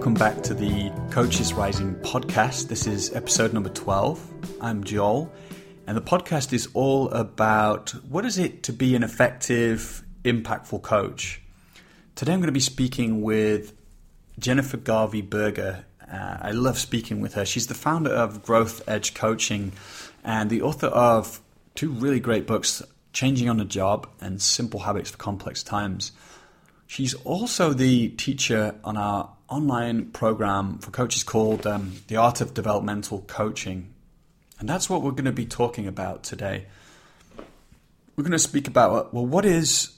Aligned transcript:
welcome 0.00 0.14
back 0.14 0.42
to 0.42 0.54
the 0.54 0.90
Coaches 1.10 1.52
Rising 1.52 1.94
podcast. 1.96 2.68
This 2.68 2.86
is 2.86 3.14
episode 3.14 3.52
number 3.52 3.68
12. 3.68 4.56
I'm 4.62 4.82
Joel, 4.82 5.30
and 5.86 5.94
the 5.94 6.00
podcast 6.00 6.54
is 6.54 6.70
all 6.72 7.10
about 7.10 7.90
what 8.08 8.24
is 8.24 8.38
it 8.38 8.62
to 8.62 8.72
be 8.72 8.96
an 8.96 9.02
effective, 9.02 10.02
impactful 10.24 10.80
coach. 10.80 11.42
Today 12.14 12.32
I'm 12.32 12.38
going 12.38 12.46
to 12.46 12.52
be 12.52 12.60
speaking 12.60 13.20
with 13.20 13.74
Jennifer 14.38 14.78
Garvey 14.78 15.20
Berger. 15.20 15.84
Uh, 16.10 16.38
I 16.40 16.52
love 16.52 16.78
speaking 16.78 17.20
with 17.20 17.34
her. 17.34 17.44
She's 17.44 17.66
the 17.66 17.74
founder 17.74 18.10
of 18.10 18.42
Growth 18.42 18.80
Edge 18.88 19.12
Coaching 19.12 19.72
and 20.24 20.48
the 20.48 20.62
author 20.62 20.86
of 20.86 21.42
two 21.74 21.90
really 21.90 22.20
great 22.20 22.46
books 22.46 22.82
Changing 23.12 23.50
on 23.50 23.58
the 23.58 23.66
Job 23.66 24.08
and 24.18 24.40
Simple 24.40 24.80
Habits 24.80 25.10
for 25.10 25.18
Complex 25.18 25.62
Times. 25.62 26.12
She's 26.86 27.12
also 27.12 27.74
the 27.74 28.08
teacher 28.08 28.74
on 28.82 28.96
our 28.96 29.30
online 29.50 30.06
program 30.06 30.78
for 30.78 30.90
coaches 30.90 31.22
called 31.22 31.66
um, 31.66 31.96
The 32.06 32.16
Art 32.16 32.40
of 32.40 32.54
Developmental 32.54 33.22
Coaching. 33.22 33.92
And 34.58 34.68
that's 34.68 34.88
what 34.88 35.02
we're 35.02 35.10
going 35.10 35.24
to 35.24 35.32
be 35.32 35.46
talking 35.46 35.86
about 35.86 36.22
today. 36.22 36.66
We're 38.16 38.24
going 38.24 38.32
to 38.32 38.38
speak 38.38 38.68
about, 38.68 39.12
well, 39.12 39.26
what 39.26 39.44
is 39.44 39.96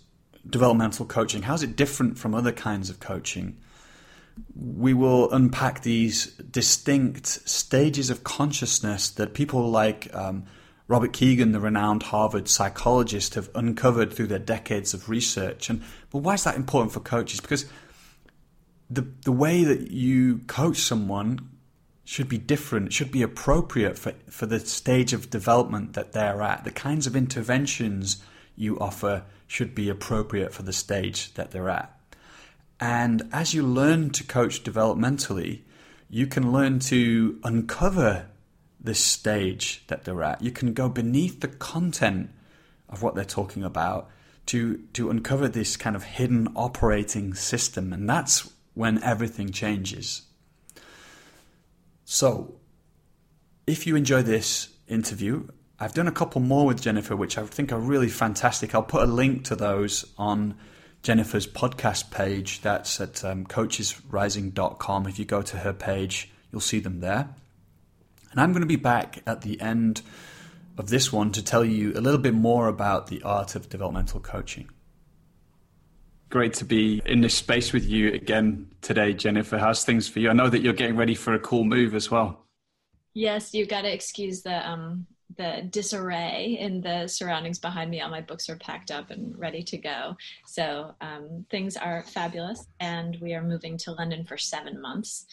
developmental 0.48 1.07
coaching? 1.07 1.43
How's 1.43 1.62
it 1.62 1.77
different 1.77 2.19
from 2.19 2.34
other 2.34 2.52
kinds 2.52 2.88
of 2.88 2.98
coaching? 2.98 3.59
We 4.57 4.95
will 4.95 5.30
unpack 5.30 5.82
these 5.82 6.27
distinct 6.37 7.27
stages 7.27 8.09
of 8.09 8.24
consciousness 8.24 9.10
that 9.10 9.34
people 9.34 9.68
like 9.68 10.12
um, 10.15 10.45
Robert 10.88 11.12
Kegan, 11.12 11.52
the 11.52 11.60
renowned 11.60 12.05
Harvard 12.05 12.49
psychologist, 12.49 13.34
have 13.34 13.51
uncovered 13.55 14.12
through 14.12 14.29
their 14.29 14.38
decades 14.38 14.95
of 14.95 15.09
research. 15.09 15.68
And 15.68 15.82
but 16.10 16.18
why 16.18 16.34
is 16.34 16.45
that 16.45 16.57
important 16.57 16.93
for 16.93 17.01
coaches? 17.01 17.40
Because 17.40 17.66
the 18.95 19.07
the 19.24 19.32
way 19.32 19.65
that 19.65 19.90
you 19.90 20.38
coach 20.46 20.79
someone 20.79 21.51
should 22.04 22.29
be 22.29 22.38
different, 22.38 22.88
It 22.88 22.93
should 22.93 23.12
be 23.12 23.23
appropriate 23.23 23.96
for, 23.96 24.12
for 24.29 24.46
the 24.46 24.60
stage 24.60 25.12
of 25.12 25.30
development 25.30 25.95
that 25.95 26.12
they're 26.12 26.43
at. 26.43 26.65
The 26.65 26.71
kinds 26.71 27.07
of 27.07 27.16
interventions 27.16 28.23
you 28.57 28.79
offer 28.79 29.24
should 29.46 29.74
be 29.74 29.88
appropriate 29.88 30.52
for 30.52 30.62
the 30.62 30.73
stage 30.73 31.32
that 31.34 31.52
they're 31.52 31.71
at. 31.71 31.96
And 32.80 33.29
as 33.32 33.54
you 33.54 33.62
learn 33.62 34.10
to 34.10 34.24
coach 34.24 34.65
developmentally, 34.65 35.60
you 36.10 36.27
can 36.27 36.52
learn 36.52 36.80
to 36.80 37.38
uncover 37.45 38.27
this 38.80 39.02
stage 39.02 39.84
that 39.87 40.04
they're 40.04 40.24
at. 40.24 40.43
You 40.43 40.51
can 40.51 40.74
go 40.74 40.88
beneath 40.88 41.40
the 41.40 41.49
content 41.49 42.30
of 42.88 43.02
what 43.02 43.15
they're 43.15 43.24
talking 43.24 43.62
about 43.62 44.10
to 44.46 44.79
to 44.93 45.09
uncover 45.09 45.49
this 45.49 45.77
kind 45.77 45.95
of 45.95 46.02
hidden 46.02 46.49
operating 46.56 47.32
system 47.32 47.93
and 47.93 48.10
that's 48.10 48.51
when 48.74 49.02
everything 49.02 49.51
changes. 49.51 50.23
So, 52.04 52.56
if 53.66 53.87
you 53.87 53.96
enjoy 53.96 54.23
this 54.23 54.68
interview, 54.88 55.46
I've 55.78 55.95
done 55.95 56.09
a 56.09 56.12
couple 56.12 56.40
more 56.40 56.66
with 56.66 56.80
Jennifer, 56.80 57.16
which 57.16 57.38
I 57.38 57.45
think 57.46 57.73
are 57.73 57.78
really 57.78 58.09
fantastic. 58.09 58.74
I'll 58.74 58.82
put 58.82 59.02
a 59.02 59.12
link 59.12 59.45
to 59.46 59.56
those 59.56 60.04
on 60.16 60.54
Jennifer's 61.02 61.46
podcast 61.46 62.10
page. 62.10 62.60
That's 62.60 63.00
at 63.00 63.24
um, 63.24 63.46
coachesrising.com. 63.46 65.06
If 65.06 65.19
you 65.19 65.25
go 65.25 65.43
to 65.43 65.56
her 65.59 65.72
page, 65.72 66.31
you'll 66.50 66.60
see 66.60 66.81
them 66.81 67.00
there. 67.00 67.28
And 68.31 68.41
I'm 68.41 68.53
going 68.53 68.62
to 68.62 68.66
be 68.66 68.76
back 68.76 69.22
at 69.26 69.43
the 69.43 69.60
end 69.60 70.03
of 70.78 70.88
this 70.88 71.12
one 71.12 71.32
to 71.32 71.43
tell 71.43 71.65
you 71.65 71.93
a 71.93 72.00
little 72.00 72.20
bit 72.20 72.34
more 72.34 72.69
about 72.69 73.09
the 73.09 73.22
art 73.22 73.55
of 73.55 73.69
developmental 73.69 74.21
coaching. 74.21 74.71
Great 76.32 76.54
to 76.54 76.65
be 76.65 77.03
in 77.04 77.20
this 77.20 77.34
space 77.34 77.75
with 77.75 77.87
you 77.87 78.10
again 78.15 78.66
today, 78.81 79.12
Jennifer. 79.12 79.59
How's 79.59 79.84
things 79.84 80.09
for 80.09 80.19
you? 80.19 80.31
I 80.31 80.32
know 80.32 80.48
that 80.48 80.62
you're 80.62 80.72
getting 80.72 80.97
ready 80.97 81.15
for 81.15 81.34
a 81.34 81.38
cool 81.38 81.62
move 81.62 81.94
as 81.94 82.10
well. 82.10 82.47
Yes, 83.12 83.53
you've 83.53 83.69
got 83.69 83.82
to 83.82 83.93
excuse 83.93 84.41
the 84.41 84.66
um, 84.66 85.06
the 85.37 85.69
disarray 85.69 86.56
in 86.59 86.81
the 86.81 87.06
surroundings 87.06 87.59
behind 87.59 87.91
me. 87.91 88.00
All 88.00 88.09
my 88.09 88.22
books 88.22 88.48
are 88.48 88.56
packed 88.56 88.91
up 88.91 89.10
and 89.10 89.38
ready 89.38 89.62
to 89.62 89.76
go. 89.76 90.16
So 90.47 90.94
um, 91.03 91.44
things 91.50 91.76
are 91.76 92.03
fabulous, 92.04 92.66
and 92.81 93.19
we 93.20 93.34
are 93.34 93.43
moving 93.43 93.76
to 93.76 93.93
London 93.93 94.25
for 94.25 94.38
seven 94.38 94.81
months 94.81 95.26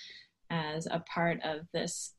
as 0.49 0.85
a 0.85 0.99
part 0.99 1.39
of 1.45 1.61
this 1.71 2.11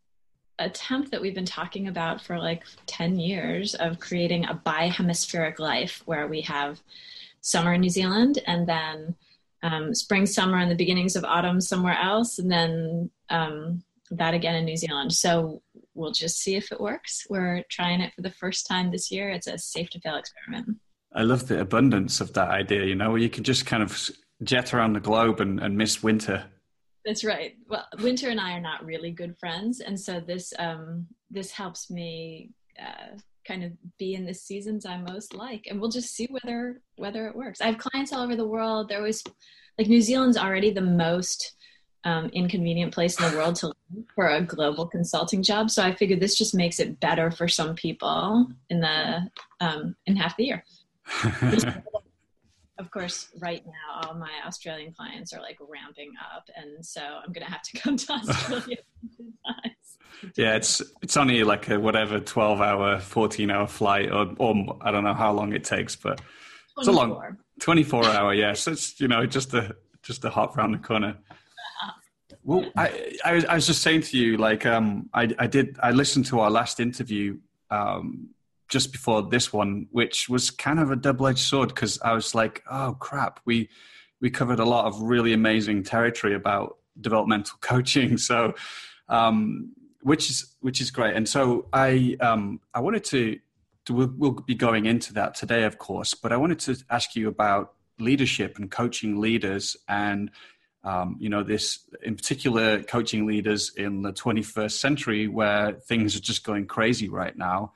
attempt 0.58 1.10
that 1.10 1.20
we've 1.20 1.34
been 1.34 1.44
talking 1.44 1.88
about 1.88 2.22
for 2.22 2.38
like 2.38 2.62
10 2.86 3.18
years 3.18 3.74
of 3.74 4.00
creating 4.00 4.46
a 4.46 4.54
bi-hemispheric 4.54 5.58
life 5.58 6.02
where 6.06 6.26
we 6.28 6.40
have 6.40 6.80
summer 7.40 7.74
in 7.74 7.80
New 7.80 7.90
Zealand 7.90 8.38
and 8.46 8.68
then 8.68 9.14
um, 9.62 9.94
spring, 9.94 10.26
summer, 10.26 10.58
and 10.58 10.70
the 10.70 10.76
beginnings 10.76 11.16
of 11.16 11.24
autumn 11.24 11.60
somewhere 11.60 11.98
else, 12.00 12.38
and 12.38 12.50
then 12.50 13.10
um, 13.28 13.82
that 14.10 14.34
again 14.34 14.56
in 14.56 14.64
New 14.64 14.76
Zealand. 14.76 15.12
So 15.12 15.62
we'll 15.94 16.12
just 16.12 16.38
see 16.38 16.56
if 16.56 16.72
it 16.72 16.80
works. 16.80 17.26
We're 17.28 17.62
trying 17.68 18.00
it 18.00 18.14
for 18.14 18.22
the 18.22 18.30
first 18.30 18.66
time 18.66 18.90
this 18.90 19.10
year. 19.10 19.28
It's 19.30 19.46
a 19.46 19.58
safe 19.58 19.90
to 19.90 20.00
fail 20.00 20.16
experiment. 20.16 20.78
I 21.12 21.22
love 21.22 21.48
the 21.48 21.60
abundance 21.60 22.20
of 22.20 22.32
that 22.34 22.48
idea, 22.48 22.84
you 22.84 22.94
know, 22.94 23.10
where 23.10 23.18
you 23.18 23.28
can 23.28 23.44
just 23.44 23.66
kind 23.66 23.82
of 23.82 24.10
jet 24.42 24.72
around 24.72 24.94
the 24.94 25.00
globe 25.00 25.40
and, 25.40 25.60
and 25.60 25.76
miss 25.76 26.02
winter. 26.02 26.44
That's 27.04 27.24
right. 27.24 27.56
Well, 27.68 27.86
Winter 28.02 28.28
and 28.28 28.40
I 28.40 28.52
are 28.52 28.60
not 28.60 28.84
really 28.84 29.10
good 29.10 29.36
friends, 29.38 29.80
and 29.80 29.98
so 29.98 30.20
this 30.20 30.52
um, 30.58 31.06
this 31.30 31.50
helps 31.50 31.90
me 31.90 32.50
uh, 32.80 33.16
kind 33.50 33.64
of 33.64 33.72
be 33.98 34.14
in 34.14 34.24
the 34.24 34.34
seasons 34.34 34.86
I 34.86 34.96
most 34.96 35.34
like, 35.34 35.66
and 35.68 35.80
we'll 35.80 35.90
just 35.90 36.14
see 36.14 36.28
whether 36.30 36.80
whether 36.96 37.26
it 37.26 37.34
works. 37.34 37.60
I 37.60 37.66
have 37.66 37.78
clients 37.78 38.12
all 38.12 38.22
over 38.22 38.36
the 38.36 38.46
world. 38.46 38.88
They're 38.88 38.98
always 38.98 39.24
like 39.76 39.88
New 39.88 40.00
Zealand's 40.00 40.36
already 40.36 40.70
the 40.70 40.80
most 40.80 41.56
um, 42.04 42.26
inconvenient 42.26 42.94
place 42.94 43.18
in 43.18 43.28
the 43.28 43.36
world 43.36 43.56
to 43.56 43.66
live 43.66 44.04
for 44.14 44.28
a 44.28 44.40
global 44.40 44.86
consulting 44.86 45.42
job. 45.42 45.70
So 45.70 45.82
I 45.82 45.94
figured 45.94 46.20
this 46.20 46.38
just 46.38 46.54
makes 46.54 46.78
it 46.78 47.00
better 47.00 47.30
for 47.30 47.48
some 47.48 47.74
people 47.74 48.46
in 48.68 48.80
the 48.80 49.28
um, 49.60 49.96
in 50.06 50.14
half 50.14 50.36
the 50.36 50.44
year. 50.44 50.64
of 52.78 52.90
course, 52.92 53.28
right 53.40 53.64
now, 53.66 54.02
all 54.08 54.14
my 54.14 54.30
Australian 54.46 54.92
clients 54.92 55.32
are 55.32 55.40
like 55.40 55.58
ramping 55.60 56.12
up, 56.34 56.48
and 56.54 56.86
so 56.86 57.00
I'm 57.00 57.32
going 57.32 57.44
to 57.44 57.52
have 57.52 57.62
to 57.62 57.80
come 57.80 57.96
to 57.96 58.12
Australia. 58.28 58.76
Yeah, 60.36 60.56
it's 60.56 60.82
it's 61.02 61.16
only 61.16 61.44
like 61.44 61.68
a 61.68 61.78
whatever 61.78 62.20
twelve 62.20 62.60
hour, 62.60 62.98
fourteen 62.98 63.50
hour 63.50 63.66
flight, 63.66 64.10
or 64.10 64.34
or 64.38 64.76
I 64.80 64.90
don't 64.90 65.04
know 65.04 65.14
how 65.14 65.32
long 65.32 65.52
it 65.52 65.64
takes, 65.64 65.96
but 65.96 66.20
24. 66.74 66.78
it's 66.78 66.88
a 66.88 66.92
long 66.92 67.36
twenty 67.60 67.82
four 67.82 68.04
hour. 68.04 68.34
Yeah, 68.34 68.52
so 68.54 68.72
it's 68.72 69.00
you 69.00 69.08
know 69.08 69.26
just 69.26 69.54
a 69.54 69.76
just 70.02 70.24
a 70.24 70.30
hop 70.30 70.56
around 70.56 70.72
the 70.72 70.78
corner. 70.78 71.16
Well, 72.42 72.64
I, 72.76 73.16
I, 73.24 73.44
I 73.48 73.54
was 73.56 73.66
just 73.66 73.82
saying 73.82 74.02
to 74.02 74.16
you, 74.16 74.38
like, 74.38 74.64
um, 74.64 75.10
I, 75.12 75.28
I 75.38 75.46
did, 75.46 75.76
I 75.82 75.90
listened 75.90 76.24
to 76.26 76.40
our 76.40 76.50
last 76.50 76.80
interview, 76.80 77.38
um, 77.70 78.30
just 78.68 78.92
before 78.92 79.22
this 79.22 79.52
one, 79.52 79.88
which 79.90 80.28
was 80.28 80.50
kind 80.50 80.80
of 80.80 80.90
a 80.90 80.96
double-edged 80.96 81.38
sword 81.38 81.68
because 81.68 82.00
I 82.00 82.12
was 82.12 82.34
like, 82.34 82.62
oh 82.70 82.96
crap, 82.98 83.40
we 83.44 83.68
we 84.20 84.30
covered 84.30 84.60
a 84.60 84.64
lot 84.64 84.86
of 84.86 85.00
really 85.00 85.32
amazing 85.32 85.82
territory 85.82 86.34
about 86.34 86.76
developmental 87.00 87.58
coaching. 87.60 88.16
So, 88.16 88.54
um, 89.08 89.72
which 90.02 90.30
is 90.30 90.54
which 90.60 90.80
is 90.80 90.90
great. 90.90 91.14
And 91.16 91.28
so 91.28 91.66
I 91.72 92.16
um, 92.20 92.60
I 92.74 92.80
wanted 92.80 93.04
to, 93.04 93.38
to 93.86 93.94
we'll, 93.94 94.12
we'll 94.16 94.32
be 94.32 94.54
going 94.54 94.86
into 94.86 95.12
that 95.14 95.34
today, 95.34 95.64
of 95.64 95.78
course, 95.78 96.14
but 96.14 96.32
I 96.32 96.36
wanted 96.36 96.58
to 96.60 96.76
ask 96.90 97.14
you 97.16 97.28
about 97.28 97.74
leadership 97.98 98.58
and 98.58 98.70
coaching 98.70 99.20
leaders 99.20 99.76
and 99.88 100.30
um, 100.84 101.16
you 101.20 101.28
know 101.28 101.42
this 101.42 101.80
in 102.02 102.16
particular 102.16 102.82
coaching 102.82 103.26
leaders 103.26 103.72
in 103.76 104.00
the 104.00 104.12
21st 104.12 104.72
century 104.72 105.28
where 105.28 105.72
things 105.72 106.16
are 106.16 106.20
just 106.20 106.42
going 106.42 106.66
crazy 106.66 107.10
right 107.10 107.36
now 107.36 107.72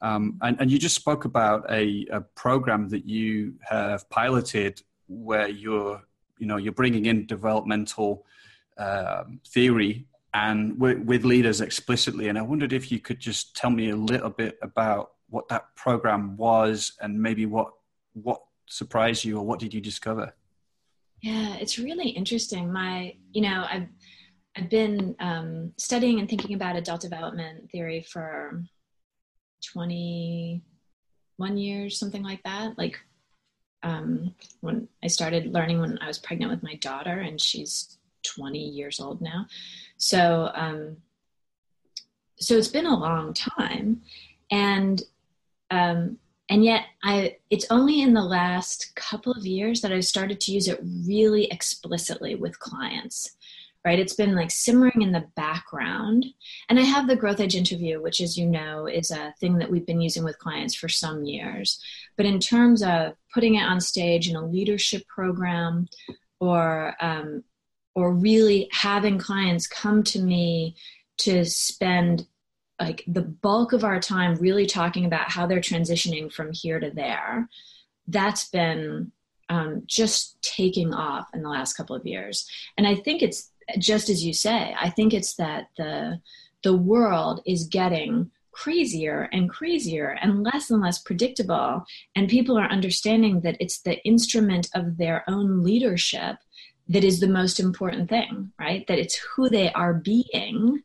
um, 0.00 0.38
and, 0.42 0.60
and, 0.60 0.70
you 0.70 0.78
just 0.78 0.94
spoke 0.94 1.24
about 1.24 1.68
a, 1.70 2.06
a, 2.12 2.20
program 2.20 2.88
that 2.90 3.04
you 3.04 3.54
have 3.68 4.08
piloted 4.10 4.80
where 5.08 5.48
you're, 5.48 6.02
you 6.38 6.46
know, 6.46 6.56
you're 6.56 6.72
bringing 6.72 7.06
in 7.06 7.26
developmental 7.26 8.24
uh, 8.76 9.24
theory 9.48 10.06
and 10.34 10.78
with, 10.78 11.24
leaders 11.24 11.60
explicitly. 11.60 12.28
And 12.28 12.38
I 12.38 12.42
wondered 12.42 12.72
if 12.72 12.92
you 12.92 12.98
could 13.00 13.18
just 13.18 13.56
tell 13.56 13.70
me 13.70 13.90
a 13.90 13.96
little 13.96 14.30
bit 14.30 14.58
about 14.62 15.12
what 15.30 15.48
that 15.48 15.74
program 15.76 16.36
was 16.36 16.92
and 17.00 17.20
maybe 17.20 17.46
what 17.46 17.72
what 18.14 18.42
surprised 18.66 19.24
you 19.24 19.38
or 19.38 19.44
what 19.44 19.58
did 19.58 19.72
you 19.72 19.80
discover? 19.80 20.34
Yeah, 21.22 21.56
it's 21.56 21.78
really 21.78 22.10
interesting. 22.10 22.72
My, 22.72 23.14
you 23.32 23.42
know, 23.42 23.66
I've 23.68 23.88
I've 24.56 24.70
been 24.70 25.14
um, 25.20 25.72
studying 25.76 26.18
and 26.18 26.28
thinking 26.28 26.54
about 26.54 26.76
adult 26.76 27.00
development 27.00 27.70
theory 27.70 28.02
for 28.02 28.62
21 29.72 31.56
years, 31.56 31.98
something 31.98 32.22
like 32.22 32.42
that. 32.44 32.76
Like 32.76 32.98
um, 33.82 34.34
when 34.60 34.88
I 35.02 35.06
started 35.06 35.52
learning 35.52 35.80
when 35.80 35.98
I 36.00 36.08
was 36.08 36.18
pregnant 36.18 36.50
with 36.50 36.62
my 36.62 36.74
daughter, 36.74 37.20
and 37.20 37.40
she's 37.40 37.98
20 38.36 38.58
years 38.58 39.00
old 39.00 39.20
now. 39.20 39.46
So, 39.98 40.50
um, 40.54 40.96
so 42.38 42.56
it's 42.56 42.68
been 42.68 42.86
a 42.86 42.98
long 42.98 43.34
time, 43.34 44.02
and 44.50 45.02
um, 45.70 46.18
and 46.48 46.64
yet 46.64 46.84
I 47.02 47.36
it's 47.50 47.66
only 47.70 48.00
in 48.00 48.14
the 48.14 48.22
last 48.22 48.94
couple 48.94 49.32
of 49.32 49.44
years 49.44 49.80
that 49.82 49.92
I 49.92 50.00
started 50.00 50.40
to 50.42 50.52
use 50.52 50.68
it 50.68 50.80
really 50.82 51.46
explicitly 51.50 52.36
with 52.36 52.58
clients 52.58 53.36
right? 53.84 53.98
It's 53.98 54.14
been 54.14 54.34
like 54.34 54.50
simmering 54.50 55.02
in 55.02 55.12
the 55.12 55.26
background. 55.34 56.26
And 56.68 56.78
I 56.78 56.82
have 56.82 57.06
the 57.06 57.16
Growth 57.16 57.40
Edge 57.40 57.54
interview, 57.54 58.02
which, 58.02 58.20
as 58.20 58.36
you 58.36 58.46
know, 58.46 58.86
is 58.86 59.10
a 59.10 59.32
thing 59.40 59.56
that 59.58 59.70
we've 59.70 59.86
been 59.86 60.00
using 60.00 60.24
with 60.24 60.38
clients 60.38 60.74
for 60.74 60.88
some 60.88 61.24
years. 61.24 61.80
But 62.16 62.26
in 62.26 62.40
terms 62.40 62.82
of 62.82 63.14
putting 63.32 63.54
it 63.54 63.62
on 63.62 63.80
stage 63.80 64.28
in 64.28 64.36
a 64.36 64.44
leadership 64.46 65.06
program 65.06 65.88
or 66.40 66.96
um, 67.00 67.44
or 67.94 68.12
really 68.12 68.68
having 68.72 69.18
clients 69.18 69.66
come 69.66 70.02
to 70.04 70.20
me 70.20 70.76
to 71.18 71.44
spend 71.44 72.26
like 72.80 73.02
the 73.08 73.22
bulk 73.22 73.72
of 73.72 73.82
our 73.82 73.98
time 73.98 74.36
really 74.36 74.66
talking 74.66 75.04
about 75.04 75.30
how 75.30 75.46
they're 75.46 75.58
transitioning 75.58 76.32
from 76.32 76.52
here 76.52 76.78
to 76.78 76.90
there 76.90 77.48
that's 78.06 78.48
been 78.48 79.12
um, 79.48 79.82
just 79.86 80.40
taking 80.42 80.94
off 80.94 81.26
in 81.34 81.42
the 81.42 81.48
last 81.48 81.74
couple 81.74 81.96
of 81.96 82.06
years. 82.06 82.48
And 82.76 82.86
i 82.86 82.94
think 82.94 83.22
it's 83.22 83.50
just 83.78 84.08
as 84.08 84.24
you 84.24 84.32
say 84.32 84.74
i 84.80 84.88
think 84.88 85.12
it's 85.12 85.34
that 85.34 85.66
the 85.76 86.20
the 86.62 86.76
world 86.76 87.40
is 87.46 87.66
getting 87.66 88.30
crazier 88.50 89.28
and 89.32 89.48
crazier 89.48 90.18
and 90.20 90.42
less 90.42 90.70
and 90.70 90.80
less 90.80 90.98
predictable 90.98 91.84
and 92.16 92.28
people 92.28 92.58
are 92.58 92.68
understanding 92.68 93.40
that 93.42 93.56
it's 93.60 93.80
the 93.82 94.02
instrument 94.04 94.68
of 94.74 94.96
their 94.96 95.22
own 95.28 95.62
leadership 95.62 96.36
that 96.88 97.04
is 97.04 97.20
the 97.20 97.28
most 97.28 97.60
important 97.60 98.08
thing 98.08 98.52
right? 98.58 98.86
That 98.88 98.98
it's 98.98 99.16
who 99.16 99.48
they 99.48 99.72
are 99.72 99.94
being 99.94 100.82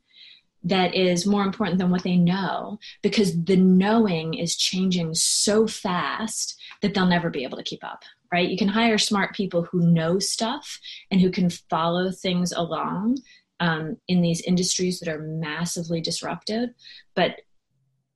that 0.65 0.95
is 0.95 1.25
more 1.25 1.43
important 1.43 1.77
than 1.77 1.91
what 1.91 2.03
they 2.03 2.15
know 2.15 2.79
because 3.01 3.43
the 3.43 3.57
knowing 3.57 4.33
is 4.33 4.55
changing 4.55 5.13
so 5.13 5.67
fast 5.67 6.57
that 6.81 6.93
they'll 6.93 7.05
never 7.05 7.29
be 7.29 7.43
able 7.43 7.57
to 7.57 7.63
keep 7.63 7.83
up 7.83 8.03
right? 8.31 8.49
You 8.49 8.57
can 8.57 8.67
hire 8.67 8.97
smart 8.97 9.35
people 9.35 9.63
who 9.63 9.91
know 9.91 10.17
stuff 10.17 10.79
and 11.11 11.21
who 11.21 11.29
can 11.29 11.51
follow 11.51 12.11
things 12.11 12.51
along 12.51 13.19
um, 13.59 13.97
in 14.07 14.21
these 14.21 14.41
industries 14.41 14.99
that 14.99 15.13
are 15.13 15.19
massively 15.19 16.01
disrupted 16.01 16.73
but 17.15 17.41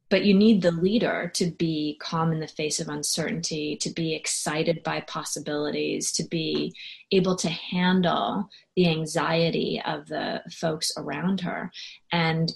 but 0.09 0.23
you 0.23 0.33
need 0.33 0.61
the 0.61 0.71
leader 0.71 1.31
to 1.35 1.51
be 1.51 1.97
calm 2.01 2.31
in 2.31 2.39
the 2.39 2.47
face 2.47 2.79
of 2.79 2.87
uncertainty 2.87 3.75
to 3.77 3.89
be 3.89 4.15
excited 4.15 4.83
by 4.83 5.01
possibilities 5.01 6.11
to 6.13 6.23
be 6.23 6.73
able 7.11 7.35
to 7.35 7.49
handle 7.49 8.49
the 8.75 8.89
anxiety 8.89 9.81
of 9.85 10.07
the 10.07 10.41
folks 10.51 10.91
around 10.97 11.41
her. 11.41 11.71
And 12.11 12.51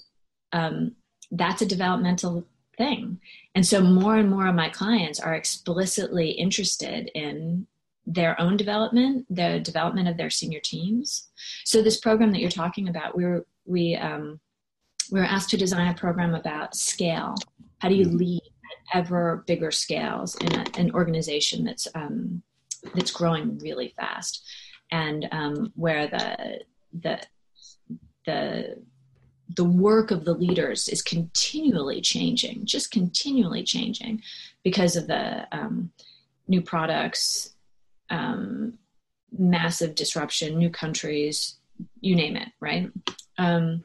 um, 0.52 0.92
that's 1.30 1.62
a 1.62 1.66
developmental 1.66 2.46
thing. 2.76 3.20
And 3.54 3.66
so 3.66 3.82
more 3.82 4.16
and 4.16 4.30
more 4.30 4.46
of 4.46 4.54
my 4.54 4.68
clients 4.68 5.20
are 5.20 5.34
explicitly 5.34 6.30
interested 6.30 7.10
in 7.14 7.66
their 8.04 8.40
own 8.40 8.56
development 8.56 9.24
the 9.30 9.60
development 9.60 10.08
of 10.08 10.16
their 10.16 10.30
senior 10.30 10.58
teams. 10.58 11.28
So 11.64 11.82
this 11.82 12.00
program 12.00 12.32
that 12.32 12.40
you're 12.40 12.50
talking 12.50 12.88
about 12.88 13.16
we 13.16 13.24
were 13.24 13.46
we 13.64 13.94
um, 13.94 14.40
we 15.12 15.20
were 15.20 15.26
asked 15.26 15.50
to 15.50 15.58
design 15.58 15.88
a 15.88 15.94
program 15.94 16.34
about 16.34 16.74
scale. 16.74 17.36
How 17.80 17.88
do 17.90 17.94
you 17.94 18.06
mm-hmm. 18.06 18.16
lead 18.16 18.42
at 18.42 18.98
ever 18.98 19.44
bigger 19.46 19.70
scales 19.70 20.34
in 20.36 20.58
a, 20.58 20.64
an 20.78 20.90
organization 20.92 21.64
that's 21.64 21.86
um, 21.94 22.42
that's 22.94 23.10
growing 23.10 23.58
really 23.58 23.94
fast, 23.96 24.42
and 24.90 25.28
um, 25.30 25.72
where 25.76 26.06
the 26.08 26.60
the 27.02 27.20
the 28.24 28.82
the 29.54 29.64
work 29.64 30.10
of 30.10 30.24
the 30.24 30.32
leaders 30.32 30.88
is 30.88 31.02
continually 31.02 32.00
changing, 32.00 32.64
just 32.64 32.90
continually 32.90 33.62
changing, 33.62 34.22
because 34.64 34.96
of 34.96 35.06
the 35.08 35.46
um, 35.52 35.92
new 36.48 36.62
products, 36.62 37.54
um, 38.08 38.78
massive 39.36 39.94
disruption, 39.94 40.56
new 40.56 40.70
countries, 40.70 41.56
you 42.00 42.16
name 42.16 42.34
it, 42.34 42.48
right? 42.60 42.90
Um, 43.36 43.84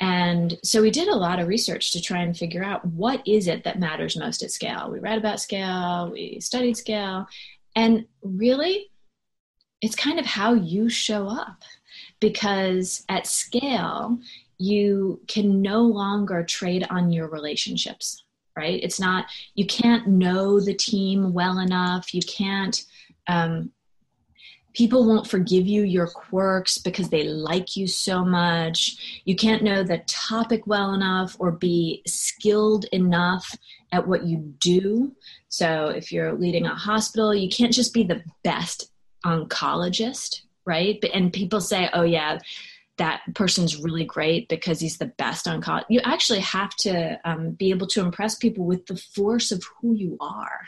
and 0.00 0.58
so 0.62 0.82
we 0.82 0.90
did 0.90 1.08
a 1.08 1.16
lot 1.16 1.38
of 1.38 1.48
research 1.48 1.92
to 1.92 2.02
try 2.02 2.20
and 2.20 2.36
figure 2.36 2.62
out 2.62 2.84
what 2.84 3.26
is 3.26 3.48
it 3.48 3.64
that 3.64 3.78
matters 3.78 4.16
most 4.16 4.42
at 4.42 4.50
scale. 4.50 4.90
We 4.90 4.98
read 4.98 5.18
about 5.18 5.40
scale, 5.40 6.10
we 6.12 6.38
studied 6.40 6.76
scale, 6.76 7.26
and 7.74 8.06
really 8.22 8.90
it's 9.80 9.94
kind 9.94 10.18
of 10.18 10.26
how 10.26 10.54
you 10.54 10.88
show 10.88 11.28
up. 11.28 11.62
Because 12.20 13.04
at 13.08 13.26
scale 13.26 14.18
you 14.58 15.20
can 15.28 15.60
no 15.60 15.82
longer 15.82 16.42
trade 16.42 16.86
on 16.88 17.12
your 17.12 17.28
relationships 17.28 18.22
right? 18.56 18.80
It's 18.82 18.98
not 18.98 19.26
you 19.54 19.66
can't 19.66 20.06
know 20.06 20.60
the 20.60 20.74
team 20.74 21.32
well 21.32 21.58
enough. 21.58 22.14
You 22.14 22.22
can't 22.22 22.82
um, 23.28 23.70
people 24.76 25.06
won't 25.06 25.26
forgive 25.26 25.66
you 25.66 25.82
your 25.82 26.06
quirks 26.06 26.76
because 26.76 27.08
they 27.08 27.24
like 27.24 27.76
you 27.76 27.86
so 27.86 28.22
much. 28.22 29.22
You 29.24 29.34
can't 29.34 29.64
know 29.64 29.82
the 29.82 30.02
topic 30.06 30.66
well 30.66 30.92
enough 30.92 31.34
or 31.38 31.50
be 31.50 32.02
skilled 32.06 32.84
enough 32.92 33.56
at 33.90 34.06
what 34.06 34.24
you 34.24 34.36
do. 34.58 35.12
So, 35.48 35.88
if 35.88 36.12
you're 36.12 36.34
leading 36.34 36.66
a 36.66 36.74
hospital, 36.74 37.34
you 37.34 37.48
can't 37.48 37.72
just 37.72 37.94
be 37.94 38.04
the 38.04 38.22
best 38.44 38.90
oncologist, 39.24 40.42
right? 40.66 41.02
And 41.14 41.32
people 41.32 41.62
say, 41.62 41.88
oh, 41.94 42.02
yeah, 42.02 42.38
that 42.98 43.22
person's 43.34 43.80
really 43.82 44.04
great 44.04 44.48
because 44.50 44.80
he's 44.80 44.98
the 44.98 45.12
best 45.16 45.46
oncologist. 45.46 45.86
You 45.88 46.00
actually 46.04 46.40
have 46.40 46.74
to 46.80 47.18
um, 47.24 47.52
be 47.52 47.70
able 47.70 47.86
to 47.88 48.00
impress 48.00 48.34
people 48.34 48.66
with 48.66 48.84
the 48.86 48.96
force 48.96 49.52
of 49.52 49.64
who 49.80 49.94
you 49.94 50.18
are 50.20 50.60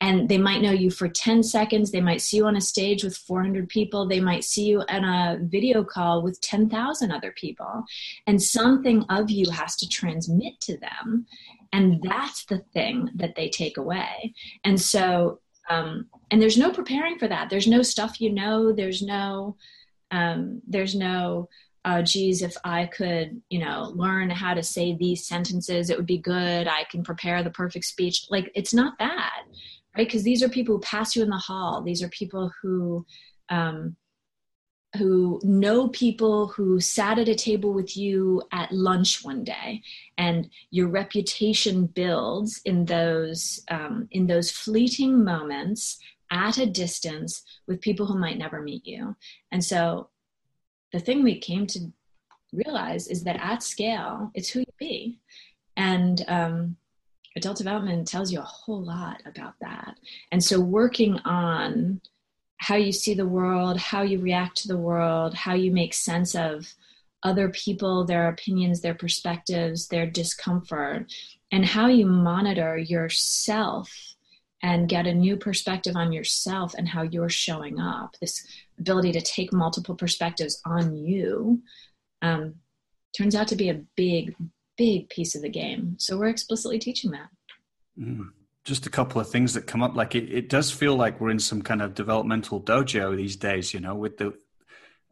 and 0.00 0.28
they 0.28 0.38
might 0.38 0.60
know 0.60 0.72
you 0.72 0.90
for 0.90 1.08
10 1.08 1.42
seconds. 1.42 1.90
They 1.90 2.00
might 2.00 2.20
see 2.20 2.36
you 2.36 2.46
on 2.46 2.56
a 2.56 2.60
stage 2.60 3.02
with 3.02 3.16
400 3.16 3.68
people. 3.68 4.06
They 4.06 4.20
might 4.20 4.44
see 4.44 4.64
you 4.66 4.82
on 4.88 5.04
a 5.04 5.38
video 5.40 5.84
call 5.84 6.22
with 6.22 6.40
10,000 6.42 7.10
other 7.10 7.32
people. 7.32 7.84
And 8.26 8.42
something 8.42 9.04
of 9.08 9.30
you 9.30 9.50
has 9.50 9.74
to 9.76 9.88
transmit 9.88 10.60
to 10.62 10.76
them. 10.78 11.26
And 11.72 12.02
that's 12.02 12.44
the 12.44 12.58
thing 12.74 13.10
that 13.14 13.36
they 13.36 13.48
take 13.48 13.78
away. 13.78 14.34
And 14.64 14.80
so 14.80 15.40
um, 15.68 16.06
and 16.30 16.40
there's 16.40 16.58
no 16.58 16.70
preparing 16.70 17.18
for 17.18 17.26
that. 17.26 17.50
There's 17.50 17.66
no 17.66 17.82
stuff 17.82 18.20
you 18.20 18.30
know. 18.30 18.72
There's 18.72 19.02
no 19.02 19.56
um, 20.12 20.62
there's 20.66 20.94
no 20.94 21.48
uh, 21.84 22.02
geez, 22.02 22.42
if 22.42 22.56
I 22.64 22.86
could, 22.86 23.40
you 23.48 23.60
know, 23.60 23.92
learn 23.94 24.28
how 24.28 24.54
to 24.54 24.62
say 24.62 24.96
these 24.96 25.24
sentences, 25.24 25.88
it 25.88 25.96
would 25.96 26.06
be 26.06 26.18
good. 26.18 26.66
I 26.66 26.82
can 26.90 27.04
prepare 27.04 27.44
the 27.44 27.50
perfect 27.50 27.84
speech. 27.84 28.26
Like, 28.28 28.50
it's 28.56 28.74
not 28.74 28.98
that 28.98 29.44
right? 29.96 30.06
Because 30.06 30.22
these 30.22 30.42
are 30.42 30.48
people 30.48 30.76
who 30.76 30.80
pass 30.80 31.16
you 31.16 31.22
in 31.22 31.30
the 31.30 31.36
hall. 31.36 31.82
These 31.82 32.02
are 32.02 32.08
people 32.08 32.52
who 32.60 33.06
um, 33.48 33.96
who 34.96 35.40
know 35.42 35.88
people 35.88 36.48
who 36.48 36.80
sat 36.80 37.18
at 37.18 37.28
a 37.28 37.34
table 37.34 37.72
with 37.72 37.96
you 37.96 38.42
at 38.52 38.72
lunch 38.72 39.24
one 39.24 39.44
day, 39.44 39.82
and 40.18 40.48
your 40.70 40.88
reputation 40.88 41.86
builds 41.86 42.60
in 42.64 42.84
those 42.84 43.62
um, 43.70 44.08
in 44.10 44.26
those 44.26 44.50
fleeting 44.50 45.24
moments 45.24 45.98
at 46.30 46.58
a 46.58 46.66
distance 46.66 47.42
with 47.66 47.80
people 47.80 48.06
who 48.06 48.18
might 48.18 48.38
never 48.38 48.60
meet 48.60 48.86
you. 48.86 49.16
And 49.52 49.64
so, 49.64 50.10
the 50.92 51.00
thing 51.00 51.22
we 51.22 51.38
came 51.38 51.66
to 51.68 51.92
realize 52.52 53.06
is 53.08 53.24
that 53.24 53.40
at 53.40 53.62
scale, 53.62 54.30
it's 54.34 54.48
who 54.48 54.60
you 54.60 54.66
be, 54.78 55.20
and 55.76 56.24
um, 56.28 56.76
adult 57.36 57.58
development 57.58 58.08
tells 58.08 58.32
you 58.32 58.40
a 58.40 58.42
whole 58.42 58.82
lot 58.82 59.22
about 59.26 59.54
that. 59.60 59.98
And 60.32 60.42
so 60.42 60.58
working 60.58 61.18
on 61.24 62.00
how 62.58 62.76
you 62.76 62.92
see 62.92 63.14
the 63.14 63.26
world, 63.26 63.78
how 63.78 64.02
you 64.02 64.18
react 64.18 64.56
to 64.58 64.68
the 64.68 64.78
world, 64.78 65.34
how 65.34 65.54
you 65.54 65.70
make 65.70 65.92
sense 65.92 66.34
of 66.34 66.74
other 67.22 67.50
people, 67.50 68.04
their 68.04 68.28
opinions, 68.28 68.80
their 68.80 68.94
perspectives, 68.94 69.88
their 69.88 70.06
discomfort, 70.06 71.12
and 71.52 71.64
how 71.64 71.88
you 71.88 72.06
monitor 72.06 72.76
yourself 72.78 74.14
and 74.62 74.88
get 74.88 75.06
a 75.06 75.14
new 75.14 75.36
perspective 75.36 75.96
on 75.96 76.12
yourself 76.12 76.74
and 76.74 76.88
how 76.88 77.02
you're 77.02 77.28
showing 77.28 77.78
up. 77.78 78.16
This 78.20 78.46
ability 78.78 79.12
to 79.12 79.20
take 79.20 79.52
multiple 79.52 79.94
perspectives 79.94 80.60
on 80.64 80.96
you 80.96 81.60
um, 82.22 82.54
turns 83.16 83.34
out 83.34 83.48
to 83.48 83.56
be 83.56 83.68
a 83.68 83.82
big, 83.96 84.34
big 84.76 85.08
piece 85.08 85.34
of 85.34 85.42
the 85.42 85.48
game. 85.48 85.96
So 85.98 86.16
we're 86.16 86.28
explicitly 86.28 86.78
teaching 86.78 87.10
that. 87.12 87.28
Mm. 87.98 88.30
Just 88.64 88.86
a 88.86 88.90
couple 88.90 89.20
of 89.20 89.30
things 89.30 89.54
that 89.54 89.66
come 89.66 89.82
up. 89.82 89.94
Like 89.94 90.14
it, 90.14 90.32
it 90.32 90.48
does 90.48 90.70
feel 90.70 90.96
like 90.96 91.20
we're 91.20 91.30
in 91.30 91.38
some 91.38 91.62
kind 91.62 91.80
of 91.80 91.94
developmental 91.94 92.60
dojo 92.60 93.16
these 93.16 93.36
days, 93.36 93.72
you 93.72 93.80
know, 93.80 93.94
with 93.94 94.18
the, 94.18 94.34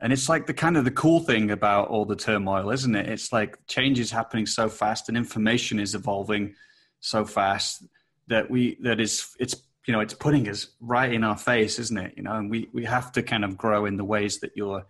and 0.01 0.13
it's 0.13 0.29
like 0.29 0.47
the 0.47 0.55
kind 0.55 0.77
of 0.77 0.85
the 0.85 0.91
cool 0.91 1.21
thing 1.21 1.51
about 1.51 1.89
all 1.89 2.05
the 2.05 2.17
turmoil, 2.17 2.71
isn't 2.71 2.95
it? 2.95 3.09
It's 3.09 3.33
like 3.33 3.57
change 3.69 4.01
is 4.01 4.11
happening 4.11 4.45
so 4.47 4.69
fast 4.69 5.09
and 5.09 5.17
information 5.17 5.79
is 5.79 5.95
evolving 5.95 6.55
so 7.01 7.25
fast 7.25 7.85
that 8.27 8.51
we, 8.51 8.77
that 8.83 9.01
is, 9.01 9.29
it's, 9.39 9.55
you 9.87 9.93
know, 9.93 10.01
it's 10.01 10.15
putting 10.15 10.49
us 10.49 10.69
right 10.81 11.13
in 11.13 11.23
our 11.23 11.37
face, 11.37 11.79
isn't 11.79 11.97
it? 11.97 12.15
You 12.17 12.23
know, 12.25 12.33
and 12.33 12.51
we, 12.51 12.69
we 12.73 12.85
have 12.87 13.13
to 13.13 13.23
kind 13.23 13.45
of 13.45 13.57
grow 13.57 13.87
in 13.87 13.97
the 13.97 14.05
ways 14.05 14.41
that 14.41 14.53
you're, 14.57 14.85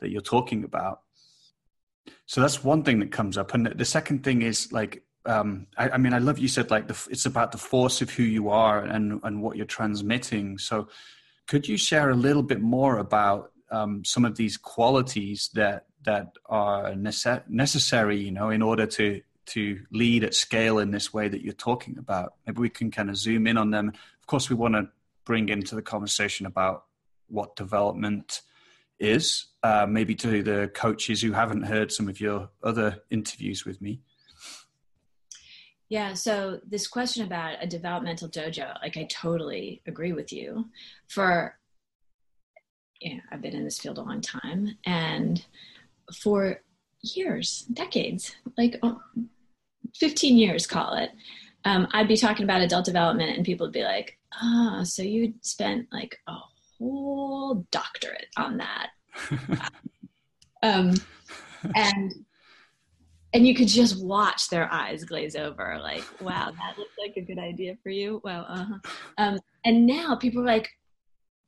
that 0.00 0.10
you're 0.10 0.20
talking 0.20 0.62
about. 0.62 1.00
So 2.26 2.40
that's 2.40 2.64
one 2.64 2.82
thing 2.82 2.98
that 3.00 3.12
comes 3.12 3.38
up. 3.38 3.54
And 3.54 3.66
the 3.66 3.84
second 3.84 4.24
thing 4.24 4.42
is 4.42 4.72
like, 4.72 5.02
um, 5.24 5.66
I, 5.76 5.90
I, 5.90 5.96
mean, 5.98 6.12
I 6.12 6.18
love 6.18 6.38
you 6.38 6.48
said 6.48 6.70
like 6.70 6.88
the, 6.88 7.06
it's 7.10 7.26
about 7.26 7.52
the 7.52 7.58
force 7.58 8.00
of 8.00 8.10
who 8.10 8.22
you 8.22 8.48
are 8.48 8.84
and 8.84 9.20
and 9.24 9.42
what 9.42 9.56
you're 9.56 9.66
transmitting. 9.66 10.58
So, 10.58 10.88
could 11.46 11.66
you 11.68 11.76
share 11.76 12.10
a 12.10 12.14
little 12.14 12.42
bit 12.42 12.60
more 12.60 12.98
about 12.98 13.52
um, 13.70 14.04
some 14.04 14.24
of 14.24 14.36
these 14.36 14.56
qualities 14.56 15.50
that 15.54 15.86
that 16.04 16.32
are 16.46 16.92
nece- 16.92 17.48
necessary, 17.48 18.18
you 18.18 18.30
know, 18.30 18.50
in 18.50 18.62
order 18.62 18.86
to 18.86 19.20
to 19.46 19.80
lead 19.92 20.24
at 20.24 20.34
scale 20.34 20.78
in 20.78 20.90
this 20.90 21.12
way 21.12 21.28
that 21.28 21.42
you're 21.42 21.52
talking 21.52 21.98
about. 21.98 22.34
Maybe 22.46 22.60
we 22.60 22.68
can 22.68 22.90
kind 22.90 23.08
of 23.08 23.16
zoom 23.16 23.46
in 23.46 23.56
on 23.56 23.70
them. 23.70 23.88
Of 23.88 24.26
course, 24.26 24.50
we 24.50 24.56
want 24.56 24.74
to 24.74 24.88
bring 25.24 25.48
into 25.48 25.74
the 25.74 25.82
conversation 25.82 26.46
about 26.46 26.84
what 27.28 27.56
development 27.56 28.42
is, 28.98 29.46
uh, 29.62 29.86
maybe 29.88 30.14
to 30.14 30.42
the 30.42 30.70
coaches 30.74 31.22
who 31.22 31.32
haven't 31.32 31.62
heard 31.62 31.92
some 31.92 32.08
of 32.08 32.20
your 32.20 32.50
other 32.62 33.02
interviews 33.10 33.64
with 33.64 33.80
me. 33.80 34.00
Yeah, 35.88 36.14
so 36.14 36.60
this 36.66 36.88
question 36.88 37.24
about 37.24 37.62
a 37.62 37.66
developmental 37.66 38.28
dojo, 38.28 38.74
like 38.82 38.96
I 38.96 39.04
totally 39.04 39.82
agree 39.86 40.12
with 40.12 40.32
you. 40.32 40.66
For 41.08 41.56
yeah, 43.00 43.20
I've 43.30 43.42
been 43.42 43.54
in 43.54 43.64
this 43.64 43.78
field 43.78 43.98
a 43.98 44.02
long 44.02 44.20
time, 44.20 44.78
and 44.84 45.44
for 46.22 46.62
years, 47.02 47.66
decades, 47.72 48.34
like 48.56 48.78
oh, 48.82 49.00
15 49.94 50.36
years, 50.36 50.66
call 50.66 50.94
it, 50.94 51.10
um, 51.64 51.86
I'd 51.92 52.08
be 52.08 52.16
talking 52.16 52.44
about 52.44 52.62
adult 52.62 52.84
development, 52.84 53.36
and 53.36 53.44
people 53.44 53.66
would 53.66 53.72
be 53.72 53.84
like, 53.84 54.18
"Ah, 54.34 54.80
oh, 54.80 54.84
so 54.84 55.02
you 55.02 55.34
spent 55.42 55.86
like 55.92 56.18
a 56.26 56.36
whole 56.78 57.66
doctorate 57.70 58.28
on 58.36 58.58
that," 58.58 58.90
um, 60.62 60.94
and 61.74 62.12
and 63.32 63.46
you 63.46 63.54
could 63.54 63.68
just 63.68 64.02
watch 64.02 64.48
their 64.48 64.72
eyes 64.72 65.04
glaze 65.04 65.36
over 65.36 65.78
like 65.82 66.04
wow 66.20 66.50
that 66.50 66.78
looks 66.78 66.94
like 66.98 67.16
a 67.16 67.20
good 67.20 67.38
idea 67.38 67.76
for 67.82 67.90
you. 67.90 68.20
Wow 68.24 68.46
uh-huh. 68.48 68.78
um, 69.18 69.38
and 69.64 69.86
now 69.86 70.16
people 70.16 70.42
are 70.42 70.46
like 70.46 70.70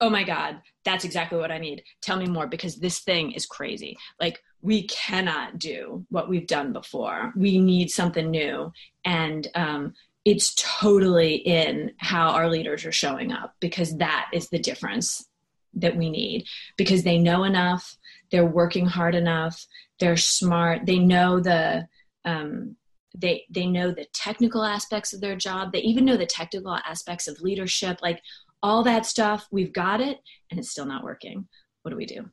oh 0.01 0.11
my 0.11 0.23
god 0.23 0.61
that's 0.85 1.05
exactly 1.05 1.39
what 1.39 1.51
i 1.51 1.59
need. 1.59 1.83
Tell 2.03 2.17
me 2.17 2.27
more 2.27 2.47
because 2.47 2.77
this 2.77 3.01
thing 3.01 3.33
is 3.33 3.47
crazy. 3.47 3.97
Like 4.21 4.41
we 4.63 4.87
cannot 4.89 5.59
do 5.59 6.05
what 6.09 6.29
we've 6.29 6.47
done 6.47 6.73
before. 6.73 7.33
We 7.37 7.59
need 7.59 7.91
something 7.91 8.31
new. 8.31 8.73
And 9.05 9.47
um, 9.55 9.95
it's 10.25 10.55
totally 10.57 11.37
in 11.37 11.93
how 11.99 12.31
our 12.31 12.49
leaders 12.49 12.85
are 12.85 12.93
showing 12.93 13.33
up 13.33 13.55
because 13.61 13.97
that 13.99 14.29
is 14.33 14.49
the 14.49 14.59
difference 14.59 15.27
that 15.75 15.97
we 15.97 16.11
need 16.11 16.45
because 16.77 17.03
they 17.03 17.19
know 17.19 17.45
enough 17.45 17.97
they're 18.31 18.47
working 18.47 18.87
hard 18.87 19.15
enough 19.15 19.67
they're 20.01 20.17
smart 20.17 20.87
they 20.87 20.99
know 20.99 21.41
the 21.41 21.87
um, 22.25 22.77
they 23.17 23.45
they 23.51 23.67
know 23.67 23.91
the 23.91 24.07
technical 24.13 24.65
aspects 24.65 25.13
of 25.13 25.21
their 25.21 25.37
job 25.37 25.73
they 25.73 25.81
even 25.81 26.05
know 26.05 26.17
the 26.17 26.27
technical 26.27 26.75
aspects 26.75 27.29
of 27.29 27.41
leadership 27.41 27.99
like 28.03 28.21
all 28.63 28.83
that 28.83 29.07
stuff 29.07 29.47
we've 29.51 29.73
got 29.73 30.01
it 30.01 30.19
and 30.51 30.59
it's 30.59 30.71
still 30.71 30.87
not 30.87 31.05
working. 31.05 31.47
What 31.83 31.91
do 31.91 31.97
we 31.97 32.07
do? 32.07 32.29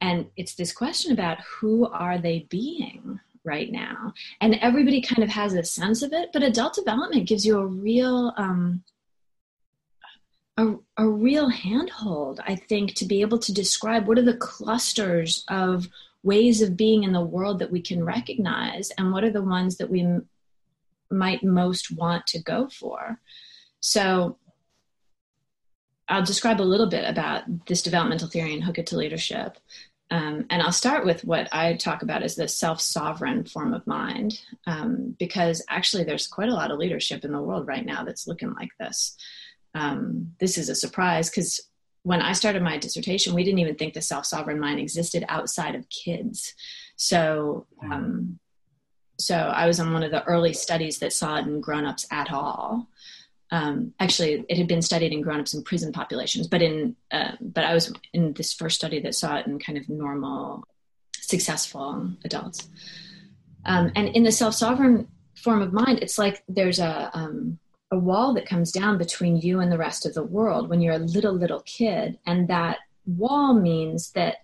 And 0.00 0.26
it's 0.36 0.54
this 0.54 0.72
question 0.72 1.12
about 1.12 1.38
who 1.40 1.86
are 1.86 2.18
they 2.18 2.46
being 2.50 3.20
right 3.44 3.70
now. 3.70 4.12
And 4.40 4.54
everybody 4.60 5.00
kind 5.00 5.22
of 5.22 5.28
has 5.30 5.54
a 5.54 5.62
sense 5.64 6.02
of 6.02 6.12
it 6.12 6.30
but 6.32 6.42
adult 6.42 6.74
development 6.74 7.28
gives 7.28 7.46
you 7.46 7.58
a 7.58 7.66
real 7.66 8.32
um, 8.36 8.82
a, 10.56 10.74
a 10.96 11.08
real 11.08 11.48
handhold 11.48 12.40
i 12.46 12.54
think 12.54 12.94
to 12.94 13.04
be 13.04 13.20
able 13.22 13.38
to 13.38 13.52
describe 13.52 14.06
what 14.06 14.18
are 14.18 14.22
the 14.22 14.36
clusters 14.36 15.44
of 15.48 15.88
ways 16.22 16.62
of 16.62 16.76
being 16.76 17.02
in 17.04 17.12
the 17.12 17.20
world 17.20 17.58
that 17.58 17.70
we 17.70 17.82
can 17.82 18.02
recognize 18.04 18.90
and 18.96 19.12
what 19.12 19.24
are 19.24 19.30
the 19.30 19.42
ones 19.42 19.76
that 19.76 19.90
we 19.90 20.02
m- 20.02 20.26
might 21.10 21.44
most 21.44 21.90
want 21.90 22.26
to 22.26 22.42
go 22.42 22.68
for. 22.68 23.20
So 23.80 24.38
i'll 26.08 26.24
describe 26.24 26.60
a 26.60 26.62
little 26.62 26.86
bit 26.86 27.08
about 27.08 27.44
this 27.66 27.80
developmental 27.80 28.28
theory 28.28 28.52
and 28.52 28.62
hook 28.62 28.78
it 28.78 28.86
to 28.86 28.96
leadership 28.96 29.58
um, 30.10 30.44
and 30.50 30.62
i'll 30.62 30.72
start 30.72 31.04
with 31.04 31.24
what 31.24 31.48
i 31.52 31.74
talk 31.74 32.02
about 32.02 32.22
as 32.22 32.34
the 32.34 32.48
self-sovereign 32.48 33.44
form 33.44 33.72
of 33.74 33.86
mind 33.86 34.40
um, 34.66 35.14
because 35.18 35.62
actually 35.68 36.04
there's 36.04 36.26
quite 36.26 36.48
a 36.48 36.54
lot 36.54 36.70
of 36.70 36.78
leadership 36.78 37.24
in 37.24 37.32
the 37.32 37.40
world 37.40 37.66
right 37.66 37.86
now 37.86 38.04
that's 38.04 38.26
looking 38.26 38.52
like 38.54 38.70
this 38.78 39.16
um, 39.74 40.32
this 40.38 40.56
is 40.56 40.68
a 40.68 40.74
surprise 40.74 41.28
because 41.28 41.60
when 42.04 42.20
I 42.20 42.32
started 42.32 42.62
my 42.62 42.76
dissertation, 42.76 43.34
we 43.34 43.44
didn't 43.44 43.58
even 43.58 43.74
think 43.76 43.94
the 43.94 44.02
self 44.02 44.26
sovereign 44.26 44.60
mind 44.60 44.78
existed 44.78 45.24
outside 45.28 45.74
of 45.74 45.88
kids. 45.88 46.54
So, 46.96 47.66
um, 47.82 48.38
so 49.18 49.34
I 49.36 49.66
was 49.66 49.80
on 49.80 49.92
one 49.92 50.02
of 50.02 50.10
the 50.10 50.22
early 50.24 50.52
studies 50.52 50.98
that 50.98 51.12
saw 51.12 51.36
it 51.36 51.46
in 51.46 51.60
grown-ups 51.60 52.06
at 52.10 52.30
all. 52.30 52.88
Um, 53.54 53.94
actually, 54.00 54.44
it 54.48 54.58
had 54.58 54.66
been 54.66 54.82
studied 54.82 55.12
in 55.12 55.20
grown-ups 55.20 55.54
in 55.54 55.62
prison 55.62 55.92
populations, 55.92 56.48
but 56.48 56.60
in 56.60 56.96
uh, 57.12 57.32
but 57.40 57.62
I 57.62 57.72
was 57.72 57.92
in 58.12 58.32
this 58.32 58.52
first 58.52 58.76
study 58.76 58.98
that 59.02 59.14
saw 59.14 59.36
it 59.36 59.46
in 59.46 59.60
kind 59.60 59.78
of 59.78 59.88
normal, 59.88 60.66
successful 61.20 62.10
adults. 62.24 62.68
Um, 63.64 63.92
and 63.94 64.08
in 64.08 64.24
the 64.24 64.32
self-sovereign 64.32 65.06
form 65.36 65.62
of 65.62 65.72
mind, 65.72 66.00
it's 66.02 66.18
like 66.18 66.42
there's 66.48 66.80
a 66.80 67.10
um, 67.14 67.60
a 67.92 67.98
wall 67.98 68.34
that 68.34 68.48
comes 68.48 68.72
down 68.72 68.98
between 68.98 69.36
you 69.36 69.60
and 69.60 69.70
the 69.70 69.78
rest 69.78 70.04
of 70.04 70.14
the 70.14 70.24
world 70.24 70.68
when 70.68 70.80
you're 70.80 70.94
a 70.94 70.98
little 71.16 71.32
little 71.32 71.60
kid 71.60 72.18
and 72.26 72.48
that 72.48 72.78
wall 73.06 73.54
means 73.54 74.10
that 74.12 74.38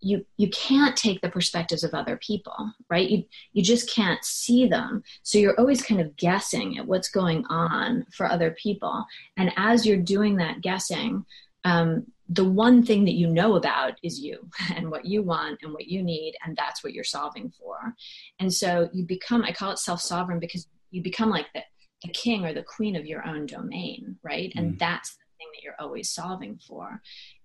you 0.00 0.24
you 0.36 0.48
can't 0.50 0.96
take 0.96 1.20
the 1.20 1.28
perspectives 1.28 1.84
of 1.84 1.94
other 1.94 2.16
people 2.18 2.72
right 2.90 3.08
you 3.08 3.24
you 3.52 3.62
just 3.62 3.90
can't 3.90 4.24
see 4.24 4.66
them 4.66 5.02
so 5.22 5.38
you're 5.38 5.58
always 5.58 5.82
kind 5.82 6.00
of 6.00 6.16
guessing 6.16 6.78
at 6.78 6.86
what's 6.86 7.08
going 7.08 7.44
on 7.46 8.04
for 8.12 8.26
other 8.26 8.50
people 8.62 9.04
and 9.36 9.52
as 9.56 9.86
you're 9.86 9.96
doing 9.96 10.36
that 10.36 10.60
guessing 10.60 11.24
um, 11.64 12.06
the 12.28 12.44
one 12.44 12.84
thing 12.84 13.04
that 13.04 13.14
you 13.14 13.26
know 13.26 13.56
about 13.56 13.94
is 14.02 14.20
you 14.20 14.48
and 14.74 14.90
what 14.90 15.04
you 15.04 15.22
want 15.22 15.58
and 15.62 15.72
what 15.72 15.86
you 15.86 16.02
need 16.02 16.34
and 16.44 16.56
that's 16.56 16.84
what 16.84 16.92
you're 16.92 17.04
solving 17.04 17.52
for 17.58 17.94
and 18.38 18.52
so 18.52 18.88
you 18.92 19.04
become 19.04 19.42
i 19.44 19.52
call 19.52 19.70
it 19.70 19.78
self-sovereign 19.78 20.38
because 20.38 20.66
you 20.90 21.02
become 21.02 21.30
like 21.30 21.46
the 21.54 21.62
the 22.02 22.12
king 22.12 22.44
or 22.44 22.52
the 22.52 22.62
queen 22.62 22.96
of 22.96 23.06
your 23.06 23.26
own 23.26 23.46
domain, 23.46 24.16
right? 24.22 24.52
And 24.56 24.74
mm. 24.74 24.78
that's 24.78 25.16
the 25.16 25.24
thing 25.38 25.48
that 25.54 25.62
you're 25.62 25.80
always 25.80 26.10
solving 26.10 26.58
for. 26.66 27.00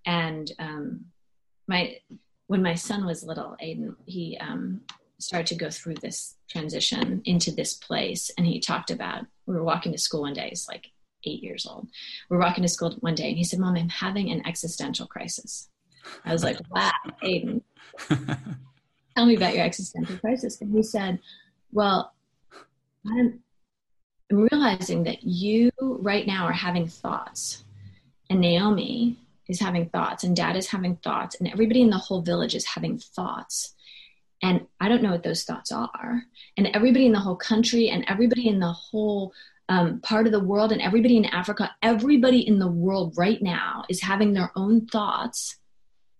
And 0.05 0.51
um, 0.59 1.05
my 1.67 1.97
when 2.51 2.61
my 2.61 2.75
son 2.75 3.05
was 3.05 3.23
little, 3.23 3.55
Aiden, 3.63 3.95
he 4.05 4.37
um, 4.41 4.81
started 5.19 5.47
to 5.47 5.55
go 5.55 5.69
through 5.69 5.93
this 5.93 6.35
transition 6.49 7.21
into 7.23 7.49
this 7.49 7.75
place, 7.75 8.29
and 8.37 8.45
he 8.45 8.59
talked 8.59 8.91
about 8.91 9.23
we 9.45 9.55
were 9.55 9.63
walking 9.63 9.93
to 9.93 9.97
school 9.97 10.23
one 10.23 10.33
day. 10.33 10.49
He's 10.49 10.67
like 10.67 10.87
eight 11.23 11.41
years 11.41 11.65
old. 11.65 11.87
We 12.29 12.35
we're 12.35 12.43
walking 12.43 12.63
to 12.63 12.67
school 12.67 12.91
one 12.99 13.15
day, 13.15 13.29
and 13.29 13.37
he 13.37 13.45
said, 13.45 13.59
"Mom, 13.59 13.77
I'm 13.77 13.87
having 13.87 14.31
an 14.31 14.45
existential 14.45 15.07
crisis." 15.07 15.69
I 16.25 16.33
was 16.33 16.43
like, 16.43 16.57
"Wow, 16.69 16.91
Aiden." 17.23 17.61
Tell 19.15 19.25
me 19.25 19.37
about 19.37 19.55
your 19.55 19.63
existential 19.63 20.17
crisis. 20.17 20.59
And 20.59 20.75
he 20.75 20.83
said, 20.83 21.19
Well, 21.71 22.11
I'm, 23.07 23.39
I'm 24.29 24.47
realizing 24.51 25.03
that 25.03 25.23
you 25.23 25.71
right 25.79 26.27
now 26.27 26.47
are 26.47 26.51
having 26.51 26.85
thoughts, 26.85 27.63
and 28.29 28.41
Naomi 28.41 29.21
is 29.51 29.59
having 29.59 29.89
thoughts, 29.89 30.23
and 30.23 30.35
dad 30.35 30.55
is 30.55 30.67
having 30.67 30.95
thoughts, 30.97 31.35
and 31.35 31.47
everybody 31.47 31.81
in 31.81 31.89
the 31.89 31.97
whole 31.97 32.21
village 32.21 32.55
is 32.55 32.65
having 32.65 32.97
thoughts. 32.97 33.75
And 34.41 34.65
I 34.79 34.89
don't 34.89 35.03
know 35.03 35.11
what 35.11 35.23
those 35.23 35.43
thoughts 35.43 35.71
are. 35.71 36.23
And 36.57 36.67
everybody 36.73 37.05
in 37.05 37.11
the 37.11 37.19
whole 37.19 37.35
country, 37.35 37.89
and 37.89 38.03
everybody 38.07 38.47
in 38.47 38.59
the 38.59 38.71
whole 38.71 39.33
um, 39.69 40.01
part 40.01 40.25
of 40.25 40.31
the 40.31 40.39
world, 40.39 40.71
and 40.71 40.81
everybody 40.81 41.17
in 41.17 41.25
Africa, 41.25 41.69
everybody 41.83 42.47
in 42.47 42.57
the 42.57 42.67
world 42.67 43.13
right 43.17 43.41
now 43.41 43.83
is 43.89 44.01
having 44.01 44.33
their 44.33 44.51
own 44.55 44.87
thoughts. 44.87 45.57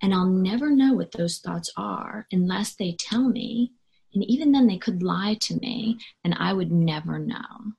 And 0.03 0.13
I'll 0.13 0.25
never 0.25 0.69
know 0.69 0.93
what 0.93 1.11
those 1.11 1.39
thoughts 1.39 1.71
are 1.77 2.27
unless 2.31 2.75
they 2.75 2.95
tell 2.99 3.29
me. 3.29 3.71
And 4.13 4.23
even 4.25 4.51
then, 4.51 4.67
they 4.67 4.77
could 4.77 5.01
lie 5.01 5.37
to 5.41 5.55
me, 5.55 5.97
and 6.23 6.35
I 6.37 6.53
would 6.53 6.71
never 6.71 7.17
know. 7.17 7.73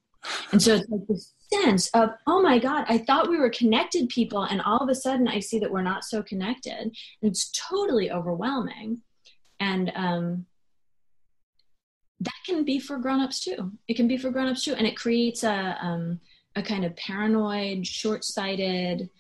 And 0.51 0.63
so 0.63 0.77
it's 0.77 0.89
like 0.89 1.07
this 1.09 1.33
sense 1.53 1.89
of, 1.91 2.11
oh 2.27 2.43
my 2.43 2.59
God, 2.59 2.85
I 2.89 2.99
thought 2.99 3.29
we 3.29 3.39
were 3.39 3.51
connected 3.51 4.09
people, 4.09 4.43
and 4.43 4.61
all 4.61 4.79
of 4.79 4.89
a 4.89 4.95
sudden 4.95 5.29
I 5.29 5.41
see 5.41 5.59
that 5.59 5.71
we're 5.71 5.83
not 5.83 6.05
so 6.05 6.23
connected. 6.23 6.81
And 6.81 6.93
it's 7.23 7.51
totally 7.51 8.11
overwhelming. 8.11 9.03
And 9.61 9.93
um, 9.95 10.47
that 12.21 12.33
can 12.47 12.65
be 12.65 12.79
for 12.79 12.99
grown-ups 12.99 13.41
too. 13.41 13.73
It 13.89 13.95
can 13.95 14.09
be 14.09 14.17
for 14.17 14.31
grown-ups 14.31 14.65
too. 14.65 14.75
And 14.75 14.87
it 14.87 14.97
creates 14.97 15.45
a, 15.45 15.77
um, 15.81 16.21
a 16.57 16.63
kind 16.63 16.85
of 16.85 16.97
paranoid, 16.97 17.87
short-sighted, 17.87 19.11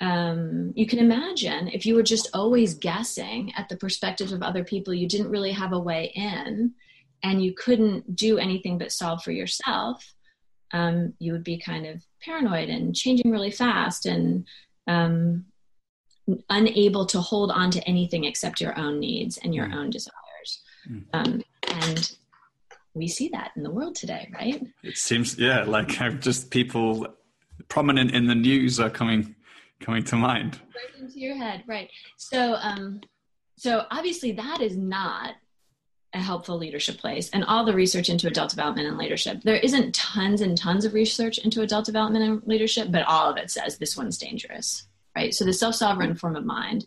um, 0.00 0.72
you 0.74 0.84
can 0.84 0.98
imagine 0.98 1.68
if 1.68 1.86
you 1.86 1.94
were 1.94 2.02
just 2.02 2.28
always 2.34 2.74
guessing 2.74 3.52
at 3.56 3.68
the 3.68 3.76
perspectives 3.76 4.32
of 4.32 4.42
other 4.42 4.64
people, 4.64 4.92
you 4.92 5.06
didn't 5.06 5.30
really 5.30 5.52
have 5.52 5.72
a 5.72 5.78
way 5.78 6.10
in, 6.16 6.72
and 7.22 7.44
you 7.44 7.54
couldn't 7.54 8.16
do 8.16 8.36
anything 8.36 8.78
but 8.78 8.90
solve 8.90 9.22
for 9.22 9.30
yourself 9.30 10.12
um, 10.72 11.12
you 11.18 11.32
would 11.32 11.44
be 11.44 11.58
kind 11.58 11.86
of 11.86 12.02
paranoid 12.22 12.68
and 12.68 12.94
changing 12.94 13.30
really 13.30 13.50
fast 13.50 14.06
and 14.06 14.46
um, 14.86 15.44
unable 16.50 17.06
to 17.06 17.20
hold 17.20 17.50
on 17.50 17.70
to 17.70 17.80
anything 17.88 18.24
except 18.24 18.60
your 18.60 18.78
own 18.78 19.00
needs 19.00 19.38
and 19.38 19.54
your 19.54 19.66
mm. 19.66 19.74
own 19.74 19.90
desires. 19.90 20.62
Mm. 20.88 21.04
Um, 21.12 21.42
and 21.68 22.16
we 22.94 23.08
see 23.08 23.28
that 23.28 23.52
in 23.56 23.62
the 23.62 23.70
world 23.70 23.94
today, 23.94 24.30
right? 24.34 24.66
It 24.82 24.98
seems, 24.98 25.38
yeah, 25.38 25.64
like 25.64 25.88
just 26.20 26.50
people 26.50 27.06
prominent 27.68 28.12
in 28.12 28.26
the 28.26 28.34
news 28.34 28.80
are 28.80 28.90
coming 28.90 29.34
coming 29.82 30.04
to 30.04 30.16
mind? 30.16 30.60
Right 30.74 31.02
into 31.02 31.18
your 31.18 31.36
head, 31.36 31.64
right? 31.66 31.90
So, 32.16 32.54
um, 32.54 33.00
so 33.56 33.84
obviously 33.90 34.32
that 34.32 34.60
is 34.60 34.76
not 34.76 35.34
a 36.14 36.20
helpful 36.20 36.58
leadership 36.58 36.98
place 36.98 37.30
and 37.30 37.44
all 37.44 37.64
the 37.64 37.74
research 37.74 38.08
into 38.08 38.26
adult 38.26 38.50
development 38.50 38.86
and 38.86 38.98
leadership. 38.98 39.40
There 39.42 39.56
isn't 39.56 39.94
tons 39.94 40.40
and 40.40 40.56
tons 40.56 40.84
of 40.84 40.92
research 40.92 41.38
into 41.38 41.62
adult 41.62 41.86
development 41.86 42.24
and 42.24 42.42
leadership 42.46 42.88
but 42.90 43.06
all 43.06 43.30
of 43.30 43.36
it 43.38 43.50
says 43.50 43.78
this 43.78 43.96
one's 43.96 44.18
dangerous 44.18 44.86
right? 45.16 45.34
So 45.34 45.44
the 45.44 45.52
self-sovereign 45.52 46.16
form 46.16 46.36
of 46.36 46.44
mind 46.44 46.86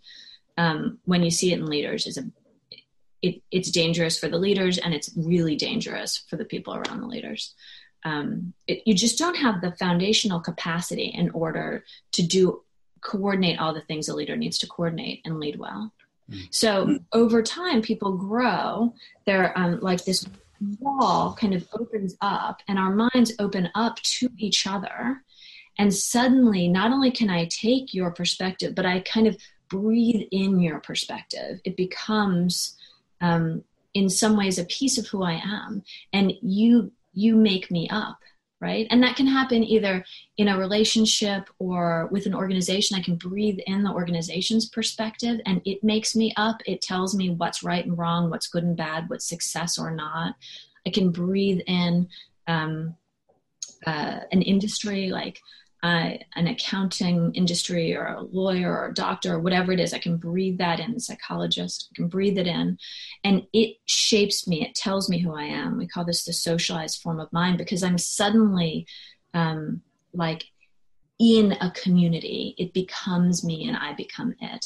um, 0.58 1.00
when 1.06 1.24
you 1.24 1.32
see 1.32 1.52
it 1.52 1.60
in 1.60 1.66
leaders 1.66 2.08
is 2.08 2.18
a 2.18 2.24
it, 3.22 3.42
it's 3.50 3.72
dangerous 3.72 4.20
for 4.20 4.28
the 4.28 4.38
leaders 4.38 4.78
and 4.78 4.94
it's 4.94 5.10
really 5.16 5.56
dangerous 5.56 6.24
for 6.30 6.36
the 6.36 6.46
people 6.46 6.76
around 6.76 7.02
the 7.02 7.08
leaders. 7.08 7.56
Um, 8.04 8.54
it, 8.68 8.84
you 8.86 8.94
just 8.94 9.18
don't 9.18 9.36
have 9.36 9.62
the 9.62 9.72
foundational 9.72 10.40
capacity 10.40 11.06
in 11.06 11.32
order 11.32 11.84
to 12.12 12.22
do 12.22 12.62
coordinate 13.02 13.60
all 13.60 13.74
the 13.74 13.82
things 13.82 14.10
a 14.10 14.16
leader 14.16 14.36
needs 14.36 14.60
to 14.60 14.68
coordinate 14.68 15.22
and 15.26 15.40
lead 15.40 15.58
well 15.58 15.92
so 16.50 17.00
over 17.14 17.42
time, 17.42 17.82
people 17.82 18.18
grow. 18.18 18.94
They're 19.26 19.58
um, 19.58 19.80
like 19.82 20.06
this 20.06 20.26
wall 20.80 21.36
kind 21.40 21.54
of 21.54 21.68
opens 21.74 22.16
up, 22.22 22.62
and 22.68 22.80
our 22.80 22.94
minds 22.94 23.34
open 23.40 23.70
up 23.76 24.02
to 24.02 24.30
each 24.38 24.66
other. 24.68 25.22
And 25.78 25.94
suddenly, 25.94 26.68
not 26.68 26.92
only 26.92 27.12
can 27.12 27.30
I 27.30 27.46
take 27.46 27.94
your 27.94 28.12
perspective, 28.12 28.76
but 28.76 28.86
I 28.86 29.02
kind 29.02 29.28
of 29.28 29.38
breathe 29.70 30.28
in 30.32 30.60
your 30.60 30.80
perspective. 30.80 31.60
It 31.66 31.76
becomes, 31.76 32.78
um, 33.22 33.64
in 33.94 34.10
some 34.10 34.38
ways, 34.38 34.58
a 34.58 34.66
piece 34.66 34.98
of 34.98 35.08
who 35.08 35.24
I 35.24 35.42
am, 35.44 35.84
and 36.14 36.34
you 36.42 36.92
you 37.14 37.36
make 37.36 37.72
me 37.72 37.88
up 37.90 38.20
right? 38.66 38.88
And 38.90 39.04
that 39.04 39.16
can 39.16 39.28
happen 39.28 39.64
either 39.64 40.04
in 40.38 40.48
a 40.48 40.58
relationship 40.58 41.48
or 41.60 42.10
with 42.12 42.26
an 42.26 42.34
organization. 42.34 42.98
I 42.98 43.04
can 43.04 43.16
breathe 43.16 43.60
in 43.68 43.84
the 43.84 43.92
organization's 43.92 44.68
perspective 44.68 45.40
and 45.46 45.62
it 45.66 45.84
makes 45.84 46.16
me 46.16 46.34
up. 46.36 46.58
It 46.66 46.82
tells 46.82 47.16
me 47.16 47.30
what's 47.30 47.62
right 47.62 47.86
and 47.86 47.96
wrong, 47.96 48.32
what's 48.32 48.48
good 48.48 48.64
and 48.64 48.76
bad, 48.76 49.08
what's 49.08 49.30
success 49.30 49.78
or 49.78 49.92
not. 49.92 50.36
I 50.88 50.90
can 50.90 51.12
breathe 51.12 51.62
in 51.68 52.10
um, 52.48 52.96
uh, 53.86 54.22
an 54.32 54.42
industry 54.42 55.10
like 55.10 55.40
uh, 55.86 56.18
an 56.36 56.48
accounting 56.48 57.32
industry 57.36 57.96
or 57.96 58.08
a 58.08 58.24
lawyer 58.24 58.76
or 58.76 58.88
a 58.88 58.94
doctor 58.96 59.36
or 59.36 59.40
whatever 59.40 59.72
it 59.72 59.80
is, 59.80 59.94
I 59.94 60.00
can 60.00 60.18
breathe 60.18 60.58
that 60.58 60.80
in, 60.80 61.00
psychologist, 61.00 61.90
I 61.92 61.96
can 61.96 62.08
breathe 62.08 62.40
it 62.40 62.48
in. 62.48 62.80
And 63.24 63.44
it 63.54 63.78
shapes 63.86 64.48
me, 64.48 64.64
it 64.64 64.74
tells 64.74 65.12
me 65.12 65.20
who 65.20 65.36
I 65.36 65.44
am. 65.44 65.78
We 65.78 65.86
call 65.86 66.04
this 66.04 66.26
the 66.26 66.34
socialized 66.34 67.04
form 67.04 67.20
of 67.20 67.32
mind 67.32 67.60
because 67.60 67.84
I'm 67.84 68.00
suddenly 68.00 68.88
um, 69.36 69.84
like 70.12 70.46
in 71.20 71.52
a 71.52 71.70
community. 71.70 72.56
It 72.58 72.74
becomes 72.74 73.46
me 73.46 73.68
and 73.68 73.78
I 73.78 73.94
become 73.94 74.34
it. 74.42 74.66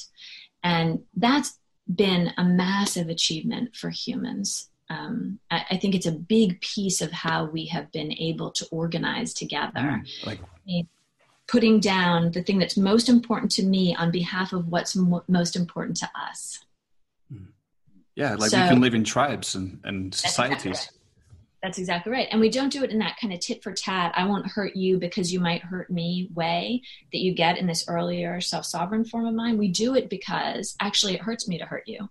And 0.63 0.99
that's 1.17 1.59
been 1.93 2.31
a 2.38 2.45
massive 2.45 3.09
achievement 3.09 3.75
for 3.75 3.89
humans. 3.89 4.69
Um, 4.89 5.39
I, 5.51 5.65
I, 5.71 5.77
think 5.77 5.95
it's 5.95 6.07
a 6.07 6.11
big 6.11 6.61
piece 6.61 7.01
of 7.01 7.11
how 7.11 7.45
we 7.45 7.65
have 7.67 7.91
been 7.91 8.11
able 8.13 8.51
to 8.51 8.65
organize 8.71 9.35
together. 9.35 10.01
Mm, 10.01 10.25
like 10.25 10.39
putting 11.50 11.79
down 11.79 12.32
the 12.32 12.44
thing 12.44 12.60
that's 12.60 12.77
most 12.77 13.10
important 13.10 13.51
to 13.51 13.63
me 13.63 13.96
on 13.96 14.12
behalf 14.12 14.53
of 14.53 14.68
what's 14.68 14.96
mo- 14.96 15.24
most 15.27 15.56
important 15.56 15.98
to 15.98 16.10
us. 16.15 16.60
Hmm. 17.32 17.46
Yeah, 18.15 18.36
like 18.36 18.51
so, 18.51 18.62
we 18.62 18.68
can 18.68 18.82
live 18.82 18.94
in 18.94 19.03
tribes 19.03 19.56
and, 19.56 19.79
and 19.84 20.13
societies. 20.13 20.63
That's 20.63 20.65
exactly, 20.65 20.72
right. 20.72 21.60
that's 21.63 21.77
exactly 21.79 22.12
right. 22.12 22.27
And 22.32 22.39
we 22.39 22.50
don't 22.50 22.72
do 22.72 22.84
it 22.84 22.91
in 22.91 23.00
that 23.00 23.17
kind 23.19 23.34
of 23.34 23.39
tit 23.39 23.63
for 23.63 23.73
tat, 23.73 24.13
I 24.15 24.26
won't 24.26 24.45
hurt 24.45 24.76
you 24.76 25.00
because 25.00 25.34
you 25.34 25.39
might 25.39 25.63
hurt 25.63 25.89
me 25.89 26.30
way 26.36 26.84
that 27.12 27.19
you 27.19 27.34
get 27.34 27.58
in 27.58 27.65
this 27.65 27.86
earlier 27.88 28.39
self 28.41 28.65
sovereign 28.65 29.06
form 29.06 29.26
of 29.26 29.34
mind. 29.34 29.58
We 29.58 29.69
do 29.69 29.95
it 29.95 30.10
because 30.10 30.76
actually 30.80 31.15
it 31.15 31.21
hurts 31.21 31.47
me 31.47 31.58
to 31.58 31.65
hurt 31.65 31.88
you, 31.88 32.10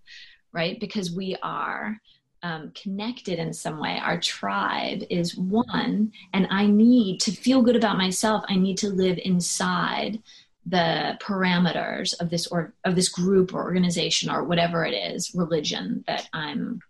right? 0.52 0.80
Because 0.80 1.12
we 1.12 1.36
are 1.42 2.00
um, 2.42 2.72
connected 2.74 3.38
in 3.38 3.52
some 3.52 3.80
way. 3.80 3.98
Our 4.02 4.20
tribe 4.20 5.02
is 5.10 5.36
one, 5.36 6.12
and 6.32 6.46
I 6.50 6.66
need 6.66 7.20
to 7.20 7.32
feel 7.32 7.62
good 7.62 7.76
about 7.76 7.98
myself. 7.98 8.44
I 8.48 8.56
need 8.56 8.78
to 8.78 8.90
live 8.90 9.18
inside 9.24 10.22
the 10.66 11.18
parameters 11.20 12.14
of 12.20 12.30
this 12.30 12.46
or 12.46 12.74
of 12.84 12.94
this 12.94 13.08
group 13.08 13.54
or 13.54 13.62
organization 13.62 14.30
or 14.30 14.44
whatever 14.44 14.84
it 14.84 14.92
is, 14.92 15.34
religion 15.34 16.04
that 16.06 16.28
I'm 16.32 16.80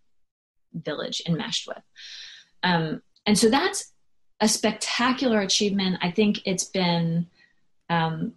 village 0.75 1.23
enmeshed 1.27 1.67
with. 1.67 1.83
Um, 2.63 3.03
and 3.27 3.39
so 3.39 3.49
that's 3.49 3.93
a 4.41 4.49
spectacular 4.49 5.41
achievement. 5.41 5.99
I 6.03 6.11
think 6.11 6.41
it's 6.45 6.65
been 6.65 7.27
um, 7.89 8.35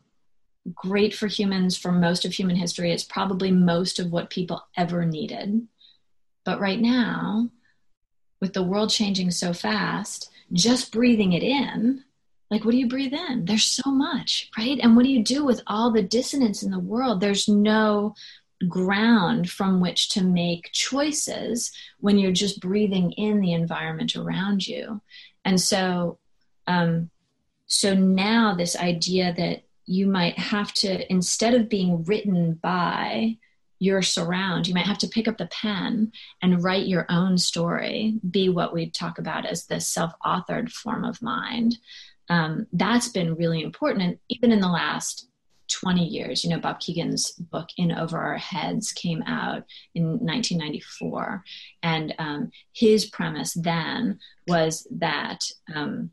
great 0.74 1.14
for 1.14 1.28
humans 1.28 1.78
for 1.78 1.92
most 1.92 2.26
of 2.26 2.34
human 2.34 2.56
history. 2.56 2.92
It's 2.92 3.04
probably 3.04 3.52
most 3.52 4.00
of 4.00 4.12
what 4.12 4.30
people 4.30 4.64
ever 4.78 5.06
needed. 5.06 5.68
But 6.44 6.60
right 6.60 6.80
now, 6.80 7.50
with 8.40 8.54
the 8.54 8.64
world 8.64 8.90
changing 8.90 9.32
so 9.32 9.54
fast, 9.54 10.30
just 10.52 10.92
breathing 10.92 11.34
it 11.34 11.44
in, 11.44 12.04
like 12.50 12.66
what 12.66 12.72
do 12.72 12.78
you 12.78 12.90
breathe 12.90 13.14
in? 13.14 13.46
There's 13.46 13.64
so 13.64 13.90
much, 13.90 14.50
right? 14.58 14.78
And 14.82 14.96
what 14.96 15.04
do 15.06 15.12
you 15.12 15.24
do 15.24 15.46
with 15.46 15.62
all 15.68 15.92
the 15.92 16.04
dissonance 16.04 16.64
in 16.64 16.72
the 16.72 16.80
world? 16.80 17.22
There's 17.22 17.48
no 17.48 18.14
ground 18.68 19.50
from 19.50 19.80
which 19.80 20.10
to 20.10 20.24
make 20.24 20.72
choices 20.74 21.72
when 22.00 22.20
you're 22.20 22.32
just 22.32 22.60
breathing 22.60 23.12
in 23.14 23.40
the 23.40 23.54
environment 23.54 24.16
around 24.16 24.68
you. 24.68 25.02
And 25.46 25.60
so, 25.60 26.20
um, 26.68 27.10
so 27.66 27.96
now 27.96 28.54
this 28.54 28.76
idea 28.76 29.34
that 29.38 29.64
you 29.86 30.08
might 30.08 30.38
have 30.38 30.74
to, 30.74 31.10
instead 31.12 31.54
of 31.54 31.70
being 31.70 32.04
written 32.04 32.54
by 32.62 33.38
your 33.82 34.04
surround. 34.04 34.68
You 34.68 34.76
might 34.76 34.86
have 34.86 35.00
to 35.00 35.08
pick 35.08 35.28
up 35.28 35.40
the 35.40 35.48
pen 35.48 36.12
and 36.40 36.64
write 36.64 36.86
your 36.86 37.08
own 37.10 37.40
story, 37.40 38.20
be 38.30 38.48
what 38.48 38.74
we 38.74 38.92
talk 38.92 39.18
about 39.18 39.48
as 39.48 39.66
the 39.66 39.80
self 39.80 40.14
authored 40.24 40.72
form 40.72 41.04
of 41.04 41.20
mind. 41.20 41.80
Um, 42.30 42.68
that's 42.72 43.08
been 43.08 43.36
really 43.36 43.64
important. 43.64 44.04
And 44.04 44.20
even 44.30 44.52
in 44.52 44.60
the 44.60 44.68
last 44.68 45.28
20 45.72 46.06
years, 46.06 46.44
you 46.44 46.52
know, 46.52 46.60
Bob 46.60 46.80
Kegan's 46.80 47.32
book, 47.32 47.70
In 47.76 47.92
Over 47.92 48.20
Our 48.20 48.38
Heads, 48.38 48.92
came 48.92 49.24
out 49.24 49.64
in 49.96 50.04
1994. 50.20 51.44
And 51.82 52.14
um, 52.20 52.52
his 52.74 53.08
premise 53.08 53.54
then 53.56 54.20
was 54.48 54.88
that. 54.92 55.44
Um, 55.74 56.12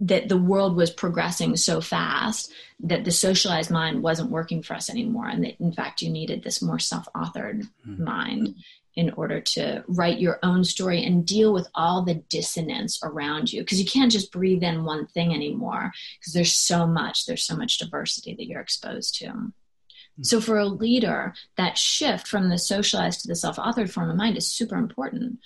that 0.00 0.28
the 0.28 0.36
world 0.36 0.76
was 0.76 0.90
progressing 0.90 1.56
so 1.56 1.80
fast 1.80 2.52
that 2.80 3.04
the 3.04 3.10
socialized 3.10 3.70
mind 3.70 4.02
wasn't 4.02 4.30
working 4.30 4.62
for 4.62 4.74
us 4.74 4.88
anymore 4.88 5.26
and 5.26 5.44
that 5.44 5.60
in 5.60 5.72
fact 5.72 6.02
you 6.02 6.10
needed 6.10 6.42
this 6.42 6.62
more 6.62 6.78
self-authored 6.78 7.66
mm-hmm. 7.86 8.04
mind 8.04 8.54
in 8.94 9.10
order 9.10 9.40
to 9.40 9.84
write 9.86 10.18
your 10.18 10.38
own 10.42 10.64
story 10.64 11.04
and 11.04 11.26
deal 11.26 11.52
with 11.52 11.68
all 11.74 12.02
the 12.02 12.14
dissonance 12.14 12.98
around 13.02 13.52
you 13.52 13.60
because 13.62 13.80
you 13.80 13.88
can't 13.88 14.12
just 14.12 14.32
breathe 14.32 14.62
in 14.62 14.84
one 14.84 15.06
thing 15.06 15.34
anymore 15.34 15.92
because 16.18 16.32
there's 16.32 16.54
so 16.54 16.86
much 16.86 17.26
there's 17.26 17.44
so 17.44 17.56
much 17.56 17.78
diversity 17.78 18.34
that 18.34 18.46
you're 18.46 18.60
exposed 18.60 19.16
to 19.16 19.26
mm-hmm. 19.26 20.22
so 20.22 20.40
for 20.40 20.58
a 20.58 20.66
leader 20.66 21.34
that 21.56 21.76
shift 21.76 22.28
from 22.28 22.48
the 22.48 22.58
socialized 22.58 23.22
to 23.22 23.28
the 23.28 23.36
self-authored 23.36 23.90
form 23.90 24.10
of 24.10 24.16
mind 24.16 24.36
is 24.36 24.46
super 24.46 24.76
important 24.76 25.38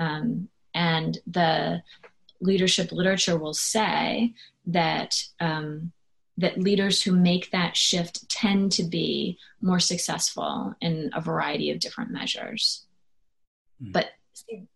um, 0.00 0.48
and 0.74 1.18
the 1.26 1.82
leadership 2.40 2.92
literature 2.92 3.36
will 3.36 3.54
say 3.54 4.34
that 4.66 5.22
um, 5.40 5.92
that 6.36 6.58
leaders 6.58 7.02
who 7.02 7.12
make 7.12 7.50
that 7.50 7.76
shift 7.76 8.28
tend 8.28 8.70
to 8.72 8.84
be 8.84 9.36
more 9.60 9.80
successful 9.80 10.74
in 10.80 11.10
a 11.14 11.20
variety 11.20 11.70
of 11.70 11.80
different 11.80 12.12
measures. 12.12 12.86
Mm. 13.82 13.92
But 13.92 14.10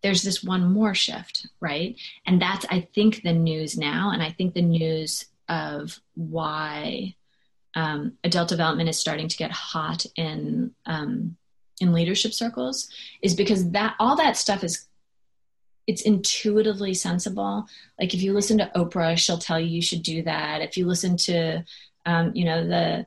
there's 0.03 0.23
this 0.23 0.43
one 0.43 0.73
more 0.73 0.95
shift, 0.95 1.47
right? 1.61 1.97
And 2.27 2.43
that's 2.43 2.67
I 2.69 2.89
think 2.95 3.23
the 3.23 3.33
news 3.33 3.79
now, 3.79 4.11
and 4.13 4.23
I 4.23 4.31
think 4.31 4.55
the 4.55 4.63
news 4.63 5.27
of 5.49 5.99
why 6.15 7.15
um, 7.75 8.19
adult 8.25 8.49
development 8.49 8.89
is 8.89 8.99
starting 8.99 9.29
to 9.29 9.37
get 9.37 9.51
hot 9.51 10.05
in 10.17 10.75
um, 10.87 11.37
in 11.81 11.93
leadership 11.93 12.33
circles 12.33 12.89
is 13.23 13.35
because 13.35 13.71
that 13.71 13.95
all 13.99 14.17
that 14.17 14.37
stuff 14.37 14.63
is 14.65 14.87
it's 15.87 16.03
intuitively 16.03 16.95
sensible. 16.95 17.67
Like 17.99 18.15
if 18.15 18.23
you 18.23 18.33
listen 18.33 18.59
to 18.59 18.71
Oprah, 18.77 19.19
she'll 19.19 19.39
tell 19.39 19.59
you 19.61 19.67
you 19.67 19.83
should 19.83 20.03
do 20.03 20.23
that. 20.23 20.61
If 20.61 20.77
you 20.77 20.87
listen 20.87 21.17
to, 21.19 21.65
um, 22.07 22.33
you 22.35 22.45
know, 22.45 22.67
the 22.67 23.07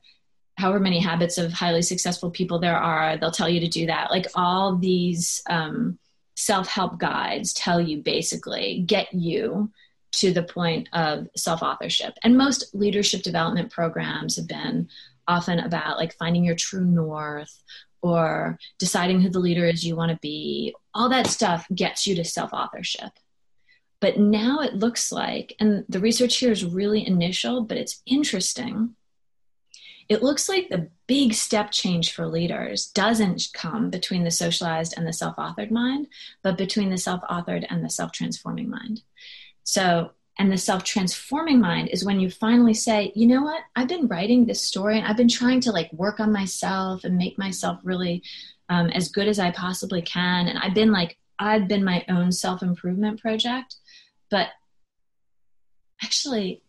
however 0.57 0.79
many 0.79 0.99
habits 0.99 1.37
of 1.37 1.51
highly 1.51 1.81
successful 1.81 2.31
people 2.31 2.59
there 2.59 2.77
are, 2.77 3.17
they'll 3.17 3.31
tell 3.31 3.49
you 3.49 3.59
to 3.61 3.67
do 3.67 3.87
that. 3.87 4.11
Like 4.11 4.27
all 4.35 4.75
these 4.75 5.41
um, 5.49 5.99
self 6.35 6.67
help 6.67 6.99
guides 6.99 7.53
tell 7.53 7.79
you 7.79 8.01
basically 8.01 8.83
get 8.85 9.13
you 9.13 9.71
to 10.13 10.31
the 10.31 10.43
point 10.43 10.89
of 10.93 11.27
self 11.35 11.61
authorship. 11.61 12.13
And 12.23 12.37
most 12.37 12.73
leadership 12.73 13.21
development 13.21 13.71
programs 13.71 14.37
have 14.37 14.47
been 14.47 14.89
often 15.27 15.59
about 15.59 15.97
like 15.97 16.13
finding 16.13 16.43
your 16.45 16.55
true 16.55 16.85
north 16.85 17.63
or 18.05 18.59
deciding 18.77 19.19
who 19.19 19.29
the 19.29 19.39
leader 19.39 19.65
is 19.65 19.83
you 19.83 19.95
want 19.95 20.11
to 20.11 20.19
be 20.21 20.75
all 20.93 21.09
that 21.09 21.25
stuff 21.25 21.65
gets 21.73 22.05
you 22.05 22.15
to 22.15 22.23
self 22.23 22.53
authorship 22.53 23.11
But 23.99 24.19
now 24.19 24.59
it 24.59 24.75
looks 24.75 25.11
like, 25.11 25.55
and 25.59 25.85
the 25.89 25.99
research 25.99 26.37
here 26.37 26.51
is 26.51 26.63
really 26.63 27.05
initial, 27.07 27.63
but 27.63 27.77
it's 27.77 28.03
interesting. 28.05 28.95
It 30.07 30.21
looks 30.21 30.47
like 30.47 30.69
the 30.69 30.89
big 31.07 31.33
step 31.33 31.71
change 31.71 32.13
for 32.13 32.27
leaders 32.27 32.85
doesn't 32.85 33.47
come 33.55 33.89
between 33.89 34.23
the 34.23 34.29
socialized 34.29 34.93
and 34.95 35.07
the 35.07 35.13
self 35.13 35.35
authored 35.37 35.71
mind, 35.71 36.05
but 36.43 36.59
between 36.59 36.91
the 36.91 36.99
self 36.99 37.21
authored 37.21 37.65
and 37.71 37.83
the 37.83 37.89
self 37.89 38.11
transforming 38.11 38.69
mind. 38.69 39.01
So, 39.63 40.11
and 40.37 40.51
the 40.51 40.57
self 40.57 40.83
transforming 40.83 41.59
mind 41.59 41.89
is 41.89 42.03
when 42.03 42.19
you 42.19 42.29
finally 42.29 42.73
say, 42.73 43.11
you 43.15 43.27
know 43.27 43.43
what, 43.43 43.63
I've 43.75 43.87
been 43.87 44.07
writing 44.07 44.45
this 44.45 44.61
story 44.61 44.97
and 44.97 45.07
I've 45.07 45.17
been 45.17 45.29
trying 45.29 45.61
to 45.61 45.71
like 45.71 45.91
work 45.93 46.19
on 46.19 46.31
myself 46.31 47.03
and 47.03 47.17
make 47.17 47.37
myself 47.37 47.79
really 47.83 48.21
um, 48.69 48.89
as 48.89 49.09
good 49.09 49.27
as 49.27 49.39
I 49.39 49.51
possibly 49.51 50.01
can. 50.01 50.47
And 50.47 50.59
I've 50.59 50.73
been 50.73 50.91
like, 50.91 51.17
I've 51.39 51.67
been 51.67 51.83
my 51.83 52.03
own 52.09 52.31
self 52.31 52.61
improvement 52.61 53.21
project, 53.21 53.75
but 54.29 54.49
actually, 56.03 56.61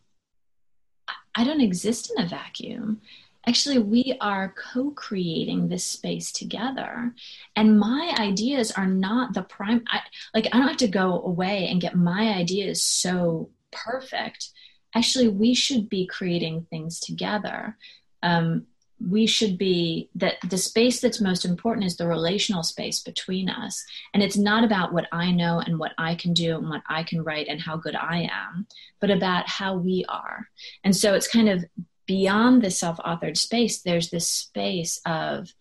I 1.34 1.44
don't 1.44 1.60
exist 1.60 2.12
in 2.16 2.24
a 2.24 2.28
vacuum 2.28 3.00
actually 3.46 3.78
we 3.78 4.16
are 4.20 4.54
co-creating 4.72 5.68
this 5.68 5.84
space 5.84 6.32
together 6.32 7.14
and 7.54 7.78
my 7.78 8.14
ideas 8.18 8.72
are 8.72 8.86
not 8.86 9.34
the 9.34 9.42
prime 9.42 9.84
I, 9.88 10.00
like 10.34 10.46
i 10.52 10.58
don't 10.58 10.68
have 10.68 10.76
to 10.78 10.88
go 10.88 11.22
away 11.22 11.68
and 11.68 11.80
get 11.80 11.94
my 11.94 12.34
ideas 12.34 12.82
so 12.82 13.50
perfect 13.84 14.50
actually 14.94 15.28
we 15.28 15.54
should 15.54 15.88
be 15.88 16.06
creating 16.06 16.66
things 16.70 17.00
together 17.00 17.76
um, 18.22 18.66
we 18.98 19.26
should 19.26 19.58
be 19.58 20.08
that 20.14 20.36
the 20.48 20.56
space 20.56 21.00
that's 21.00 21.20
most 21.20 21.44
important 21.44 21.84
is 21.84 21.98
the 21.98 22.06
relational 22.06 22.62
space 22.62 23.00
between 23.00 23.50
us 23.50 23.84
and 24.14 24.22
it's 24.22 24.38
not 24.38 24.64
about 24.64 24.92
what 24.92 25.06
i 25.12 25.30
know 25.30 25.60
and 25.60 25.78
what 25.78 25.92
i 25.98 26.14
can 26.14 26.32
do 26.32 26.56
and 26.56 26.68
what 26.68 26.82
i 26.88 27.02
can 27.02 27.22
write 27.22 27.46
and 27.48 27.60
how 27.60 27.76
good 27.76 27.94
i 27.94 28.28
am 28.32 28.66
but 29.00 29.10
about 29.10 29.46
how 29.48 29.76
we 29.76 30.04
are 30.08 30.48
and 30.82 30.96
so 30.96 31.14
it's 31.14 31.28
kind 31.28 31.48
of 31.48 31.64
beyond 32.06 32.62
the 32.62 32.70
self 32.70 32.98
authored 32.98 33.36
space, 33.36 33.82
there's 33.82 34.10
this 34.10 34.26
space 34.28 35.00
of 35.04 35.52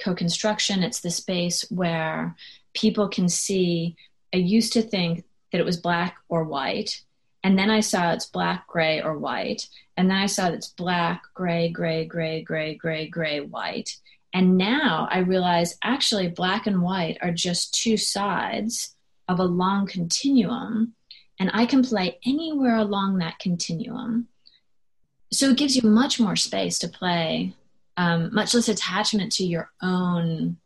co 0.00 0.14
construction. 0.14 0.82
It's 0.82 1.00
the 1.00 1.10
space 1.10 1.66
where 1.70 2.36
people 2.74 3.08
can 3.08 3.28
see. 3.28 3.96
I 4.32 4.38
used 4.38 4.72
to 4.74 4.82
think 4.82 5.24
that 5.52 5.60
it 5.60 5.64
was 5.64 5.78
black 5.78 6.16
or 6.28 6.44
white. 6.44 7.02
And 7.44 7.58
then 7.58 7.70
I 7.70 7.80
saw 7.80 8.12
it's 8.12 8.26
black, 8.26 8.66
gray, 8.66 9.00
or 9.00 9.18
white. 9.18 9.68
And 9.96 10.10
then 10.10 10.18
I 10.18 10.26
saw 10.26 10.48
it's 10.48 10.68
black, 10.68 11.22
gray, 11.34 11.68
gray, 11.68 12.04
gray, 12.04 12.42
gray, 12.42 12.74
gray, 12.74 13.06
gray, 13.06 13.40
white. 13.40 13.96
And 14.34 14.58
now 14.58 15.08
I 15.10 15.20
realize 15.20 15.78
actually 15.82 16.28
black 16.28 16.66
and 16.66 16.82
white 16.82 17.18
are 17.22 17.32
just 17.32 17.74
two 17.74 17.96
sides 17.96 18.94
of 19.28 19.38
a 19.38 19.44
long 19.44 19.86
continuum. 19.86 20.94
And 21.40 21.50
I 21.54 21.66
can 21.66 21.82
play 21.82 22.18
anywhere 22.24 22.76
along 22.76 23.18
that 23.18 23.38
continuum 23.38 24.28
so 25.30 25.50
it 25.50 25.58
gives 25.58 25.76
you 25.76 25.88
much 25.88 26.18
more 26.18 26.36
space 26.36 26.78
to 26.78 26.88
play 26.88 27.54
um, 27.96 28.32
much 28.34 28.54
less 28.54 28.68
attachment 28.68 29.32
to 29.32 29.44
your 29.44 29.70
own 29.82 30.56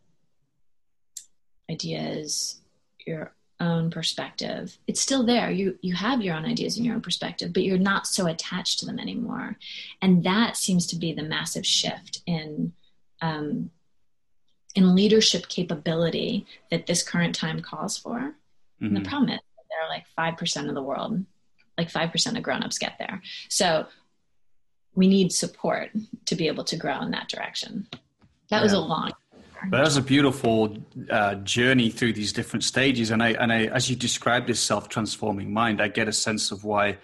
ideas 1.71 2.61
your 3.07 3.33
own 3.63 3.91
perspective 3.91 4.77
it's 4.87 5.01
still 5.01 5.25
there 5.25 5.51
you 5.51 5.79
you 5.83 5.95
have 5.95 6.23
your 6.23 6.35
own 6.35 6.45
ideas 6.45 6.77
and 6.77 6.85
your 6.85 6.95
own 6.95 7.01
perspective 7.01 7.53
but 7.53 7.63
you're 7.63 7.79
not 7.79 8.07
so 8.07 8.27
attached 8.27 8.79
to 8.79 8.87
them 8.87 8.99
anymore 8.99 9.57
and 10.01 10.25
that 10.25 10.57
seems 10.57 10.87
to 10.87 10.97
be 10.97 11.13
the 11.13 11.23
massive 11.23 11.67
shift 11.67 12.23
in 12.27 12.73
um, 13.21 13.71
in 14.75 14.95
leadership 14.95 15.49
capability 15.49 16.47
that 16.71 16.87
this 16.87 17.03
current 17.03 17.35
time 17.35 17.61
calls 17.61 17.97
for 17.97 18.19
mm-hmm. 18.19 18.87
and 18.87 18.97
the 18.97 19.01
mm-hmm. 19.01 19.09
problem 19.09 19.31
is 19.31 19.41
there 19.71 19.83
are 19.83 19.89
like 19.89 20.39
5% 20.39 20.69
of 20.69 20.75
the 20.75 20.83
world 20.83 21.25
like 21.79 21.91
5% 21.91 22.37
of 22.37 22.43
grown-ups 22.43 22.79
get 22.79 22.97
there 22.99 23.23
so 23.49 23.87
we 24.95 25.09
need 25.09 25.33
support 25.33 25.91
to 26.27 26.35
be 26.35 26.47
able 26.47 26.65
to 26.65 26.77
grow 26.77 27.01
in 27.01 27.11
that 27.13 27.29
direction. 27.29 27.87
That 28.51 28.59
yeah. 28.59 28.63
was 28.63 28.73
a 28.73 28.79
long. 28.79 29.13
But 29.71 29.77
that 29.79 29.85
was 29.85 29.97
a 29.97 30.03
beautiful 30.03 30.77
uh, 31.11 31.37
journey 31.37 31.91
through 31.91 32.15
these 32.15 32.33
different 32.33 32.65
stages, 32.65 33.11
and 33.11 33.23
I 33.23 33.31
and 33.31 33.53
I, 33.53 33.67
as 33.67 33.89
you 33.89 33.97
describe 33.97 34.47
this 34.47 34.61
self-transforming 34.61 35.53
mind, 35.53 35.81
I 35.81 35.89
get 35.89 36.09
a 36.09 36.13
sense 36.13 36.51
of 36.51 36.65
why 36.65 36.99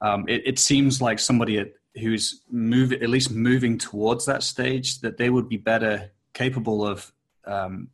um, 0.00 0.28
it, 0.28 0.42
it, 0.46 0.58
seems 0.58 1.00
like 1.00 1.18
somebody 1.18 1.72
who's 2.00 2.42
move 2.50 2.92
at 2.92 3.08
least 3.08 3.30
moving 3.30 3.78
towards 3.78 4.26
that 4.26 4.42
stage 4.42 5.00
that 5.00 5.16
they 5.16 5.30
would 5.30 5.48
be 5.48 5.56
better 5.56 6.10
capable 6.32 6.86
of 6.86 7.12
um, 7.44 7.88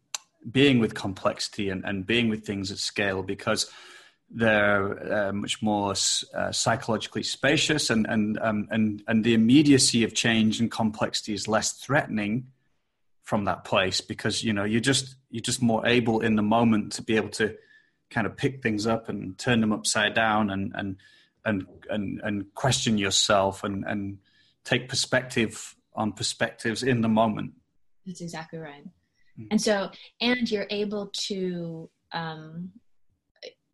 being 0.51 0.79
with 0.79 0.95
complexity 0.95 1.69
and, 1.71 1.85
and 1.85 2.07
being 2.07 2.29
with 2.29 2.47
things 2.47 2.71
at 2.71 2.79
scale 2.79 3.23
because 3.23 3.71
they're 4.31 5.13
uh, 5.13 5.33
much 5.33 5.63
more 5.63 5.95
uh, 6.35 6.53
psychologically 6.53 7.23
spacious, 7.23 7.91
and 7.91 8.07
and 8.07 8.39
um, 8.41 8.69
and 8.71 9.03
and 9.07 9.23
the 9.23 9.35
immediacy 9.35 10.03
of 10.03 10.15
change 10.15 10.61
and 10.61 10.71
complexity 10.71 11.35
is 11.35 11.47
less 11.47 11.73
threatening 11.73 12.47
from 13.27 13.45
that 13.45 13.65
place 13.65 14.01
because 14.01 14.45
you 14.45 14.53
know 14.53 14.63
you're 14.63 14.81
just 14.81 15.17
you're 15.31 15.43
just 15.43 15.61
more 15.61 15.85
able 15.85 16.21
in 16.21 16.37
the 16.37 16.43
moment 16.43 16.93
to 16.93 17.03
be 17.03 17.17
able 17.17 17.29
to 17.29 17.57
kind 18.09 18.25
of 18.25 18.37
pick 18.37 18.63
things 18.63 18.87
up 18.87 19.09
and 19.09 19.37
turn 19.37 19.61
them 19.61 19.73
upside 19.73 20.15
down 20.15 20.49
and 20.49 20.73
and 20.77 20.97
and 21.45 21.67
and, 21.91 22.21
and 22.23 22.55
question 22.55 22.97
yourself 22.97 23.65
and 23.65 23.85
and 23.85 24.19
take 24.63 24.89
perspective 24.89 25.75
on 25.97 26.13
perspectives 26.13 26.85
in 26.85 27.01
the 27.01 27.09
moment. 27.09 27.53
That's 28.07 28.21
exactly 28.21 28.61
right. 28.61 28.85
Mm. 29.41 29.49
And 29.51 29.61
so, 29.61 29.91
and 30.21 30.49
you're 30.49 30.69
able 30.71 31.11
to 31.27 31.91
um, 32.13 32.71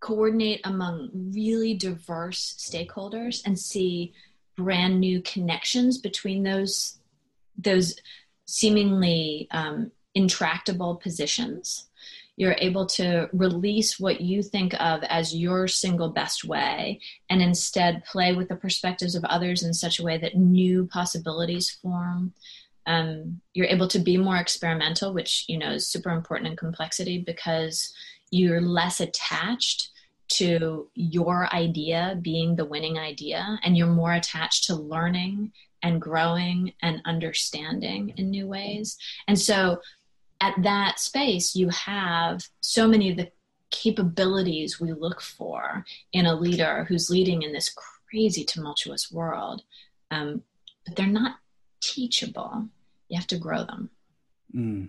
coordinate 0.01 0.63
among 0.65 1.11
really 1.35 1.75
diverse 1.75 2.55
stakeholders 2.59 3.43
and 3.45 3.59
see 3.59 4.15
brand 4.57 4.99
new 4.99 5.21
connections 5.21 5.99
between 5.99 6.43
those 6.43 6.99
those 7.59 7.95
seemingly 8.47 9.49
um, 9.51 9.91
intractable 10.15 10.97
positions. 10.97 11.89
You're 12.37 12.57
able 12.59 12.87
to 12.87 13.29
release 13.33 14.01
what 14.01 14.21
you 14.21 14.43
think 14.43 14.75
of 14.81 15.03
as 15.05 15.35
your 15.35 15.69
single 15.69 16.11
best 16.11 16.45
way 16.45 17.01
and 17.29 17.43
instead 17.43 18.05
play 18.05 18.35
with 18.35 18.49
the 18.49 18.57
perspectives 18.57 19.15
of 19.15 19.25
others 19.25 19.63
in 19.63 19.75
such 19.75 19.99
a 19.99 20.03
way 20.03 20.19
that 20.19 20.37
new 20.37 20.87
possibilities 20.87 21.71
form. 21.71 22.33
Um, 22.87 23.41
you're 23.55 23.67
able 23.67 23.87
to 23.89 24.01
be 24.01 24.17
more 24.17 24.39
experimental 24.39 25.15
which 25.15 25.45
you 25.47 25.57
know 25.57 25.71
is 25.71 25.87
super 25.87 26.11
important 26.11 26.51
in 26.51 26.57
complexity 26.57 27.19
because 27.19 27.95
you're 28.33 28.61
less 28.61 28.99
attached 28.99 29.91
to 30.31 30.89
your 30.95 31.53
idea 31.55 32.19
being 32.21 32.57
the 32.57 32.65
winning 32.65 32.99
idea 32.99 33.61
and 33.63 33.77
you're 33.77 33.87
more 33.87 34.15
attached 34.15 34.65
to 34.65 34.75
learning 34.75 35.53
and 35.83 36.01
growing 36.01 36.73
and 36.83 37.03
understanding 37.05 38.15
in 38.17 38.31
new 38.31 38.47
ways. 38.47 38.97
And 39.27 39.39
so 39.39 39.81
at 40.41 40.55
that 40.63 40.99
space, 40.99 41.55
you 41.55 41.69
have 41.71 42.43
so 42.61 42.89
many 42.89 43.11
of 43.11 43.17
the 43.17 43.31
capabilities 43.71 44.81
we 44.81 44.93
look 44.93 45.21
for 45.21 45.85
in 46.13 46.27
a 46.27 46.35
leader 46.35 46.85
who's 46.89 47.11
leading 47.11 47.43
in 47.43 47.53
this 47.53 47.75
crazy, 48.09 48.45
tumultuous 48.45 49.11
world. 49.11 49.63
Um, 50.11 50.43
but 50.85 50.97
they're 50.97 51.07
not 51.07 51.37
teachable. 51.81 52.69
You 53.09 53.17
have 53.17 53.27
to 53.29 53.39
grow 53.39 53.65
them. 53.65 53.91
Mm. 54.55 54.89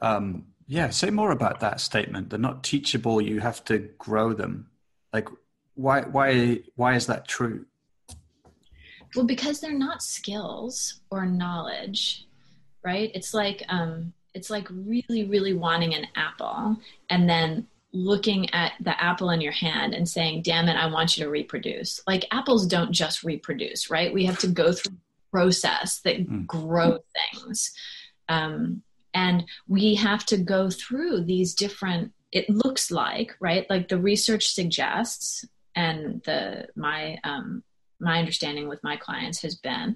Um, 0.00 0.46
yeah, 0.66 0.90
say 0.90 1.10
more 1.10 1.32
about 1.32 1.60
that 1.60 1.80
statement. 1.80 2.30
They're 2.30 2.38
not 2.38 2.64
teachable. 2.64 3.20
You 3.20 3.40
have 3.40 3.64
to 3.66 3.78
grow 3.78 4.32
them. 4.32 4.68
Like, 5.12 5.28
why? 5.74 6.02
Why? 6.02 6.60
Why 6.76 6.94
is 6.94 7.06
that 7.06 7.26
true? 7.26 7.66
Well, 9.14 9.26
because 9.26 9.60
they're 9.60 9.72
not 9.72 10.02
skills 10.02 11.00
or 11.10 11.26
knowledge, 11.26 12.26
right? 12.84 13.10
It's 13.14 13.34
like 13.34 13.62
um, 13.68 14.12
it's 14.34 14.50
like 14.50 14.66
really, 14.70 15.24
really 15.24 15.54
wanting 15.54 15.94
an 15.94 16.06
apple, 16.16 16.76
and 17.10 17.28
then 17.28 17.66
looking 17.92 18.48
at 18.54 18.72
the 18.80 18.98
apple 19.02 19.28
in 19.30 19.40
your 19.40 19.52
hand 19.52 19.94
and 19.94 20.08
saying, 20.08 20.42
"Damn 20.42 20.68
it, 20.68 20.76
I 20.76 20.86
want 20.86 21.16
you 21.16 21.24
to 21.24 21.30
reproduce." 21.30 22.00
Like 22.06 22.26
apples 22.30 22.66
don't 22.66 22.92
just 22.92 23.22
reproduce, 23.22 23.90
right? 23.90 24.12
We 24.12 24.24
have 24.26 24.38
to 24.40 24.48
go 24.48 24.72
through 24.72 24.96
process 25.32 26.00
that 26.00 26.28
mm. 26.28 26.46
grow 26.46 26.98
things. 27.32 27.72
Um, 28.28 28.82
and 29.14 29.44
we 29.66 29.94
have 29.96 30.24
to 30.26 30.36
go 30.36 30.70
through 30.70 31.24
these 31.24 31.54
different 31.54 32.12
it 32.30 32.48
looks 32.48 32.90
like 32.90 33.36
right 33.40 33.68
like 33.68 33.88
the 33.88 33.98
research 33.98 34.54
suggests 34.54 35.44
and 35.74 36.22
the 36.24 36.66
my 36.76 37.18
um, 37.24 37.62
my 38.02 38.18
understanding 38.18 38.68
with 38.68 38.82
my 38.82 38.96
clients 38.96 39.40
has 39.40 39.54
been 39.56 39.90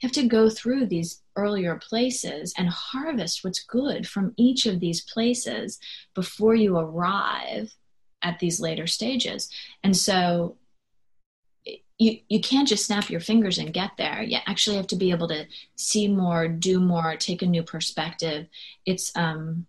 you 0.00 0.06
have 0.06 0.12
to 0.12 0.26
go 0.26 0.50
through 0.50 0.86
these 0.86 1.22
earlier 1.36 1.76
places 1.76 2.52
and 2.58 2.68
harvest 2.68 3.44
what's 3.44 3.64
good 3.64 4.06
from 4.06 4.34
each 4.36 4.66
of 4.66 4.80
these 4.80 5.00
places 5.02 5.78
before 6.14 6.54
you 6.54 6.76
arrive 6.76 7.72
at 8.22 8.38
these 8.38 8.60
later 8.60 8.86
stages 8.86 9.48
and 9.82 9.96
so 9.96 10.56
you, 12.02 12.18
you 12.28 12.40
can't 12.40 12.66
just 12.66 12.86
snap 12.86 13.10
your 13.10 13.20
fingers 13.20 13.58
and 13.58 13.72
get 13.72 13.92
there. 13.96 14.22
You 14.22 14.38
actually 14.46 14.76
have 14.76 14.88
to 14.88 14.96
be 14.96 15.12
able 15.12 15.28
to 15.28 15.46
see 15.76 16.08
more, 16.08 16.48
do 16.48 16.80
more, 16.80 17.16
take 17.16 17.42
a 17.42 17.46
new 17.46 17.62
perspective. 17.62 18.48
It's 18.84 19.12
um, 19.16 19.66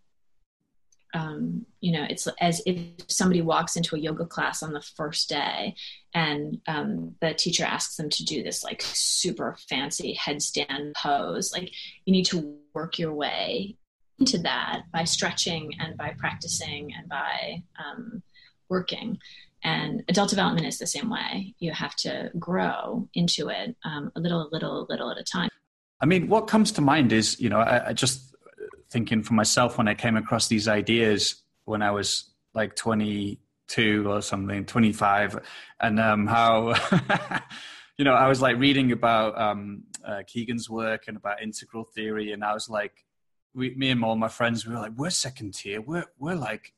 um, 1.14 1.66
you 1.80 1.92
know, 1.92 2.06
it's 2.10 2.28
as 2.42 2.62
if 2.66 2.78
somebody 3.08 3.42
walks 3.42 3.76
into 3.76 3.96
a 3.96 4.00
yoga 4.00 4.26
class 4.26 4.64
on 4.64 4.74
the 4.74 4.82
first 4.82 5.30
day 5.30 5.76
and 6.14 6.60
um, 6.68 7.16
the 7.22 7.34
teacher 7.34 7.64
asks 7.64 7.98
them 7.98 8.10
to 8.10 8.26
do 8.26 8.44
this 8.44 8.64
like 8.64 8.82
super 8.82 9.56
fancy 9.70 10.18
headstand 10.20 10.94
pose. 10.96 11.52
Like 11.54 11.72
you 12.06 12.12
need 12.12 12.26
to 12.26 12.58
work 12.74 12.98
your 12.98 13.14
way 13.14 13.78
into 14.20 14.40
that 14.40 14.84
by 14.92 15.04
stretching 15.04 15.74
and 15.80 15.98
by 15.98 16.16
practicing 16.18 16.94
and 16.94 17.08
by 17.08 17.64
um, 17.78 18.24
working. 18.70 19.20
And 19.64 20.04
adult 20.10 20.30
development 20.30 20.68
is 20.68 20.78
the 20.78 20.88
same 20.88 21.10
way. 21.10 21.56
You 21.60 21.72
have 21.72 21.96
to 21.98 22.32
grow 22.38 23.08
into 23.14 23.50
it 23.50 23.76
um, 23.86 24.12
a 24.16 24.20
little, 24.20 24.48
a 24.48 24.50
little, 24.52 24.82
a 24.82 24.88
little 24.90 25.12
at 25.12 25.20
a 25.20 25.24
time. 25.24 25.50
I 26.02 26.06
mean, 26.06 26.28
what 26.28 26.48
comes 26.48 26.72
to 26.74 26.82
mind 26.82 27.14
is, 27.14 27.40
you 27.40 27.50
know, 27.50 27.60
I, 27.60 27.90
I 27.90 27.94
just 27.94 28.33
thinking 28.94 29.24
for 29.24 29.34
myself 29.34 29.78
when 29.78 29.88
I 29.88 29.96
came 29.96 30.16
across 30.16 30.48
these 30.48 30.68
ideas 30.68 31.42
when 31.66 31.82
I 31.82 31.92
was 31.92 32.30
like 32.54 32.76
22 32.76 34.10
or 34.10 34.22
something, 34.22 34.66
25, 34.66 35.40
and 35.80 36.00
um, 36.00 36.28
how, 36.28 36.76
you 37.98 38.06
know, 38.06 38.14
I 38.14 38.28
was 38.28 38.42
like 38.42 38.58
reading 38.58 38.92
about 38.92 39.40
um, 39.40 39.84
uh, 40.06 40.22
Kegan's 40.28 40.70
work 40.70 41.06
and 41.08 41.18
about 41.18 41.42
integral 41.42 41.84
theory, 41.84 42.32
and 42.32 42.44
I 42.44 42.54
was 42.54 42.70
like, 42.70 42.94
we, 43.56 43.74
me 43.76 43.90
and 43.90 44.04
all 44.04 44.16
my 44.16 44.28
friends, 44.28 44.66
we 44.66 44.74
were 44.74 44.82
like, 44.82 44.94
we're 44.96 45.10
second 45.10 45.56
tier, 45.56 45.82
we're 45.82 46.06
we're 46.20 46.36
like, 46.36 46.74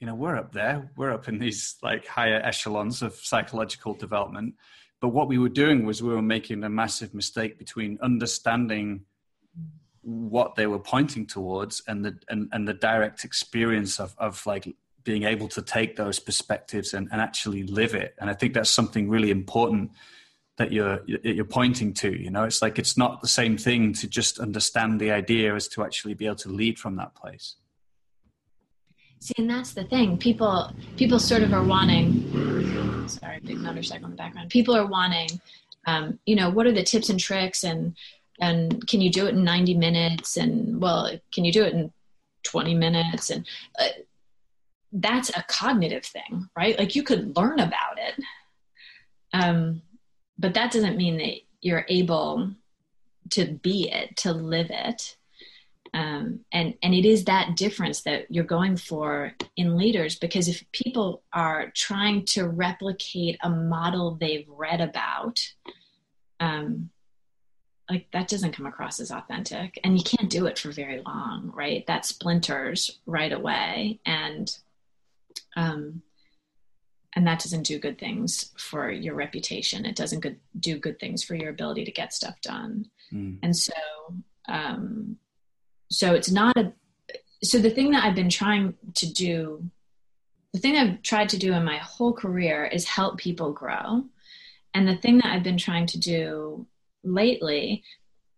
you 0.00 0.06
know, 0.06 0.14
we're 0.14 0.36
up 0.36 0.52
there, 0.52 0.90
we're 0.96 1.12
up 1.12 1.28
in 1.28 1.38
these 1.38 1.76
like 1.82 2.06
higher 2.06 2.40
echelons 2.44 3.02
of 3.02 3.14
psychological 3.14 3.94
development. 3.94 4.54
But 5.00 5.08
what 5.08 5.28
we 5.28 5.38
were 5.38 5.48
doing 5.48 5.86
was 5.86 6.02
we 6.02 6.12
were 6.12 6.20
making 6.20 6.62
a 6.62 6.68
massive 6.68 7.14
mistake 7.14 7.58
between 7.58 7.98
understanding 8.02 9.06
what 10.02 10.54
they 10.54 10.66
were 10.66 10.78
pointing 10.78 11.26
towards 11.26 11.82
and 11.86 12.04
the 12.04 12.18
and, 12.28 12.48
and 12.52 12.66
the 12.66 12.74
direct 12.74 13.24
experience 13.24 14.00
of 14.00 14.14
of 14.18 14.44
like 14.46 14.74
being 15.04 15.24
able 15.24 15.48
to 15.48 15.62
take 15.62 15.96
those 15.96 16.18
perspectives 16.18 16.92
and, 16.94 17.08
and 17.10 17.20
actually 17.20 17.62
live 17.64 17.94
it. 17.94 18.14
And 18.18 18.30
i 18.30 18.34
think 18.34 18.54
that's 18.54 18.70
something 18.70 19.08
really 19.08 19.30
important 19.30 19.90
that 20.60 20.72
you're 20.72 21.00
you're 21.06 21.44
pointing 21.44 21.94
to 21.94 22.14
you 22.14 22.30
know? 22.30 22.44
It's 22.44 22.60
like 22.60 22.78
it's 22.78 22.96
not 22.96 23.22
the 23.22 23.28
same 23.28 23.56
thing 23.56 23.94
to 23.94 24.06
just 24.06 24.38
understand 24.38 25.00
the 25.00 25.10
idea 25.10 25.54
as 25.54 25.68
to 25.68 25.82
actually 25.82 26.14
be 26.14 26.26
able 26.26 26.36
to 26.36 26.50
lead 26.50 26.78
from 26.78 26.96
that 26.96 27.14
place. 27.14 27.56
See 29.20 29.34
and 29.38 29.48
that's 29.50 29.72
the 29.72 29.84
thing. 29.84 30.18
People 30.18 30.72
people 30.96 31.18
sort 31.18 31.42
of 31.42 31.52
are 31.52 31.64
wanting 31.64 33.08
sorry 33.08 33.40
big 33.40 33.58
motorcycle 33.58 34.06
in 34.06 34.10
the 34.12 34.16
background. 34.16 34.50
People 34.50 34.76
are 34.76 34.86
wanting 34.86 35.40
um, 35.86 36.18
you 36.26 36.36
know 36.36 36.50
what 36.50 36.66
are 36.66 36.72
the 36.72 36.82
tips 36.82 37.08
and 37.08 37.18
tricks 37.18 37.64
and 37.64 37.96
and 38.40 38.86
can 38.86 39.00
you 39.00 39.10
do 39.10 39.26
it 39.26 39.34
in 39.34 39.44
90 39.44 39.74
minutes? 39.74 40.36
And 40.36 40.80
well 40.80 41.10
can 41.32 41.44
you 41.44 41.52
do 41.52 41.64
it 41.64 41.74
in 41.74 41.92
20 42.44 42.74
minutes? 42.74 43.30
And 43.30 43.46
uh, 43.78 43.88
that's 44.92 45.30
a 45.30 45.44
cognitive 45.48 46.04
thing 46.04 46.48
right? 46.56 46.78
Like 46.78 46.94
you 46.94 47.02
could 47.02 47.36
learn 47.36 47.60
about 47.60 47.98
it. 47.98 48.24
Um, 49.32 49.82
but 50.38 50.54
that 50.54 50.72
doesn't 50.72 50.96
mean 50.96 51.18
that 51.18 51.36
you're 51.60 51.84
able 51.88 52.50
to 53.30 53.46
be 53.46 53.90
it 53.90 54.16
to 54.18 54.32
live 54.32 54.70
it. 54.70 55.16
Um, 55.92 56.40
and 56.52 56.74
and 56.82 56.94
it 56.94 57.04
is 57.04 57.24
that 57.24 57.56
difference 57.56 58.02
that 58.02 58.30
you're 58.30 58.44
going 58.44 58.76
for 58.76 59.34
in 59.56 59.76
leaders 59.76 60.16
because 60.16 60.46
if 60.46 60.64
people 60.70 61.22
are 61.32 61.72
trying 61.74 62.24
to 62.26 62.46
replicate 62.46 63.38
a 63.42 63.50
model 63.50 64.14
they've 64.14 64.46
read 64.48 64.80
about 64.80 65.40
um, 66.38 66.90
like 67.90 68.06
that 68.12 68.28
doesn't 68.28 68.52
come 68.52 68.66
across 68.66 69.00
as 69.00 69.10
authentic. 69.10 69.78
And 69.84 69.98
you 69.98 70.04
can't 70.04 70.30
do 70.30 70.46
it 70.46 70.58
for 70.58 70.70
very 70.70 71.02
long 71.04 71.52
right? 71.54 71.86
That 71.86 72.06
splinters 72.06 73.00
right 73.06 73.32
away. 73.32 74.00
And 74.06 74.56
um 75.56 76.02
and 77.16 77.26
that 77.26 77.40
doesn't 77.40 77.64
do 77.64 77.78
good 77.78 77.98
things 77.98 78.52
for 78.56 78.88
your 78.90 79.16
reputation. 79.16 79.84
It 79.84 79.96
doesn't 79.96 80.20
good, 80.20 80.38
do 80.60 80.78
good 80.78 81.00
things 81.00 81.24
for 81.24 81.34
your 81.34 81.50
ability 81.50 81.84
to 81.84 81.90
get 81.90 82.14
stuff 82.14 82.40
done. 82.40 82.86
Mm. 83.12 83.38
and 83.42 83.56
so 83.56 83.72
um 84.48 85.16
so 85.90 86.14
it's 86.14 86.30
not 86.30 86.56
a 86.56 86.72
so 87.42 87.58
the 87.58 87.70
thing 87.70 87.90
that 87.90 88.04
i've 88.04 88.14
been 88.14 88.30
trying 88.30 88.74
to 88.94 89.12
do 89.12 89.64
the 90.52 90.60
thing 90.60 90.76
i've 90.76 91.02
tried 91.02 91.28
to 91.30 91.38
do 91.38 91.52
in 91.52 91.64
my 91.64 91.78
whole 91.78 92.12
career 92.12 92.64
is 92.66 92.86
help 92.86 93.18
people 93.18 93.52
grow. 93.52 94.04
And 94.74 94.86
the 94.86 94.96
thing 94.96 95.16
that 95.18 95.26
i've 95.26 95.42
been 95.42 95.58
trying 95.58 95.86
to 95.86 95.98
do 95.98 96.66
lately 97.02 97.82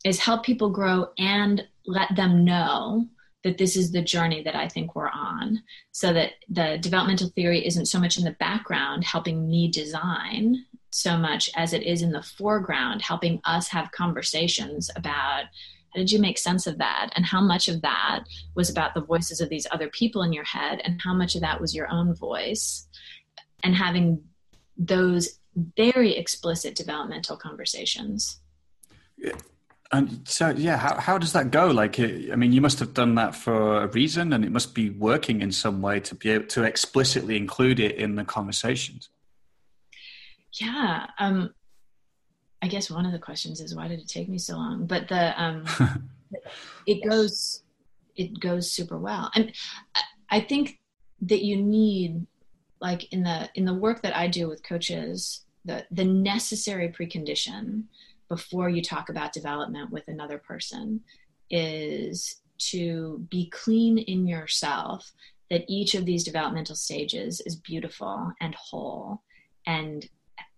is 0.04 0.18
help 0.18 0.44
people 0.44 0.70
grow 0.70 1.08
and 1.18 1.62
let 1.86 2.14
them 2.16 2.44
know 2.44 3.06
that 3.44 3.58
this 3.58 3.76
is 3.76 3.90
the 3.90 4.02
journey 4.02 4.42
that 4.42 4.54
I 4.54 4.68
think 4.68 4.94
we're 4.94 5.10
on 5.10 5.62
so 5.90 6.12
that 6.12 6.32
the 6.48 6.78
developmental 6.80 7.28
theory 7.30 7.66
isn't 7.66 7.86
so 7.86 7.98
much 7.98 8.18
in 8.18 8.24
the 8.24 8.36
background 8.38 9.04
helping 9.04 9.48
me 9.48 9.68
design 9.68 10.64
so 10.90 11.16
much 11.16 11.50
as 11.56 11.72
it 11.72 11.82
is 11.82 12.02
in 12.02 12.12
the 12.12 12.22
foreground 12.22 13.02
helping 13.02 13.40
us 13.44 13.68
have 13.68 13.90
conversations 13.92 14.90
about 14.94 15.44
how 15.92 16.00
did 16.00 16.10
you 16.10 16.18
make 16.18 16.38
sense 16.38 16.66
of 16.66 16.78
that? 16.78 17.10
And 17.16 17.24
how 17.26 17.40
much 17.42 17.68
of 17.68 17.82
that 17.82 18.24
was 18.54 18.70
about 18.70 18.94
the 18.94 19.02
voices 19.02 19.40
of 19.42 19.50
these 19.50 19.66
other 19.70 19.88
people 19.88 20.22
in 20.22 20.32
your 20.32 20.44
head? 20.44 20.80
And 20.84 21.00
how 21.02 21.12
much 21.12 21.34
of 21.34 21.42
that 21.42 21.60
was 21.60 21.74
your 21.74 21.90
own 21.90 22.14
voice? 22.14 22.88
And 23.62 23.74
having 23.74 24.22
those 24.78 25.38
very 25.76 26.16
explicit 26.16 26.74
developmental 26.74 27.36
conversations 27.36 28.40
and 29.92 30.26
so, 30.26 30.50
yeah, 30.50 30.78
how, 30.78 30.98
how 30.98 31.18
does 31.18 31.34
that 31.34 31.50
go? 31.50 31.66
Like, 31.66 32.00
I 32.00 32.34
mean, 32.34 32.52
you 32.52 32.62
must 32.62 32.78
have 32.78 32.94
done 32.94 33.14
that 33.16 33.36
for 33.36 33.82
a 33.82 33.86
reason, 33.88 34.32
and 34.32 34.44
it 34.44 34.50
must 34.50 34.74
be 34.74 34.88
working 34.88 35.42
in 35.42 35.52
some 35.52 35.82
way 35.82 36.00
to 36.00 36.14
be 36.14 36.30
able 36.30 36.46
to 36.46 36.64
explicitly 36.64 37.36
include 37.36 37.78
it 37.78 37.96
in 37.96 38.14
the 38.14 38.24
conversations. 38.24 39.10
Yeah, 40.54 41.06
um, 41.18 41.54
I 42.62 42.68
guess 42.68 42.90
one 42.90 43.04
of 43.04 43.12
the 43.12 43.18
questions 43.18 43.60
is 43.60 43.74
why 43.74 43.88
did 43.88 43.98
it 43.98 44.08
take 44.08 44.28
me 44.28 44.38
so 44.38 44.56
long? 44.56 44.86
But 44.86 45.08
the 45.08 45.42
um, 45.42 45.66
it 46.86 47.06
goes 47.06 47.62
it 48.16 48.40
goes 48.40 48.70
super 48.70 48.98
well, 48.98 49.30
and 49.34 49.52
I 50.30 50.40
think 50.40 50.78
that 51.22 51.44
you 51.44 51.56
need 51.56 52.26
like 52.80 53.12
in 53.12 53.22
the 53.22 53.50
in 53.54 53.64
the 53.66 53.74
work 53.74 54.02
that 54.02 54.16
I 54.16 54.26
do 54.26 54.48
with 54.48 54.62
coaches 54.62 55.44
the 55.64 55.86
the 55.90 56.04
necessary 56.04 56.88
precondition 56.88 57.84
before 58.32 58.70
you 58.70 58.80
talk 58.80 59.10
about 59.10 59.34
development 59.34 59.90
with 59.90 60.08
another 60.08 60.38
person 60.38 61.02
is 61.50 62.36
to 62.56 63.26
be 63.28 63.50
clean 63.50 63.98
in 63.98 64.26
yourself 64.26 65.12
that 65.50 65.66
each 65.68 65.94
of 65.94 66.06
these 66.06 66.24
developmental 66.24 66.74
stages 66.74 67.42
is 67.42 67.56
beautiful 67.56 68.32
and 68.40 68.54
whole 68.54 69.20
and 69.66 70.08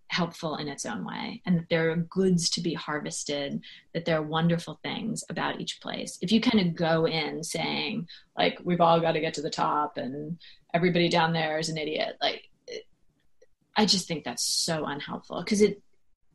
helpful 0.07 0.55
in 0.55 0.69
its 0.69 0.85
own 0.85 1.03
way 1.03 1.41
and 1.45 1.57
that 1.57 1.67
there 1.67 1.91
are 1.91 1.97
goods 1.97 2.49
to 2.51 2.61
be 2.61 2.73
harvested 2.73 3.59
that 3.93 4.05
there 4.05 4.19
are 4.19 4.23
wonderful 4.23 4.79
things 4.81 5.25
about 5.29 5.59
each 5.59 5.81
place. 5.81 6.17
If 6.21 6.31
you 6.31 6.39
kind 6.39 6.65
of 6.65 6.77
go 6.77 7.05
in 7.05 7.43
saying 7.43 8.07
like 8.37 8.57
we've 8.63 8.79
all 8.79 9.01
got 9.01 9.11
to 9.13 9.19
get 9.19 9.33
to 9.33 9.41
the 9.41 9.49
top 9.49 9.97
and 9.97 10.37
everybody 10.73 11.09
down 11.09 11.33
there 11.33 11.59
is 11.59 11.67
an 11.67 11.77
idiot 11.77 12.15
like 12.21 12.49
i 13.75 13.85
just 13.85 14.07
think 14.07 14.23
that's 14.23 14.45
so 14.45 14.85
unhelpful 14.85 15.41
because 15.41 15.61
it 15.61 15.81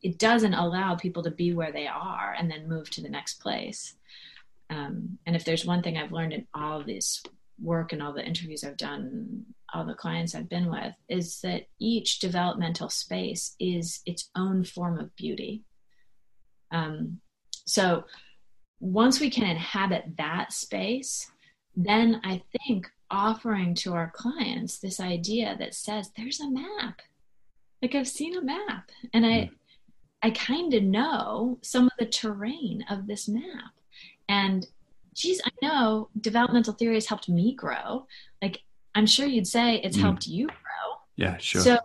it 0.03 0.19
doesn't 0.19 0.55
allow 0.55 0.95
people 0.97 1.23
to 1.23 1.31
be 1.31 1.53
where 1.53 1.73
they 1.73 1.87
are 1.87 2.35
and 2.39 2.51
then 2.51 2.69
move 2.69 2.91
to 2.91 3.03
the 3.03 3.09
next 3.09 3.35
place. 3.35 3.95
Um, 4.71 5.19
and 5.27 5.35
if 5.35 5.45
there's 5.45 5.65
one 5.65 5.83
thing 5.83 5.97
I've 5.97 6.13
learned 6.13 6.33
in 6.33 6.47
all 6.55 6.83
this 6.83 7.23
work 7.61 7.93
and 7.93 8.03
all 8.03 8.13
the 8.13 8.25
interviews 8.25 8.65
I've 8.65 8.77
done, 8.77 9.45
all 9.75 9.85
the 9.85 9.95
clients 9.95 10.35
I've 10.35 10.49
been 10.49 10.71
with, 10.71 10.95
is 11.09 11.41
that 11.43 11.67
each 11.79 12.21
developmental 12.21 12.89
space 12.89 13.55
is 13.59 14.01
its 14.07 14.31
own 14.37 14.65
form 14.65 14.99
of 14.99 15.15
beauty. 15.17 15.65
Um, 16.71 17.21
so 17.67 18.05
once 18.79 19.21
we 19.21 19.29
can 19.31 19.45
inhabit 19.45 20.17
that 20.17 20.53
space, 20.53 21.31
then 21.77 22.21
I 22.25 22.43
think 22.53 22.87
offering 23.11 23.75
to 23.75 23.95
our 23.95 24.13
clients 24.15 24.79
this 24.79 25.01
idea 25.01 25.57
that 25.59 25.75
says 25.75 26.11
there's 26.17 26.41
a 26.41 26.51
map. 26.51 27.01
Like 27.83 27.95
I've 27.95 28.09
seen 28.09 28.37
a 28.37 28.43
map 28.43 28.91
and 29.13 29.27
I, 29.27 29.45
hmm. 29.47 29.55
I 30.23 30.31
kind 30.31 30.75
of 30.75 30.83
know 30.83 31.59
some 31.63 31.85
of 31.87 31.93
the 31.99 32.07
terrain 32.07 32.85
of 32.91 33.07
this 33.07 33.29
map. 33.29 33.73
And 34.29 34.67
geez, 35.15 35.41
I 35.45 35.51
know 35.63 36.09
developmental 36.21 36.75
theory 36.75 36.95
has 36.95 37.07
helped 37.07 37.29
me 37.29 37.55
grow. 37.55 38.07
Like 38.43 38.63
I'm 38.95 39.07
sure 39.07 39.27
you'd 39.27 39.47
say 39.47 39.77
it's 39.77 39.97
mm. 39.97 40.03
helped 40.03 40.27
you 40.27 40.47
grow. 40.47 40.99
Yeah, 41.17 41.37
sure. 41.39 41.63
So 41.63 41.79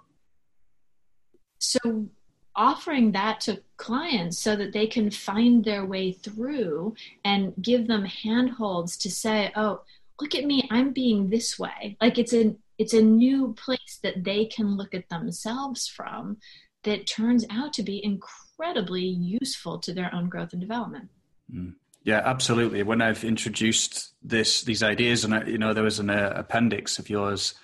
so 1.60 2.08
offering 2.56 3.12
that 3.12 3.42
to 3.42 3.62
clients 3.78 4.40
so 4.40 4.56
that 4.56 4.72
they 4.72 4.88
can 4.88 5.12
find 5.12 5.64
their 5.64 5.86
way 5.86 6.12
through 6.12 6.96
and 7.24 7.54
give 7.62 7.88
them 7.88 8.06
handholds 8.06 8.98
to 8.98 9.12
say, 9.12 9.52
oh, 9.56 9.82
look 10.22 10.36
at 10.36 10.46
me, 10.46 10.68
I'm 10.72 10.92
being 10.92 11.30
this 11.30 11.60
way. 11.60 11.98
Like 12.02 12.18
it's 12.18 12.34
a 12.34 12.56
it's 12.78 12.94
a 12.94 13.02
new 13.02 13.54
place 13.54 14.00
that 14.04 14.24
they 14.24 14.46
can 14.46 14.76
look 14.76 14.94
at 14.94 15.08
themselves 15.10 15.88
from 15.88 16.38
that 16.86 17.06
turns 17.06 17.46
out 17.52 17.74
to 17.74 17.84
be 17.84 18.04
incredibly 18.04 19.04
useful 19.04 19.78
to 19.80 19.94
their 19.94 20.14
own 20.14 20.30
growth 20.30 20.54
and 20.54 20.62
development. 20.62 21.10
Mm. 21.54 21.76
Yeah, 22.04 22.22
absolutely. 22.24 22.84
When 22.84 23.02
I've 23.02 23.24
introduced 23.24 24.14
this 24.24 24.62
these 24.62 24.84
ideas, 24.84 25.26
and 25.26 25.34
I, 25.34 25.44
you 25.46 25.58
know, 25.58 25.74
there 25.74 25.84
was 25.84 26.00
an 26.00 26.12
uh, 26.12 26.34
appendix 26.36 27.00
of 27.00 27.10
yours 27.10 27.56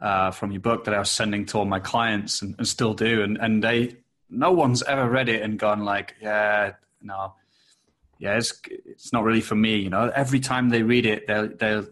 uh, 0.00 0.30
from 0.30 0.52
your 0.52 0.60
book 0.60 0.84
that 0.84 0.94
I 0.94 0.98
was 0.98 1.10
sending 1.10 1.46
to 1.46 1.58
all 1.58 1.64
my 1.64 1.80
clients, 1.80 2.42
and, 2.42 2.54
and 2.58 2.68
still 2.68 2.92
do, 2.92 3.22
and 3.22 3.38
and 3.38 3.64
they 3.64 3.96
no 4.28 4.52
one's 4.52 4.82
ever 4.82 5.08
read 5.08 5.30
it 5.30 5.40
and 5.40 5.58
gone 5.58 5.84
like, 5.84 6.14
yeah, 6.20 6.72
no, 7.00 7.34
yeah, 8.18 8.36
it's 8.36 8.60
it's 8.68 9.14
not 9.14 9.24
really 9.24 9.40
for 9.40 9.54
me. 9.54 9.76
You 9.76 9.88
know, 9.88 10.12
every 10.14 10.40
time 10.40 10.68
they 10.68 10.82
read 10.82 11.06
it, 11.06 11.26
they'll 11.26 11.48
they'll, 11.48 11.86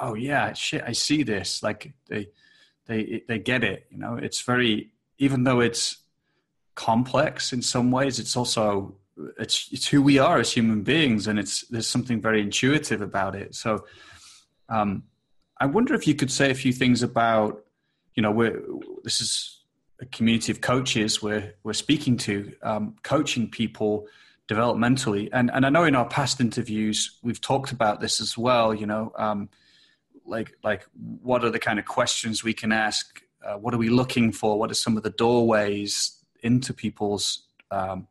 oh 0.00 0.14
yeah, 0.14 0.52
shit, 0.54 0.82
I 0.84 0.92
see 0.92 1.22
this. 1.22 1.62
Like 1.62 1.92
they 2.08 2.30
they 2.86 3.22
they 3.28 3.38
get 3.38 3.62
it. 3.62 3.86
You 3.90 3.98
know, 3.98 4.16
it's 4.16 4.40
very 4.40 4.90
even 5.18 5.44
though 5.44 5.60
it's 5.60 5.98
complex 6.78 7.52
in 7.52 7.60
some 7.60 7.90
ways, 7.90 8.20
it's 8.20 8.36
also 8.36 8.94
it's 9.36 9.68
it's 9.72 9.88
who 9.88 10.00
we 10.00 10.18
are 10.18 10.38
as 10.38 10.52
human 10.52 10.82
beings, 10.82 11.26
and 11.26 11.38
it's 11.38 11.62
there's 11.68 11.88
something 11.88 12.20
very 12.20 12.40
intuitive 12.40 13.02
about 13.02 13.34
it. 13.34 13.54
So, 13.56 13.84
um, 14.68 15.02
I 15.60 15.66
wonder 15.66 15.94
if 15.94 16.06
you 16.06 16.14
could 16.14 16.30
say 16.30 16.50
a 16.52 16.54
few 16.54 16.72
things 16.72 17.02
about, 17.02 17.64
you 18.14 18.22
know, 18.22 18.30
we're 18.30 18.62
this 19.02 19.20
is 19.20 19.60
a 20.00 20.06
community 20.06 20.52
of 20.52 20.60
coaches 20.60 21.20
we're 21.20 21.52
we're 21.64 21.72
speaking 21.72 22.16
to, 22.18 22.52
um, 22.62 22.94
coaching 23.02 23.50
people 23.50 24.06
developmentally, 24.46 25.28
and 25.32 25.50
and 25.52 25.66
I 25.66 25.70
know 25.70 25.82
in 25.84 25.96
our 25.96 26.08
past 26.08 26.40
interviews 26.40 27.18
we've 27.24 27.40
talked 27.40 27.72
about 27.72 28.00
this 28.00 28.20
as 28.20 28.38
well. 28.38 28.72
You 28.72 28.86
know, 28.86 29.12
um, 29.18 29.48
like 30.24 30.52
like 30.62 30.86
what 31.24 31.42
are 31.44 31.50
the 31.50 31.58
kind 31.58 31.80
of 31.80 31.86
questions 31.86 32.44
we 32.44 32.54
can 32.54 32.70
ask? 32.70 33.20
Uh, 33.44 33.54
what 33.54 33.74
are 33.74 33.78
we 33.78 33.88
looking 33.88 34.30
for? 34.30 34.58
What 34.60 34.70
are 34.70 34.74
some 34.74 34.96
of 34.96 35.02
the 35.02 35.10
doorways 35.10 36.17
into 36.42 36.72
people's 36.72 37.46
um, 37.70 38.06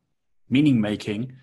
meaning 0.50 0.82
making. 0.82 1.34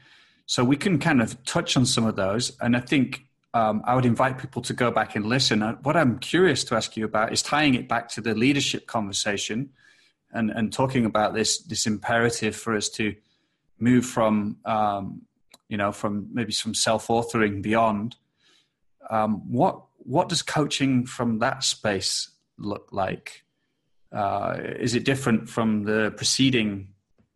So 0.46 0.62
we 0.62 0.76
can 0.76 0.98
kind 0.98 1.22
of 1.22 1.42
touch 1.44 1.76
on 1.76 1.86
some 1.86 2.04
of 2.04 2.16
those. 2.16 2.56
And 2.60 2.76
I 2.76 2.80
think 2.80 3.24
um, 3.54 3.82
I 3.84 3.94
would 3.94 4.04
invite 4.04 4.38
people 4.38 4.62
to 4.62 4.74
go 4.74 4.90
back 4.90 5.16
and 5.16 5.24
listen. 5.24 5.62
Uh, 5.62 5.76
what 5.82 5.96
I'm 5.96 6.18
curious 6.18 6.64
to 6.64 6.74
ask 6.74 6.96
you 6.96 7.04
about 7.04 7.32
is 7.32 7.40
tying 7.40 7.74
it 7.74 7.88
back 7.88 8.08
to 8.10 8.20
the 8.20 8.34
leadership 8.34 8.86
conversation 8.86 9.70
and, 10.32 10.50
and 10.50 10.72
talking 10.72 11.06
about 11.06 11.34
this, 11.34 11.58
this 11.58 11.86
imperative 11.86 12.56
for 12.56 12.76
us 12.76 12.88
to 12.90 13.14
move 13.78 14.04
from, 14.04 14.58
um, 14.64 15.22
you 15.68 15.76
know, 15.76 15.92
from 15.92 16.28
maybe 16.32 16.52
some 16.52 16.74
self-authoring 16.74 17.62
beyond. 17.62 18.16
Um, 19.08 19.50
what, 19.50 19.84
what 19.98 20.28
does 20.28 20.42
coaching 20.42 21.06
from 21.06 21.38
that 21.38 21.62
space 21.62 22.30
look 22.58 22.88
like? 22.90 23.43
Uh, 24.14 24.56
is 24.78 24.94
it 24.94 25.04
different 25.04 25.48
from 25.48 25.82
the 25.82 26.12
preceding 26.16 26.88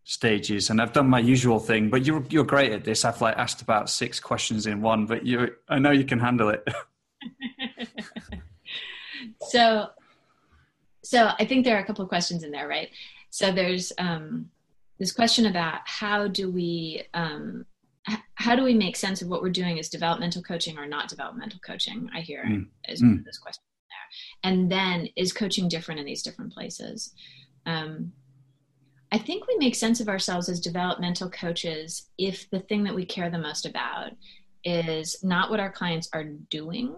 stages 0.05 0.71
and 0.71 0.81
I've 0.81 0.95
done 0.95 1.07
my 1.07 1.19
usual 1.19 1.59
thing, 1.59 1.91
but 1.91 2.07
you're 2.07 2.25
you're 2.31 2.45
great 2.45 2.73
at 2.73 2.83
this. 2.83 3.05
I've 3.05 3.21
like 3.21 3.37
asked 3.37 3.61
about 3.61 3.91
six 3.91 4.19
questions 4.19 4.67
in 4.67 4.81
one, 4.81 5.05
but 5.05 5.27
you 5.27 5.51
I 5.69 5.79
know 5.79 5.91
you 5.91 6.05
can 6.05 6.19
handle 6.19 6.49
it. 6.49 6.67
so 9.51 9.89
so 11.05 11.33
I 11.39 11.45
think 11.45 11.65
there 11.65 11.77
are 11.77 11.81
a 11.81 11.85
couple 11.85 12.03
of 12.03 12.09
questions 12.09 12.43
in 12.43 12.51
there, 12.51 12.67
right? 12.67 12.89
So 13.31 13.53
there's 13.53 13.93
um 13.99 14.51
this 14.99 15.13
question 15.13 15.47
about 15.47 15.81
how 15.85 16.27
do 16.27 16.51
we 16.51 17.03
um 17.13 17.67
how 18.35 18.57
do 18.57 18.63
we 18.63 18.73
make 18.73 18.97
sense 18.97 19.21
of 19.21 19.29
what 19.29 19.43
we're 19.43 19.51
doing 19.51 19.79
as 19.79 19.91
developmental 19.91 20.43
coaching 20.43 20.79
or 20.79 20.87
not 20.87 21.09
developmental 21.09 21.61
coaching? 21.61 22.09
I 22.15 22.21
hear 22.21 22.45
mm. 22.45 22.67
as 22.87 23.03
mm. 23.03 23.23
this 23.25 23.37
question. 23.37 23.63
And 24.43 24.71
then 24.71 25.09
is 25.17 25.33
coaching 25.33 25.69
different 25.69 26.01
in 26.01 26.07
these 26.07 26.23
different 26.23 26.53
places? 26.53 27.13
Um, 27.67 28.13
I 29.11 29.19
think 29.19 29.47
we 29.47 29.57
make 29.57 29.75
sense 29.75 30.01
of 30.01 30.09
ourselves 30.09 30.49
as 30.49 30.61
developmental 30.61 31.31
coaches 31.31 32.11
if 32.19 32.49
the 32.51 32.61
thing 32.61 32.85
that 32.85 32.95
we 32.95 33.07
care 33.07 33.31
the 33.31 33.39
most 33.39 33.65
about 33.65 34.11
is 34.65 35.23
not 35.23 35.51
what 35.51 35.61
our 35.61 35.73
clients 35.73 36.09
are 36.13 36.25
doing 36.25 36.95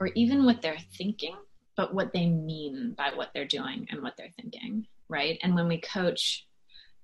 or 0.00 0.08
even 0.14 0.44
what 0.44 0.60
they're 0.62 0.78
thinking, 0.96 1.36
but 1.76 1.94
what 1.94 2.12
they 2.12 2.26
mean 2.26 2.94
by 2.96 3.10
what 3.14 3.30
they're 3.32 3.44
doing 3.44 3.86
and 3.90 4.02
what 4.02 4.14
they're 4.16 4.32
thinking, 4.40 4.86
right? 5.08 5.38
And 5.42 5.54
when 5.54 5.68
we 5.68 5.80
coach, 5.80 6.46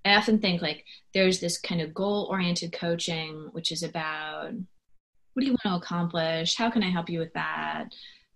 I 0.04 0.14
often 0.16 0.40
think 0.40 0.60
like 0.62 0.84
there's 1.14 1.38
this 1.38 1.58
kind 1.58 1.80
of 1.80 1.94
goal 1.94 2.26
oriented 2.30 2.72
coaching, 2.72 3.48
which 3.52 3.70
is 3.70 3.82
about 3.82 4.52
what 4.52 5.40
do 5.40 5.46
you 5.46 5.52
want 5.52 5.62
to 5.62 5.86
accomplish? 5.86 6.56
How 6.56 6.70
can 6.70 6.82
I 6.82 6.90
help 6.90 7.10
you 7.10 7.18
with 7.18 7.32
that? 7.34 7.88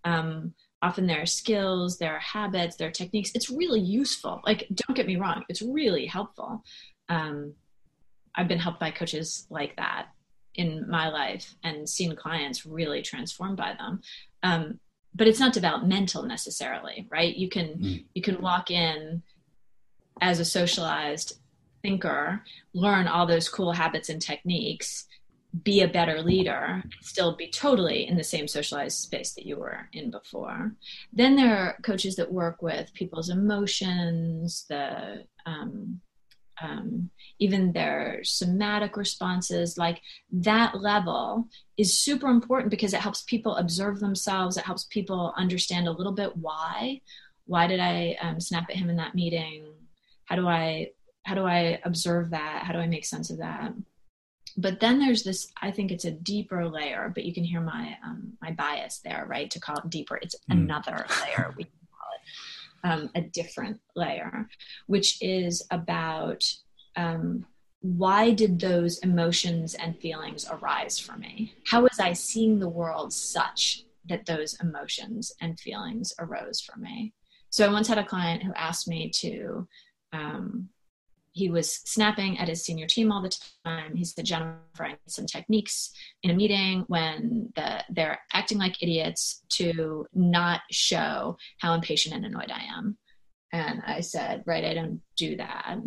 Um, 0.03 0.53
often 0.81 1.07
there 1.07 1.21
are 1.21 1.25
skills 1.27 1.97
there 1.97 2.13
are 2.13 2.19
habits 2.19 2.75
there 2.75 2.87
are 2.87 2.91
techniques. 2.91 3.31
It's 3.35 3.49
really 3.49 3.79
useful. 3.79 4.41
Like 4.45 4.67
don't 4.73 4.95
get 4.95 5.07
me 5.07 5.15
wrong 5.17 5.43
it's 5.49 5.61
really 5.61 6.05
helpful. 6.05 6.63
Um, 7.09 7.53
i've 8.35 8.47
been 8.47 8.59
helped 8.59 8.79
by 8.79 8.91
coaches 8.91 9.45
like 9.49 9.75
that 9.75 10.07
in 10.55 10.89
my 10.89 11.09
life 11.09 11.53
and 11.63 11.87
seen 11.87 12.15
clients 12.15 12.65
really 12.65 13.01
transformed 13.01 13.57
by 13.57 13.73
them. 13.77 14.01
Um, 14.43 14.79
but 15.13 15.27
it's 15.27 15.39
not 15.39 15.53
developmental 15.53 16.23
necessarily 16.23 17.07
right? 17.11 17.35
You 17.35 17.49
can 17.49 17.67
mm. 17.67 18.05
you 18.13 18.21
can 18.21 18.41
walk 18.41 18.71
in 18.71 19.23
as 20.21 20.39
a 20.39 20.45
socialized 20.45 21.37
thinker 21.81 22.43
learn 22.73 23.07
all 23.07 23.25
those 23.25 23.49
cool 23.49 23.71
habits 23.71 24.09
and 24.09 24.21
techniques 24.21 25.07
be 25.63 25.81
a 25.81 25.87
better 25.87 26.21
leader, 26.21 26.83
still 27.01 27.35
be 27.35 27.49
totally 27.49 28.07
in 28.07 28.15
the 28.15 28.23
same 28.23 28.47
socialized 28.47 28.97
space 28.97 29.33
that 29.33 29.45
you 29.45 29.57
were 29.57 29.89
in 29.93 30.09
before. 30.09 30.73
Then 31.11 31.35
there 31.35 31.55
are 31.55 31.77
coaches 31.83 32.15
that 32.15 32.31
work 32.31 32.61
with 32.61 32.93
people's 32.93 33.29
emotions, 33.29 34.65
the 34.69 35.25
um, 35.45 36.01
um, 36.61 37.09
even 37.39 37.73
their 37.73 38.21
somatic 38.23 38.95
responses. 38.95 39.77
Like 39.77 40.01
that 40.31 40.79
level 40.79 41.47
is 41.77 41.97
super 41.97 42.27
important 42.27 42.69
because 42.69 42.93
it 42.93 43.01
helps 43.01 43.23
people 43.23 43.55
observe 43.55 43.99
themselves. 43.99 44.57
It 44.57 44.65
helps 44.65 44.85
people 44.85 45.33
understand 45.35 45.87
a 45.87 45.91
little 45.91 46.13
bit 46.13 46.37
why. 46.37 47.01
Why 47.45 47.67
did 47.67 47.79
I 47.79 48.17
um, 48.21 48.39
snap 48.39 48.69
at 48.69 48.75
him 48.75 48.89
in 48.89 48.97
that 48.97 49.15
meeting? 49.15 49.65
How 50.25 50.35
do 50.35 50.47
I 50.47 50.91
how 51.23 51.35
do 51.35 51.45
I 51.45 51.79
observe 51.83 52.31
that? 52.31 52.63
How 52.63 52.73
do 52.73 52.79
I 52.79 52.87
make 52.87 53.05
sense 53.05 53.29
of 53.29 53.39
that? 53.39 53.73
But 54.57 54.79
then 54.79 54.99
there's 54.99 55.23
this 55.23 55.51
i 55.61 55.71
think 55.71 55.91
it's 55.91 56.05
a 56.05 56.11
deeper 56.11 56.67
layer 56.67 57.11
but 57.13 57.25
you 57.25 57.33
can 57.33 57.43
hear 57.43 57.61
my 57.61 57.97
um, 58.05 58.33
my 58.41 58.51
bias 58.51 58.99
there 59.03 59.25
right? 59.27 59.49
To 59.51 59.59
call 59.59 59.77
it 59.77 59.89
deeper 59.89 60.17
it's 60.21 60.35
mm. 60.35 60.55
another 60.55 61.05
layer 61.21 61.53
we 61.57 61.63
can 61.63 61.73
call 61.91 62.09
it 62.15 62.91
um, 62.91 63.09
a 63.15 63.21
different 63.21 63.79
layer 63.95 64.47
which 64.87 65.21
is 65.21 65.65
about 65.71 66.43
um, 66.95 67.45
why 67.81 68.31
did 68.31 68.59
those 68.59 68.99
emotions 68.99 69.73
and 69.73 69.97
feelings 69.97 70.45
arise 70.51 70.99
for 70.99 71.17
me? 71.17 71.53
How 71.65 71.81
was 71.81 71.99
i 71.99 72.13
seeing 72.13 72.59
the 72.59 72.69
world 72.69 73.11
such 73.11 73.85
that 74.07 74.25
those 74.25 74.59
emotions 74.61 75.33
and 75.41 75.59
feelings 75.59 76.13
arose 76.19 76.61
for 76.61 76.77
me? 76.77 77.13
So 77.49 77.67
i 77.67 77.71
once 77.71 77.87
had 77.87 77.97
a 77.97 78.05
client 78.05 78.43
who 78.43 78.53
asked 78.53 78.87
me 78.87 79.09
to 79.15 79.67
um, 80.13 80.69
he 81.33 81.49
was 81.49 81.81
snapping 81.85 82.37
at 82.37 82.47
his 82.47 82.63
senior 82.63 82.87
team 82.87 83.11
all 83.11 83.21
the 83.21 83.35
time. 83.65 83.95
He 83.95 84.03
said, 84.03 84.25
Jennifer, 84.25 84.57
I 84.79 84.89
need 84.89 84.99
some 85.07 85.25
techniques 85.25 85.91
in 86.23 86.31
a 86.31 86.33
meeting 86.33 86.83
when 86.87 87.51
the, 87.55 87.83
they're 87.89 88.19
acting 88.33 88.57
like 88.57 88.83
idiots 88.83 89.43
to 89.51 90.05
not 90.13 90.61
show 90.71 91.37
how 91.59 91.73
impatient 91.73 92.15
and 92.15 92.25
annoyed 92.25 92.51
I 92.51 92.63
am. 92.77 92.97
And 93.53 93.81
I 93.85 94.01
said, 94.01 94.43
right, 94.45 94.63
I 94.63 94.73
don't 94.73 95.01
do 95.17 95.37
that. 95.37 95.77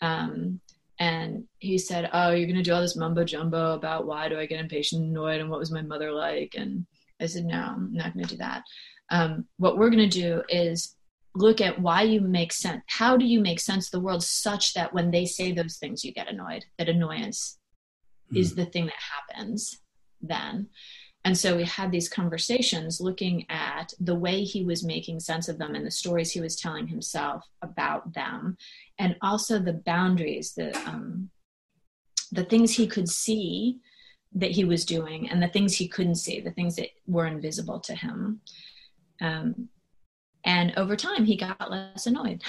Um, 0.00 0.60
and 0.98 1.44
he 1.58 1.78
said, 1.78 2.10
oh, 2.12 2.30
you're 2.30 2.46
going 2.46 2.56
to 2.56 2.62
do 2.62 2.72
all 2.72 2.80
this 2.80 2.96
mumbo 2.96 3.24
jumbo 3.24 3.74
about 3.74 4.06
why 4.06 4.28
do 4.28 4.38
I 4.38 4.46
get 4.46 4.60
impatient 4.60 5.02
and 5.02 5.10
annoyed 5.10 5.40
and 5.40 5.50
what 5.50 5.58
was 5.58 5.70
my 5.70 5.82
mother 5.82 6.10
like? 6.10 6.54
And 6.56 6.86
I 7.20 7.26
said, 7.26 7.44
no, 7.44 7.58
I'm 7.58 7.92
not 7.92 8.14
going 8.14 8.24
to 8.24 8.34
do 8.34 8.38
that. 8.38 8.62
Um, 9.10 9.46
what 9.58 9.78
we're 9.78 9.90
going 9.90 10.08
to 10.08 10.20
do 10.20 10.42
is 10.48 10.95
look 11.36 11.60
at 11.60 11.80
why 11.80 12.02
you 12.02 12.20
make 12.20 12.52
sense 12.52 12.82
how 12.86 13.16
do 13.16 13.24
you 13.24 13.40
make 13.40 13.60
sense 13.60 13.86
of 13.86 13.90
the 13.92 14.00
world 14.00 14.22
such 14.22 14.74
that 14.74 14.92
when 14.94 15.10
they 15.10 15.24
say 15.26 15.52
those 15.52 15.76
things 15.76 16.04
you 16.04 16.12
get 16.12 16.28
annoyed 16.28 16.64
that 16.78 16.88
annoyance 16.88 17.58
mm. 18.32 18.38
is 18.38 18.54
the 18.54 18.66
thing 18.66 18.86
that 18.86 18.94
happens 18.94 19.78
then 20.20 20.68
and 21.24 21.36
so 21.36 21.56
we 21.56 21.64
had 21.64 21.90
these 21.90 22.08
conversations 22.08 23.00
looking 23.00 23.46
at 23.50 23.92
the 23.98 24.14
way 24.14 24.44
he 24.44 24.64
was 24.64 24.84
making 24.84 25.18
sense 25.18 25.48
of 25.48 25.58
them 25.58 25.74
and 25.74 25.84
the 25.84 25.90
stories 25.90 26.30
he 26.30 26.40
was 26.40 26.54
telling 26.54 26.86
himself 26.86 27.44
about 27.62 28.14
them 28.14 28.56
and 28.98 29.16
also 29.22 29.58
the 29.58 29.72
boundaries 29.72 30.54
the 30.54 30.76
um, 30.88 31.30
the 32.32 32.44
things 32.44 32.72
he 32.72 32.86
could 32.86 33.08
see 33.08 33.78
that 34.32 34.50
he 34.50 34.64
was 34.64 34.84
doing 34.84 35.28
and 35.30 35.42
the 35.42 35.48
things 35.48 35.74
he 35.74 35.88
couldn't 35.88 36.16
see 36.16 36.40
the 36.40 36.50
things 36.52 36.76
that 36.76 36.88
were 37.06 37.26
invisible 37.26 37.80
to 37.80 37.94
him 37.94 38.40
um, 39.20 39.68
and 40.46 40.72
over 40.76 40.94
time, 40.96 41.24
he 41.24 41.36
got 41.36 41.70
less 41.70 42.06
annoyed 42.06 42.42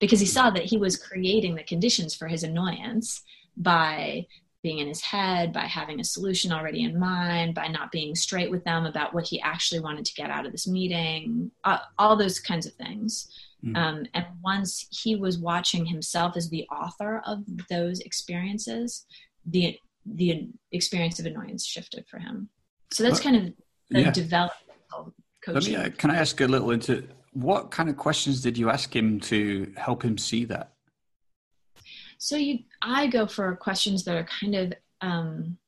because 0.00 0.18
he 0.18 0.26
saw 0.26 0.50
that 0.50 0.64
he 0.64 0.78
was 0.78 0.96
creating 0.96 1.54
the 1.54 1.62
conditions 1.62 2.14
for 2.14 2.26
his 2.26 2.42
annoyance 2.42 3.22
by 3.56 4.26
being 4.62 4.78
in 4.78 4.88
his 4.88 5.02
head, 5.02 5.52
by 5.52 5.66
having 5.66 6.00
a 6.00 6.04
solution 6.04 6.52
already 6.52 6.84
in 6.84 6.98
mind, 6.98 7.54
by 7.54 7.66
not 7.66 7.92
being 7.92 8.14
straight 8.14 8.50
with 8.50 8.64
them 8.64 8.86
about 8.86 9.12
what 9.12 9.26
he 9.26 9.40
actually 9.40 9.80
wanted 9.80 10.04
to 10.04 10.14
get 10.14 10.30
out 10.30 10.46
of 10.46 10.52
this 10.52 10.66
meeting, 10.66 11.50
uh, 11.64 11.78
all 11.98 12.16
those 12.16 12.40
kinds 12.40 12.64
of 12.64 12.72
things. 12.74 13.28
Mm. 13.64 13.76
Um, 13.76 14.06
and 14.14 14.24
once 14.42 14.86
he 14.90 15.16
was 15.16 15.38
watching 15.38 15.84
himself 15.84 16.36
as 16.36 16.48
the 16.48 16.66
author 16.68 17.22
of 17.26 17.44
those 17.68 18.00
experiences, 18.00 19.04
the 19.46 19.78
the 20.04 20.48
experience 20.72 21.20
of 21.20 21.26
annoyance 21.26 21.64
shifted 21.64 22.04
for 22.08 22.18
him. 22.18 22.48
So 22.92 23.04
that's 23.04 23.20
kind 23.20 23.36
of 23.36 23.52
the 23.90 24.00
yeah. 24.00 24.10
developmental 24.10 25.14
coaching. 25.44 25.74
Me, 25.74 25.78
uh, 25.78 25.90
can 25.90 26.10
I 26.10 26.16
ask 26.16 26.40
a 26.40 26.46
little 26.46 26.72
into 26.72 27.06
what 27.32 27.70
kind 27.70 27.88
of 27.88 27.96
questions 27.96 28.42
did 28.42 28.56
you 28.58 28.70
ask 28.70 28.94
him 28.94 29.20
to 29.20 29.72
help 29.76 30.02
him 30.02 30.18
see 30.18 30.44
that? 30.46 30.72
So 32.18 32.36
you, 32.36 32.60
I 32.80 33.08
go 33.08 33.26
for 33.26 33.56
questions 33.56 34.04
that 34.04 34.16
are 34.16 34.28
kind 34.40 34.54
of 34.54 34.72
um, 35.00 35.58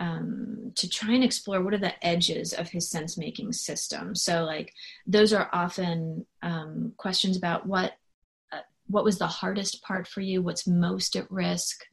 um, 0.00 0.72
to 0.76 0.88
try 0.88 1.12
and 1.12 1.22
explore 1.22 1.62
what 1.62 1.74
are 1.74 1.78
the 1.78 2.04
edges 2.04 2.52
of 2.52 2.68
his 2.68 2.88
sense 2.88 3.18
making 3.18 3.52
system. 3.52 4.14
So 4.14 4.44
like 4.44 4.72
those 5.06 5.32
are 5.32 5.50
often 5.52 6.26
um, 6.42 6.92
questions 6.96 7.36
about 7.36 7.66
what 7.66 7.92
uh, 8.52 8.60
what 8.86 9.04
was 9.04 9.18
the 9.18 9.26
hardest 9.26 9.82
part 9.82 10.08
for 10.08 10.20
you, 10.20 10.42
what's 10.42 10.66
most 10.66 11.16
at 11.16 11.30
risk, 11.30 11.84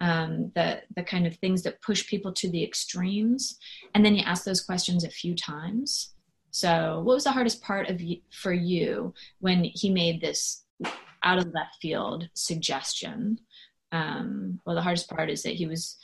um, 0.00 0.52
the 0.54 0.82
the 0.94 1.02
kind 1.02 1.26
of 1.26 1.36
things 1.36 1.62
that 1.62 1.82
push 1.82 2.06
people 2.06 2.32
to 2.34 2.50
the 2.50 2.62
extremes, 2.62 3.58
and 3.94 4.04
then 4.04 4.14
you 4.14 4.22
ask 4.24 4.44
those 4.44 4.62
questions 4.62 5.04
a 5.04 5.10
few 5.10 5.34
times. 5.34 6.14
So, 6.50 7.00
what 7.04 7.14
was 7.14 7.24
the 7.24 7.32
hardest 7.32 7.62
part 7.62 7.88
of 7.88 8.00
for 8.30 8.52
you 8.52 9.14
when 9.38 9.64
he 9.64 9.90
made 9.90 10.20
this 10.20 10.64
out 11.22 11.38
of 11.38 11.52
left 11.54 11.76
field 11.80 12.28
suggestion? 12.34 13.38
Um, 13.92 14.60
well, 14.64 14.76
the 14.76 14.82
hardest 14.82 15.08
part 15.08 15.30
is 15.30 15.42
that 15.42 15.54
he 15.54 15.66
was 15.66 15.96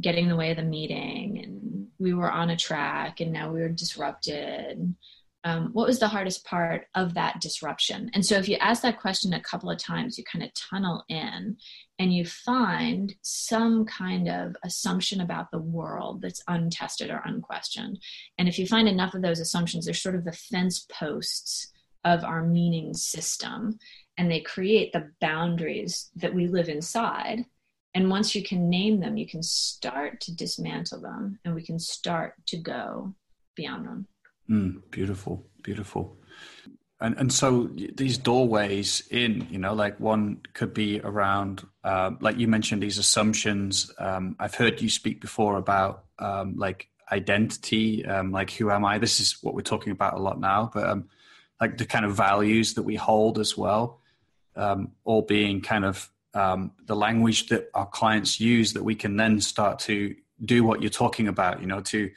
getting 0.00 0.24
in 0.24 0.30
the 0.30 0.36
way 0.36 0.50
of 0.50 0.56
the 0.56 0.62
meeting, 0.62 1.40
and 1.44 1.86
we 1.98 2.14
were 2.14 2.30
on 2.30 2.50
a 2.50 2.56
track, 2.56 3.20
and 3.20 3.32
now 3.32 3.52
we 3.52 3.60
were 3.60 3.68
disrupted 3.68 4.94
um, 5.44 5.70
what 5.74 5.86
was 5.86 5.98
the 5.98 6.08
hardest 6.08 6.44
part 6.46 6.86
of 6.94 7.12
that 7.14 7.40
disruption? 7.40 8.10
And 8.14 8.24
so, 8.24 8.36
if 8.36 8.48
you 8.48 8.56
ask 8.56 8.82
that 8.82 8.98
question 8.98 9.34
a 9.34 9.40
couple 9.40 9.70
of 9.70 9.78
times, 9.78 10.16
you 10.16 10.24
kind 10.24 10.42
of 10.42 10.54
tunnel 10.54 11.04
in 11.10 11.58
and 11.98 12.14
you 12.14 12.24
find 12.24 13.14
some 13.20 13.84
kind 13.84 14.28
of 14.28 14.56
assumption 14.64 15.20
about 15.20 15.50
the 15.50 15.58
world 15.58 16.22
that's 16.22 16.42
untested 16.48 17.10
or 17.10 17.22
unquestioned. 17.26 17.98
And 18.38 18.48
if 18.48 18.58
you 18.58 18.66
find 18.66 18.88
enough 18.88 19.14
of 19.14 19.20
those 19.20 19.38
assumptions, 19.38 19.84
they're 19.84 19.94
sort 19.94 20.14
of 20.14 20.24
the 20.24 20.32
fence 20.32 20.86
posts 20.90 21.70
of 22.04 22.24
our 22.24 22.42
meaning 22.42 22.94
system, 22.94 23.78
and 24.16 24.30
they 24.30 24.40
create 24.40 24.92
the 24.92 25.10
boundaries 25.20 26.10
that 26.16 26.34
we 26.34 26.46
live 26.46 26.70
inside. 26.70 27.44
And 27.94 28.10
once 28.10 28.34
you 28.34 28.42
can 28.42 28.70
name 28.70 28.98
them, 28.98 29.16
you 29.18 29.26
can 29.26 29.42
start 29.42 30.20
to 30.22 30.34
dismantle 30.34 31.00
them 31.00 31.38
and 31.44 31.54
we 31.54 31.62
can 31.62 31.78
start 31.78 32.34
to 32.46 32.56
go 32.56 33.14
beyond 33.54 33.86
them. 33.86 34.08
Mm, 34.48 34.82
beautiful, 34.90 35.46
beautiful. 35.62 36.16
And 37.00 37.16
and 37.18 37.32
so 37.32 37.68
these 37.94 38.18
doorways 38.18 39.06
in, 39.10 39.46
you 39.50 39.58
know, 39.58 39.74
like 39.74 39.98
one 39.98 40.40
could 40.54 40.72
be 40.72 41.00
around, 41.00 41.66
uh, 41.82 42.12
like 42.20 42.38
you 42.38 42.48
mentioned, 42.48 42.82
these 42.82 42.98
assumptions. 42.98 43.92
Um, 43.98 44.36
I've 44.38 44.54
heard 44.54 44.80
you 44.80 44.88
speak 44.88 45.20
before 45.20 45.56
about 45.56 46.04
um, 46.18 46.56
like 46.56 46.88
identity, 47.10 48.06
um, 48.06 48.32
like 48.32 48.50
who 48.52 48.70
am 48.70 48.84
I? 48.84 48.98
This 48.98 49.20
is 49.20 49.42
what 49.42 49.54
we're 49.54 49.62
talking 49.62 49.92
about 49.92 50.14
a 50.14 50.18
lot 50.18 50.40
now, 50.40 50.70
but 50.72 50.88
um, 50.88 51.08
like 51.60 51.78
the 51.78 51.84
kind 51.84 52.04
of 52.04 52.14
values 52.14 52.74
that 52.74 52.82
we 52.82 52.96
hold 52.96 53.38
as 53.38 53.56
well, 53.56 54.00
um, 54.56 54.92
all 55.04 55.22
being 55.22 55.60
kind 55.60 55.84
of 55.84 56.10
the 56.32 56.96
language 56.96 57.48
that 57.48 57.70
our 57.74 57.86
clients 57.86 58.40
use 58.40 58.72
that 58.72 58.82
we 58.82 58.94
can 58.94 59.16
then 59.16 59.40
start 59.40 59.78
to 59.78 60.14
do 60.44 60.64
what 60.64 60.80
you're 60.80 60.90
talking 60.90 61.28
about, 61.28 61.60
you 61.60 61.66
know, 61.66 61.80
to 61.80 62.10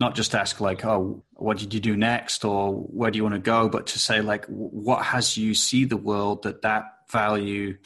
not 0.00 0.14
just 0.14 0.34
ask 0.34 0.60
like 0.60 0.84
oh 0.84 1.22
what 1.34 1.58
did 1.58 1.72
you 1.72 1.80
do 1.80 1.96
next 1.96 2.44
or 2.44 2.72
where 2.72 3.10
do 3.10 3.16
you 3.16 3.22
want 3.22 3.34
to 3.34 3.40
go 3.40 3.68
but 3.68 3.86
to 3.86 3.98
say 3.98 4.20
like 4.20 4.44
what 4.46 5.04
has 5.04 5.36
you 5.36 5.54
see 5.54 5.84
the 5.84 5.96
world 5.96 6.42
that 6.42 6.62
that 6.62 6.84
value 7.10 7.76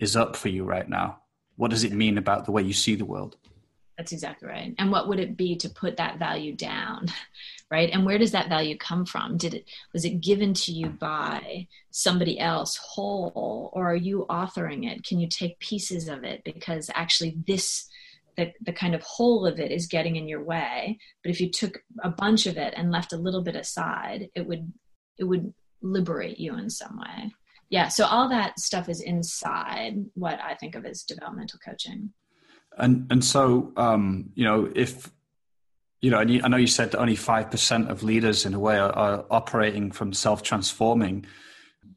is 0.00 0.16
up 0.16 0.34
for 0.34 0.48
you 0.48 0.64
right 0.64 0.88
now? 0.88 1.18
What 1.56 1.70
does 1.70 1.84
it 1.84 1.92
mean 1.92 2.18
about 2.18 2.46
the 2.46 2.52
way 2.52 2.62
you 2.62 2.72
see 2.72 2.94
the 2.94 3.04
world? 3.04 3.36
That's 3.96 4.12
exactly 4.12 4.48
right. 4.48 4.74
And 4.78 4.90
what 4.90 5.08
would 5.08 5.20
it 5.20 5.36
be 5.36 5.56
to 5.56 5.68
put 5.68 5.98
that 5.98 6.18
value 6.18 6.56
down 6.56 7.06
right? 7.70 7.90
And 7.92 8.04
where 8.04 8.18
does 8.18 8.32
that 8.32 8.48
value 8.48 8.76
come 8.76 9.04
from? 9.06 9.36
Did 9.36 9.54
it 9.54 9.70
was 9.92 10.04
it 10.04 10.20
given 10.20 10.54
to 10.54 10.72
you 10.72 10.88
by 10.88 11.68
somebody 11.90 12.40
else 12.40 12.76
whole 12.76 13.70
or 13.72 13.90
are 13.90 13.96
you 13.96 14.26
authoring 14.28 14.90
it? 14.90 15.04
Can 15.04 15.20
you 15.20 15.28
take 15.28 15.60
pieces 15.60 16.08
of 16.08 16.24
it? 16.24 16.42
Because 16.44 16.90
actually 16.94 17.36
this 17.46 17.88
the, 18.40 18.52
the 18.62 18.72
kind 18.72 18.94
of 18.94 19.02
whole 19.02 19.46
of 19.46 19.60
it 19.60 19.70
is 19.70 19.86
getting 19.86 20.16
in 20.16 20.26
your 20.26 20.42
way. 20.42 20.98
But 21.22 21.30
if 21.30 21.40
you 21.40 21.50
took 21.50 21.82
a 22.02 22.10
bunch 22.10 22.46
of 22.46 22.56
it 22.56 22.72
and 22.76 22.90
left 22.90 23.12
a 23.12 23.18
little 23.18 23.42
bit 23.42 23.54
aside 23.54 24.28
it 24.34 24.46
would 24.46 24.72
it 25.18 25.24
would 25.24 25.52
liberate 25.82 26.38
you 26.38 26.56
in 26.56 26.70
some 26.70 26.98
way. 26.98 27.32
Yeah 27.68 27.88
so 27.88 28.04
all 28.04 28.28
that 28.30 28.58
stuff 28.58 28.88
is 28.88 29.00
inside 29.00 29.94
what 30.14 30.40
i 30.40 30.54
think 30.54 30.74
of 30.74 30.84
as 30.84 31.02
developmental 31.02 31.58
coaching. 31.64 32.12
And 32.76 33.06
and 33.10 33.24
so 33.24 33.72
um 33.76 34.30
you 34.34 34.44
know 34.44 34.70
if 34.74 35.10
you 36.00 36.10
know 36.10 36.20
and 36.20 36.44
i 36.44 36.48
know 36.48 36.56
you 36.56 36.66
said 36.66 36.90
that 36.92 36.98
only 36.98 37.16
5% 37.16 37.90
of 37.90 38.02
leaders 38.02 38.46
in 38.46 38.54
a 38.54 38.58
way 38.58 38.78
are, 38.78 38.92
are 38.92 39.24
operating 39.30 39.92
from 39.92 40.12
self-transforming 40.12 41.26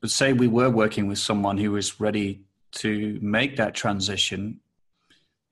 but 0.01 0.11
say 0.11 0.33
we 0.33 0.49
were 0.49 0.69
working 0.69 1.07
with 1.07 1.19
someone 1.19 1.57
who 1.57 1.71
was 1.71 2.01
ready 2.01 2.43
to 2.73 3.17
make 3.21 3.55
that 3.55 3.73
transition 3.73 4.59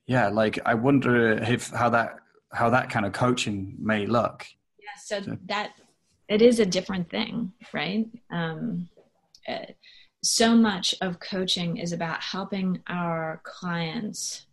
yeah 0.08 0.28
like 0.28 0.60
i 0.66 0.74
wonder 0.74 1.32
if 1.32 1.70
how 1.70 1.89
that 1.89 2.22
how 2.54 2.70
that 2.70 2.89
kind 2.89 3.06
of 3.06 3.14
coaching 3.14 3.76
may 3.80 4.06
look. 4.06 4.45
Yeah 4.80 4.89
so, 5.04 5.22
so. 5.22 5.38
that 5.45 5.72
it 6.28 6.41
is 6.41 6.60
a 6.60 6.66
different 6.66 7.10
thing 7.10 7.52
right? 7.74 8.08
Um, 8.32 8.89
uh, 9.47 9.66
so 10.24 10.56
much 10.56 10.93
of 11.02 11.20
coaching 11.20 11.78
is 11.78 11.93
about 11.93 12.22
helping 12.22 12.82
our 12.88 13.41
clients 13.43 14.45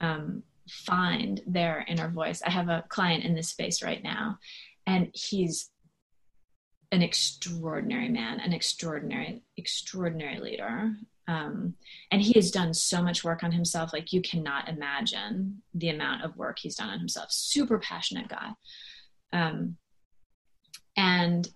um, 0.00 0.44
find 0.68 1.40
their 1.46 1.84
inner 1.88 2.08
voice. 2.08 2.40
I 2.42 2.50
have 2.50 2.68
a 2.68 2.84
client 2.88 3.24
in 3.24 3.34
this 3.34 3.48
space 3.48 3.82
right 3.82 4.02
now 4.02 4.38
and 4.86 5.08
he's 5.12 5.70
an 6.92 7.00
extraordinary 7.00 8.10
man 8.10 8.38
an 8.38 8.52
extraordinary 8.52 9.42
extraordinary 9.56 10.38
leader 10.38 10.94
um, 11.28 11.74
and 12.10 12.20
he 12.20 12.32
has 12.34 12.50
done 12.50 12.74
so 12.74 13.02
much 13.02 13.22
work 13.22 13.42
on 13.42 13.52
himself 13.52 13.92
like 13.92 14.12
you 14.12 14.20
cannot 14.20 14.68
imagine 14.68 15.62
the 15.74 15.88
amount 15.88 16.24
of 16.24 16.36
work 16.36 16.58
he's 16.58 16.76
done 16.76 16.90
on 16.90 16.98
himself. 16.98 17.30
Super 17.30 17.78
passionate 17.78 18.28
guy. 18.28 18.50
Um, 19.32 19.76
and 20.96 21.48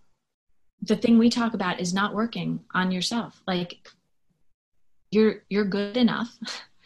the 0.83 0.97
thing 0.97 1.19
we 1.19 1.31
talk 1.31 1.55
about 1.55 1.81
is 1.81 1.93
not 1.93 2.14
working 2.14 2.61
on 2.75 2.91
yourself. 2.91 3.43
Like 3.47 3.79
you're 5.11 5.43
you're 5.49 5.64
good 5.64 5.97
enough 5.97 6.37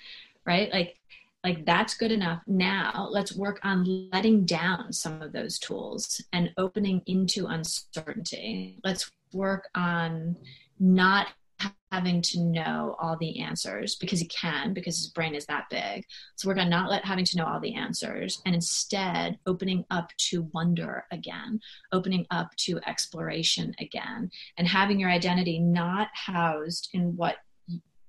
right? 0.47 0.73
Like 0.73 0.97
like 1.43 1.65
that's 1.65 1.95
good 1.95 2.13
enough. 2.13 2.43
Now 2.47 3.09
let's 3.11 3.35
work 3.35 3.61
on 3.63 4.09
letting 4.13 4.45
down 4.45 4.93
some 4.93 5.23
of 5.23 5.33
those 5.33 5.59
tools 5.59 6.23
and 6.33 6.51
opening 6.59 7.03
into 7.07 7.47
uncertainty. 7.47 8.79
Let's 8.85 9.11
work 9.33 9.69
on 9.75 10.37
not 10.79 11.29
having 11.91 12.23
to 12.23 12.41
know 12.41 12.97
all 13.01 13.17
the 13.17 13.41
answers 13.41 13.97
because 13.97 14.21
he 14.21 14.29
can 14.29 14.73
because 14.73 14.97
his 14.97 15.09
brain 15.09 15.35
is 15.35 15.47
that 15.47 15.65
big. 15.71 16.05
So 16.37 16.49
we're 16.49 16.55
going 16.55 16.67
to 16.67 16.71
not 16.71 16.91
let 16.91 17.05
having 17.05 17.25
to 17.25 17.37
know 17.37 17.45
all 17.45 17.61
the 17.61 17.75
answers 17.75 18.41
and 18.47 18.55
instead 18.55 19.39
opening 19.47 19.85
up 19.91 20.11
to 20.29 20.43
wonder 20.55 21.05
again 21.11 21.61
opening 21.93 22.27
up 22.31 22.55
to 22.57 22.81
exploration 22.87 23.75
again 23.81 24.31
and 24.57 24.69
having 24.69 25.01
your 25.01 25.11
identity 25.11 25.59
not 25.59 26.09
housed 26.15 26.91
in 26.93 27.17
what 27.17 27.37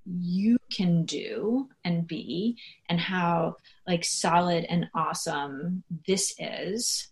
you 0.06 0.58
can 0.72 1.06
do 1.06 1.70
and 1.84 2.08
be 2.08 2.58
and 2.90 3.00
how 3.00 3.56
like 3.88 4.04
solid 4.04 4.66
and 4.70 4.88
awesome 4.94 5.84
this 6.08 6.34
is. 6.40 7.10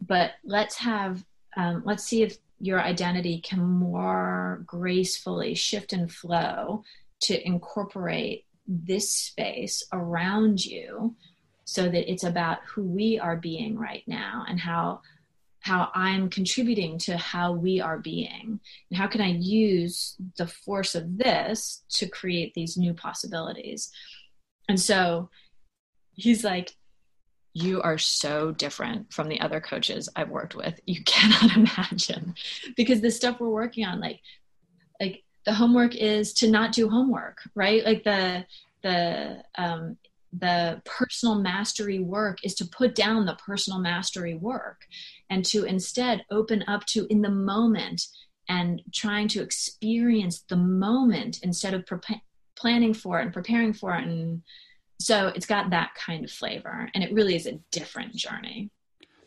But 0.00 0.32
let's 0.44 0.76
have 0.76 1.24
um, 1.56 1.82
let's 1.84 2.04
see 2.04 2.22
if 2.22 2.38
your 2.60 2.80
identity 2.80 3.40
can 3.40 3.60
more 3.60 4.62
gracefully 4.66 5.54
shift 5.54 5.92
and 5.92 6.10
flow 6.10 6.82
to 7.20 7.46
incorporate 7.46 8.44
this 8.66 9.10
space 9.10 9.82
around 9.92 10.64
you 10.64 11.14
so 11.64 11.84
that 11.84 12.10
it's 12.10 12.24
about 12.24 12.58
who 12.66 12.82
we 12.82 13.18
are 13.18 13.36
being 13.36 13.78
right 13.78 14.04
now 14.06 14.44
and 14.48 14.58
how 14.58 15.00
how 15.60 15.90
I'm 15.94 16.30
contributing 16.30 16.98
to 17.00 17.16
how 17.16 17.52
we 17.52 17.80
are 17.80 17.98
being. 17.98 18.60
And 18.90 18.98
how 18.98 19.06
can 19.06 19.20
I 19.20 19.32
use 19.32 20.16
the 20.36 20.46
force 20.46 20.94
of 20.94 21.18
this 21.18 21.82
to 21.90 22.08
create 22.08 22.54
these 22.54 22.76
new 22.76 22.94
possibilities? 22.94 23.90
And 24.68 24.80
so 24.80 25.30
he's 26.14 26.44
like 26.44 26.74
you 27.62 27.82
are 27.82 27.98
so 27.98 28.52
different 28.52 29.12
from 29.12 29.28
the 29.28 29.40
other 29.40 29.60
coaches 29.60 30.08
I've 30.14 30.30
worked 30.30 30.54
with. 30.54 30.78
You 30.86 31.02
cannot 31.06 31.56
imagine 31.56 32.34
because 32.76 33.00
the 33.00 33.10
stuff 33.10 33.40
we're 33.40 33.48
working 33.48 33.84
on, 33.84 34.00
like, 34.00 34.20
like 35.00 35.24
the 35.44 35.54
homework 35.54 35.94
is 35.96 36.32
to 36.34 36.50
not 36.50 36.72
do 36.72 36.88
homework, 36.88 37.38
right? 37.54 37.84
Like 37.84 38.04
the, 38.04 38.46
the, 38.82 39.42
um, 39.56 39.96
the 40.32 40.82
personal 40.84 41.36
mastery 41.36 41.98
work 41.98 42.38
is 42.44 42.54
to 42.56 42.66
put 42.66 42.94
down 42.94 43.24
the 43.24 43.34
personal 43.34 43.80
mastery 43.80 44.34
work 44.34 44.82
and 45.30 45.44
to 45.46 45.64
instead 45.64 46.24
open 46.30 46.62
up 46.68 46.84
to 46.86 47.06
in 47.10 47.22
the 47.22 47.30
moment 47.30 48.02
and 48.48 48.82
trying 48.94 49.28
to 49.28 49.42
experience 49.42 50.44
the 50.48 50.56
moment 50.56 51.40
instead 51.42 51.74
of 51.74 51.86
pre- 51.86 52.22
planning 52.56 52.92
for 52.92 53.18
it 53.18 53.24
and 53.24 53.32
preparing 53.32 53.72
for 53.72 53.94
it 53.94 54.04
and 54.04 54.42
so 55.00 55.28
it's 55.28 55.46
got 55.46 55.70
that 55.70 55.94
kind 55.94 56.24
of 56.24 56.30
flavor 56.30 56.88
and 56.94 57.04
it 57.04 57.12
really 57.12 57.36
is 57.36 57.46
a 57.46 57.58
different 57.70 58.14
journey. 58.14 58.70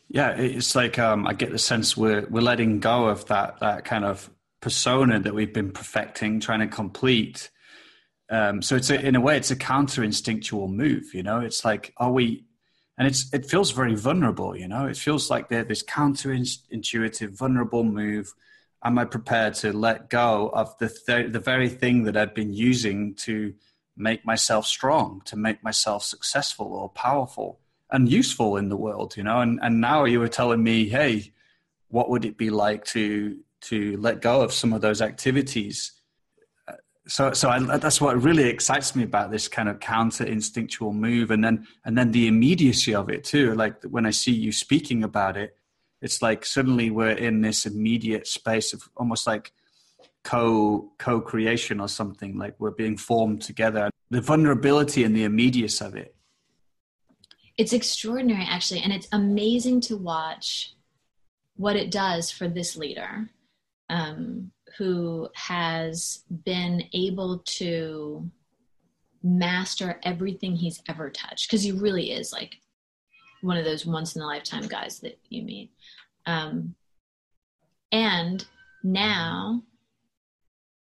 Yeah 0.10 0.32
it's 0.32 0.76
like 0.76 1.00
um, 1.00 1.26
i 1.26 1.34
get 1.34 1.52
the 1.52 1.60
sense 1.60 1.96
we're 1.96 2.28
we're 2.30 2.42
letting 2.42 2.80
go 2.80 3.08
of 3.08 3.26
that 3.28 3.60
that 3.62 3.86
kind 3.86 4.04
of 4.04 4.30
persona 4.60 5.20
that 5.20 5.34
we've 5.34 5.54
been 5.54 5.72
perfecting 5.72 6.40
trying 6.40 6.60
to 6.60 6.68
complete. 6.68 7.50
Um, 8.30 8.62
so 8.62 8.76
it's 8.76 8.90
a, 8.90 9.00
in 9.00 9.16
a 9.16 9.22
way 9.22 9.38
it's 9.38 9.52
a 9.52 9.56
counter 9.56 10.04
instinctual 10.04 10.68
move 10.68 11.14
you 11.14 11.24
know? 11.24 11.40
It's 11.40 11.64
like 11.64 11.94
are 11.98 12.12
we 12.12 12.46
and 12.98 13.08
it's 13.08 13.34
it 13.34 13.46
feels 13.46 13.72
very 13.72 13.96
vulnerable 13.96 14.56
you 14.58 14.68
know? 14.68 14.86
It 14.86 14.98
feels 14.98 15.30
like 15.30 15.48
they're 15.48 15.64
this 15.64 15.84
counter 15.84 16.34
intuitive 16.34 17.32
vulnerable 17.32 17.86
move. 17.86 18.34
Am 18.84 18.98
i 18.98 19.06
prepared 19.06 19.54
to 19.56 19.72
let 19.72 20.10
go 20.10 20.50
of 20.54 20.78
the 20.80 20.90
th- 20.90 21.32
the 21.32 21.40
very 21.40 21.70
thing 21.70 22.04
that 22.04 22.18
i've 22.18 22.34
been 22.34 22.52
using 22.52 23.14
to 23.14 23.54
make 24.02 24.26
myself 24.26 24.66
strong, 24.66 25.22
to 25.26 25.36
make 25.36 25.64
myself 25.64 26.04
successful 26.04 26.68
or 26.74 26.89
powerful 26.89 27.60
and 27.91 28.10
useful 28.10 28.58
in 28.58 28.70
the 28.70 28.78
world, 28.78 29.16
you 29.18 29.24
know. 29.24 29.41
And 29.41 29.60
and 29.62 29.82
now 29.82 30.06
you 30.06 30.20
were 30.20 30.28
telling 30.28 30.64
me, 30.64 30.89
hey, 30.89 31.32
what 31.89 32.10
would 32.10 32.26
it 32.26 32.38
be 32.38 32.49
like 32.49 32.86
to 32.86 33.38
to 33.62 33.97
let 33.97 34.22
go 34.22 34.41
of 34.41 34.52
some 34.52 34.74
of 34.74 34.82
those 34.82 35.02
activities? 35.02 35.91
So 37.08 37.34
so 37.34 37.49
I, 37.49 37.60
that's 37.78 37.99
what 37.99 38.22
really 38.22 38.47
excites 38.47 38.95
me 38.95 39.04
about 39.04 39.32
this 39.32 39.47
kind 39.47 39.68
of 39.70 39.80
counter 39.80 40.24
instinctual 40.24 40.93
move, 40.93 41.32
and 41.32 41.43
then 41.43 41.68
and 41.86 41.97
then 41.97 42.12
the 42.12 42.28
immediacy 42.28 42.95
of 42.95 43.10
it 43.10 43.24
too. 43.24 43.54
Like 43.56 43.84
when 43.84 44.06
I 44.06 44.12
see 44.12 44.32
you 44.32 44.52
speaking 44.52 45.04
about 45.04 45.38
it, 45.38 45.56
it's 46.02 46.22
like 46.22 46.45
suddenly 46.45 46.89
we're 46.89 47.12
in 47.12 47.41
this 47.41 47.66
immediate 47.66 48.28
space 48.28 48.74
of 48.74 48.89
almost 48.95 49.28
like 49.28 49.52
co 50.24 50.91
co-creation 50.97 51.80
or 51.80 51.88
something 51.88 52.38
like 52.38 52.56
we're 52.60 52.72
being 52.72 52.97
formed 52.97 53.41
together 53.41 53.91
the 54.12 54.22
vulnerability 54.22 55.03
and 55.03 55.16
the 55.16 55.24
immediacy 55.24 55.84
of 55.84 55.95
it 55.95 56.16
it's 57.57 57.74
extraordinary 57.74 58.45
actually 58.47 58.82
and 58.82 58.93
it's 58.93 59.07
amazing 59.12 59.82
to 59.82 59.97
watch 59.97 60.76
what 61.55 61.76
it 61.76 61.89
does 61.91 62.30
for 62.30 62.47
this 62.47 62.76
leader 62.76 63.30
um, 63.89 64.51
who 64.78 65.28
has 65.34 66.24
been 66.45 66.84
able 66.93 67.39
to 67.39 68.30
master 69.24 69.99
everything 70.03 70.55
he's 70.55 70.82
ever 70.88 71.09
touched 71.09 71.49
because 71.49 71.64
he 71.64 71.72
really 71.72 72.12
is 72.12 72.32
like 72.32 72.57
one 73.41 73.57
of 73.57 73.66
those 73.66 73.86
once 73.86 74.16
in 74.16 74.22
a 74.22 74.26
lifetime 74.26 74.68
guys 74.68 74.99
that 74.99 75.20
you 75.30 75.41
meet 75.41 75.72
um, 76.26 76.76
and 77.91 78.45
now 78.84 79.62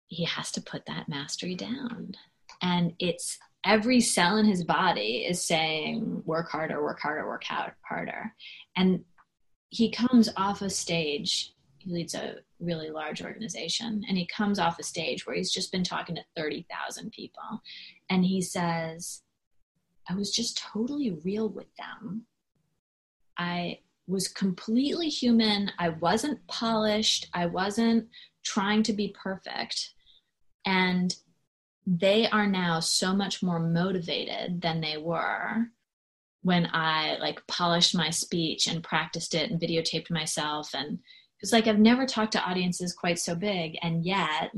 he 0.07 0.23
has 0.23 0.51
to 0.53 0.61
put 0.61 0.85
that 0.85 1.09
mastery 1.09 1.55
down. 1.55 2.13
And 2.61 2.93
it's 2.99 3.37
every 3.65 3.99
cell 3.99 4.37
in 4.37 4.45
his 4.45 4.63
body 4.63 5.25
is 5.27 5.45
saying, 5.45 6.23
work 6.25 6.49
harder, 6.49 6.81
work 6.81 6.99
harder, 6.99 7.27
work 7.27 7.43
harder. 7.81 8.33
And 8.75 9.03
he 9.69 9.91
comes 9.91 10.29
off 10.37 10.61
a 10.61 10.69
stage, 10.69 11.53
he 11.77 11.91
leads 11.91 12.15
a 12.15 12.35
really 12.59 12.89
large 12.89 13.21
organization, 13.21 14.03
and 14.07 14.17
he 14.17 14.25
comes 14.27 14.59
off 14.59 14.79
a 14.79 14.83
stage 14.83 15.25
where 15.25 15.35
he's 15.35 15.51
just 15.51 15.71
been 15.71 15.83
talking 15.83 16.15
to 16.15 16.23
30,000 16.35 17.11
people. 17.11 17.61
And 18.09 18.25
he 18.25 18.41
says, 18.41 19.21
I 20.09 20.15
was 20.15 20.31
just 20.31 20.57
totally 20.57 21.11
real 21.23 21.49
with 21.49 21.67
them. 21.77 22.25
I 23.37 23.79
was 24.07 24.29
completely 24.29 25.09
human. 25.09 25.69
I 25.77 25.89
wasn't 25.89 26.45
polished. 26.47 27.27
I 27.33 27.45
wasn't 27.45 28.07
trying 28.45 28.83
to 28.83 28.93
be 28.93 29.13
perfect. 29.21 29.93
And 30.65 31.13
they 31.89 32.27
are 32.27 32.45
now 32.45 32.81
so 32.81 33.15
much 33.15 33.41
more 33.41 33.59
motivated 33.59 34.61
than 34.61 34.81
they 34.81 34.97
were 34.97 35.67
when 36.41 36.69
I 36.73 37.15
like 37.19 37.47
polished 37.47 37.95
my 37.95 38.09
speech 38.09 38.67
and 38.67 38.83
practiced 38.83 39.33
it 39.33 39.49
and 39.49 39.59
videotaped 39.59 40.11
myself. 40.11 40.71
And 40.73 40.99
it's 41.39 41.53
like 41.53 41.65
I've 41.65 41.79
never 41.79 42.05
talked 42.05 42.33
to 42.33 42.43
audiences 42.43 42.93
quite 42.93 43.19
so 43.19 43.35
big. 43.35 43.77
And 43.81 44.03
yet 44.03 44.51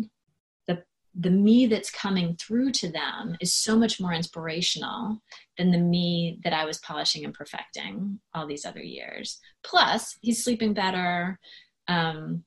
the 0.67 0.83
the 1.13 1.29
me 1.29 1.67
that's 1.67 1.91
coming 1.91 2.35
through 2.35 2.71
to 2.71 2.91
them 2.91 3.37
is 3.39 3.53
so 3.53 3.77
much 3.77 4.01
more 4.01 4.13
inspirational 4.13 5.21
than 5.59 5.69
the 5.69 5.77
me 5.77 6.39
that 6.43 6.53
I 6.53 6.65
was 6.65 6.79
polishing 6.79 7.25
and 7.25 7.33
perfecting 7.33 8.19
all 8.33 8.47
these 8.47 8.65
other 8.65 8.81
years. 8.83 9.39
Plus, 9.63 10.17
he's 10.21 10.43
sleeping 10.43 10.73
better, 10.73 11.39
um, 11.87 12.43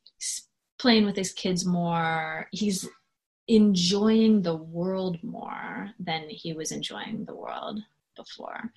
playing 0.80 1.04
with 1.04 1.14
his 1.14 1.32
kids 1.32 1.64
more. 1.64 2.48
He's 2.50 2.88
enjoying 3.54 4.40
the 4.40 4.56
world 4.56 5.22
more 5.22 5.90
than 5.98 6.28
he 6.28 6.54
was 6.54 6.72
enjoying 6.72 7.24
the 7.24 7.34
world 7.34 7.80
before. 8.16 8.72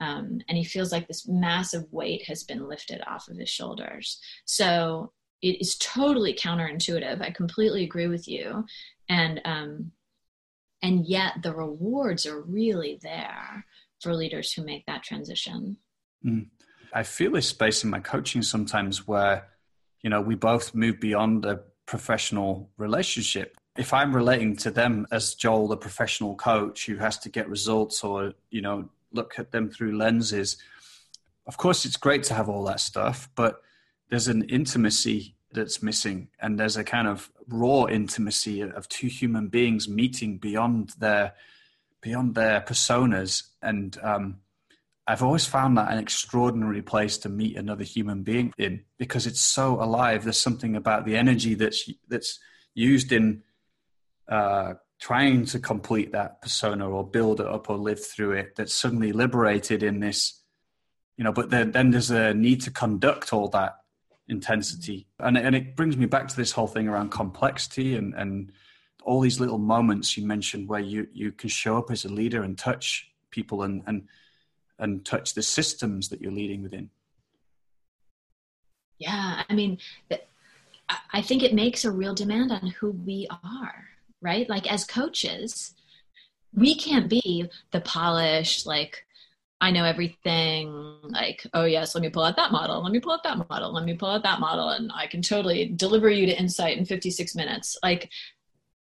Um, 0.00 0.40
and 0.48 0.56
he 0.56 0.64
feels 0.64 0.92
like 0.92 1.08
this 1.08 1.26
massive 1.26 1.84
weight 1.90 2.24
has 2.26 2.44
been 2.44 2.68
lifted 2.68 3.00
off 3.06 3.28
of 3.28 3.38
his 3.38 3.48
shoulders. 3.48 4.20
So 4.44 5.12
it 5.40 5.60
is 5.60 5.76
totally 5.78 6.34
counterintuitive. 6.34 7.22
I 7.22 7.30
completely 7.30 7.84
agree 7.84 8.06
with 8.06 8.28
you. 8.28 8.64
And 9.08 9.40
um, 9.44 9.92
and 10.82 11.06
yet 11.06 11.42
the 11.42 11.54
rewards 11.54 12.26
are 12.26 12.42
really 12.42 13.00
there 13.02 13.64
for 14.00 14.14
leaders 14.14 14.52
who 14.52 14.62
make 14.62 14.84
that 14.86 15.02
transition. 15.02 15.78
Mm. 16.24 16.48
I 16.92 17.02
feel 17.02 17.32
this 17.32 17.48
space 17.48 17.82
in 17.82 17.90
my 17.90 18.00
coaching 18.00 18.42
sometimes 18.42 19.08
where, 19.08 19.48
you 20.02 20.10
know, 20.10 20.20
we 20.20 20.34
both 20.34 20.74
move 20.74 21.00
beyond 21.00 21.44
a 21.44 21.60
professional 21.86 22.70
relationship 22.76 23.56
if 23.78 23.94
I'm 23.94 24.14
relating 24.14 24.56
to 24.56 24.72
them 24.72 25.06
as 25.12 25.34
Joel, 25.34 25.68
the 25.68 25.76
professional 25.76 26.34
coach 26.34 26.86
who 26.86 26.96
has 26.96 27.16
to 27.18 27.28
get 27.28 27.48
results 27.48 28.02
or, 28.02 28.34
you 28.50 28.60
know, 28.60 28.90
look 29.12 29.38
at 29.38 29.52
them 29.52 29.70
through 29.70 29.96
lenses, 29.96 30.56
of 31.46 31.56
course, 31.56 31.84
it's 31.84 31.96
great 31.96 32.24
to 32.24 32.34
have 32.34 32.48
all 32.48 32.64
that 32.64 32.80
stuff, 32.80 33.30
but 33.36 33.62
there's 34.10 34.26
an 34.26 34.42
intimacy 34.48 35.36
that's 35.52 35.80
missing. 35.80 36.28
And 36.40 36.58
there's 36.58 36.76
a 36.76 36.82
kind 36.82 37.06
of 37.06 37.30
raw 37.46 37.86
intimacy 37.86 38.62
of 38.62 38.88
two 38.88 39.06
human 39.06 39.46
beings 39.46 39.88
meeting 39.88 40.38
beyond 40.38 40.94
their, 40.98 41.34
beyond 42.00 42.34
their 42.34 42.60
personas. 42.60 43.44
And, 43.62 43.96
um, 44.02 44.40
I've 45.06 45.22
always 45.22 45.46
found 45.46 45.78
that 45.78 45.90
an 45.90 45.98
extraordinary 45.98 46.82
place 46.82 47.16
to 47.18 47.30
meet 47.30 47.56
another 47.56 47.84
human 47.84 48.24
being 48.24 48.52
in 48.58 48.84
because 48.98 49.26
it's 49.26 49.40
so 49.40 49.82
alive. 49.82 50.24
There's 50.24 50.38
something 50.38 50.76
about 50.76 51.06
the 51.06 51.16
energy 51.16 51.54
that's 51.54 51.88
that's 52.08 52.38
used 52.74 53.10
in 53.10 53.42
uh, 54.28 54.74
trying 55.00 55.44
to 55.46 55.58
complete 55.58 56.12
that 56.12 56.42
persona 56.42 56.88
or 56.88 57.08
build 57.08 57.40
it 57.40 57.46
up 57.46 57.70
or 57.70 57.76
live 57.76 58.04
through 58.04 58.32
it 58.32 58.54
that's 58.56 58.74
suddenly 58.74 59.12
liberated 59.12 59.82
in 59.82 60.00
this 60.00 60.42
you 61.16 61.24
know 61.24 61.32
but 61.32 61.50
then, 61.50 61.70
then 61.72 61.90
there's 61.90 62.10
a 62.10 62.34
need 62.34 62.60
to 62.60 62.70
conduct 62.70 63.32
all 63.32 63.48
that 63.48 63.78
intensity. 64.28 65.06
And, 65.18 65.36
and 65.36 65.54
it 65.54 65.74
brings 65.74 65.96
me 65.96 66.06
back 66.06 66.28
to 66.28 66.36
this 66.36 66.52
whole 66.52 66.66
thing 66.66 66.88
around 66.88 67.10
complexity 67.10 67.96
and, 67.96 68.14
and 68.14 68.52
all 69.02 69.20
these 69.20 69.40
little 69.40 69.58
moments 69.58 70.16
you 70.16 70.26
mentioned 70.26 70.68
where 70.68 70.80
you, 70.80 71.08
you 71.12 71.32
can 71.32 71.48
show 71.48 71.78
up 71.78 71.90
as 71.90 72.04
a 72.04 72.08
leader 72.08 72.42
and 72.42 72.56
touch 72.56 73.10
people 73.30 73.62
and, 73.62 73.82
and 73.86 74.08
and 74.80 75.04
touch 75.04 75.34
the 75.34 75.42
systems 75.42 76.08
that 76.08 76.20
you're 76.20 76.30
leading 76.30 76.62
within. 76.62 76.88
Yeah 78.98 79.42
i 79.48 79.54
mean 79.54 79.78
i 81.12 81.22
think 81.22 81.42
it 81.42 81.54
makes 81.54 81.84
a 81.84 81.90
real 81.90 82.14
demand 82.14 82.50
on 82.50 82.68
who 82.78 82.90
we 82.90 83.26
are 83.44 83.88
right? 84.20 84.48
Like 84.48 84.70
as 84.70 84.84
coaches, 84.84 85.74
we 86.54 86.74
can't 86.74 87.08
be 87.08 87.48
the 87.72 87.80
polished, 87.80 88.66
like, 88.66 89.04
I 89.60 89.72
know 89.72 89.84
everything, 89.84 90.72
like, 91.02 91.44
oh, 91.52 91.64
yes, 91.64 91.94
let 91.94 92.02
me 92.02 92.10
pull 92.10 92.22
out 92.22 92.36
that 92.36 92.52
model, 92.52 92.82
let 92.82 92.92
me 92.92 93.00
pull 93.00 93.12
out 93.12 93.24
that 93.24 93.48
model, 93.50 93.72
let 93.72 93.84
me 93.84 93.94
pull 93.94 94.10
out 94.10 94.22
that 94.22 94.38
model, 94.38 94.70
and 94.70 94.92
I 94.94 95.08
can 95.08 95.20
totally 95.20 95.66
deliver 95.66 96.08
you 96.08 96.26
to 96.26 96.38
insight 96.38 96.78
in 96.78 96.84
56 96.84 97.34
minutes. 97.34 97.76
Like, 97.82 98.08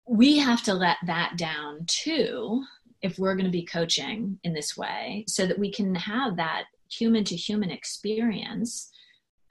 we 0.07 0.39
have 0.39 0.63
to 0.65 0.75
let 0.75 0.99
that 1.07 1.37
down 1.37 1.87
too 1.87 2.63
if 3.01 3.19
we're 3.19 3.35
going 3.35 3.47
to 3.47 3.51
be 3.51 3.65
coaching 3.65 4.39
in 4.45 4.53
this 4.53 4.77
way 4.77 5.25
so 5.27 5.47
that 5.47 5.59
we 5.59 5.73
can 5.73 5.95
have 5.95 6.37
that 6.37 6.65
human 6.91 7.25
to 7.25 7.37
human 7.37 7.71
experience 7.71 8.91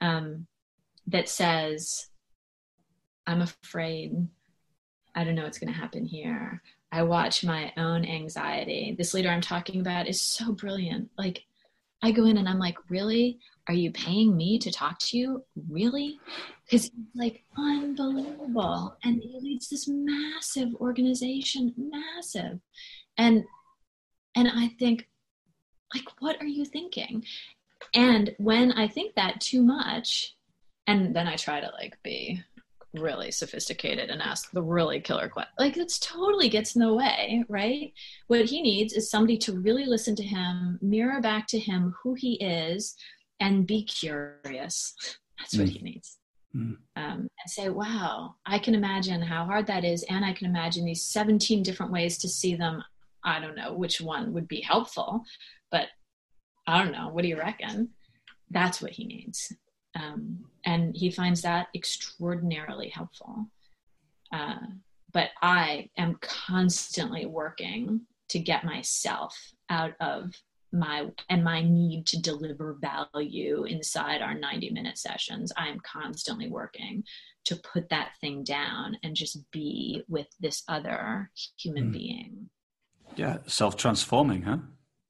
um, 0.00 0.46
that 1.08 1.28
says, 1.28 2.08
I'm 3.26 3.42
afraid 3.42 4.28
I 5.14 5.24
don't 5.24 5.34
know 5.34 5.44
what's 5.44 5.58
going 5.58 5.72
to 5.72 5.78
happen 5.78 6.04
here. 6.04 6.62
I 6.92 7.02
watch 7.02 7.44
my 7.44 7.72
own 7.76 8.04
anxiety. 8.04 8.94
This 8.96 9.14
leader 9.14 9.28
I'm 9.28 9.40
talking 9.40 9.80
about 9.80 10.08
is 10.08 10.20
so 10.20 10.52
brilliant. 10.52 11.10
Like, 11.16 11.44
I 12.02 12.10
go 12.10 12.24
in 12.24 12.38
and 12.38 12.48
I'm 12.48 12.58
like, 12.58 12.76
really? 12.88 13.38
Are 13.68 13.74
you 13.74 13.92
paying 13.92 14.36
me 14.36 14.58
to 14.58 14.72
talk 14.72 14.98
to 15.00 15.18
you? 15.18 15.44
Really? 15.68 16.18
Because 16.64 16.84
he's 16.84 16.92
like 17.14 17.44
unbelievable. 17.56 18.96
And 19.04 19.22
he 19.22 19.38
leads 19.40 19.68
this 19.68 19.86
massive 19.86 20.74
organization, 20.76 21.74
massive. 21.76 22.58
And 23.18 23.44
and 24.34 24.48
I 24.48 24.68
think, 24.78 25.08
like, 25.94 26.04
what 26.20 26.40
are 26.40 26.46
you 26.46 26.64
thinking? 26.64 27.24
And 27.94 28.34
when 28.38 28.72
I 28.72 28.88
think 28.88 29.14
that 29.14 29.40
too 29.40 29.62
much, 29.62 30.36
and 30.86 31.14
then 31.14 31.26
I 31.26 31.36
try 31.36 31.60
to 31.60 31.70
like 31.78 31.96
be 32.02 32.42
really 32.94 33.30
sophisticated 33.30 34.10
and 34.10 34.20
ask 34.20 34.50
the 34.50 34.62
really 34.62 35.00
killer 35.00 35.28
question. 35.28 35.52
Like 35.58 35.76
it's 35.76 35.98
totally 35.98 36.48
gets 36.48 36.74
in 36.74 36.82
the 36.82 36.92
way, 36.92 37.44
right? 37.48 37.92
What 38.26 38.46
he 38.46 38.62
needs 38.62 38.92
is 38.92 39.10
somebody 39.10 39.38
to 39.38 39.52
really 39.52 39.84
listen 39.84 40.16
to 40.16 40.22
him, 40.22 40.78
mirror 40.82 41.20
back 41.20 41.46
to 41.48 41.58
him 41.58 41.94
who 42.02 42.14
he 42.14 42.34
is, 42.34 42.96
and 43.38 43.66
be 43.66 43.84
curious. 43.84 44.94
That's 45.38 45.56
what 45.56 45.68
mm. 45.68 45.72
he 45.72 45.78
needs. 45.80 46.18
Mm. 46.54 46.76
Um, 46.96 47.28
and 47.28 47.30
say, 47.46 47.68
wow, 47.68 48.34
I 48.44 48.58
can 48.58 48.74
imagine 48.74 49.22
how 49.22 49.44
hard 49.44 49.66
that 49.68 49.84
is, 49.84 50.02
and 50.04 50.24
I 50.24 50.32
can 50.32 50.46
imagine 50.46 50.84
these 50.84 51.06
17 51.06 51.62
different 51.62 51.92
ways 51.92 52.18
to 52.18 52.28
see 52.28 52.56
them. 52.56 52.82
I 53.24 53.38
don't 53.38 53.56
know 53.56 53.72
which 53.74 54.00
one 54.00 54.32
would 54.32 54.48
be 54.48 54.60
helpful, 54.60 55.22
but 55.70 55.88
I 56.66 56.82
don't 56.82 56.92
know. 56.92 57.08
What 57.08 57.22
do 57.22 57.28
you 57.28 57.38
reckon? 57.38 57.90
That's 58.50 58.82
what 58.82 58.92
he 58.92 59.04
needs. 59.04 59.52
Um, 59.94 60.44
and 60.64 60.96
he 60.96 61.10
finds 61.10 61.42
that 61.42 61.68
extraordinarily 61.74 62.88
helpful. 62.88 63.46
Uh, 64.32 64.58
but 65.12 65.30
I 65.42 65.90
am 65.96 66.18
constantly 66.20 67.26
working 67.26 68.02
to 68.28 68.38
get 68.38 68.64
myself 68.64 69.36
out 69.68 69.94
of 70.00 70.32
my 70.72 71.10
and 71.28 71.42
my 71.42 71.62
need 71.62 72.06
to 72.06 72.20
deliver 72.20 72.78
value 72.80 73.64
inside 73.64 74.22
our 74.22 74.34
90 74.34 74.70
minute 74.70 74.96
sessions 74.96 75.52
i 75.56 75.68
am 75.68 75.80
constantly 75.80 76.48
working 76.48 77.02
to 77.44 77.56
put 77.56 77.88
that 77.88 78.10
thing 78.20 78.44
down 78.44 78.96
and 79.02 79.16
just 79.16 79.50
be 79.50 80.04
with 80.08 80.28
this 80.38 80.62
other 80.68 81.30
human 81.58 81.88
mm. 81.88 81.92
being 81.92 82.50
yeah 83.16 83.38
self 83.46 83.76
transforming 83.76 84.42
huh 84.42 84.58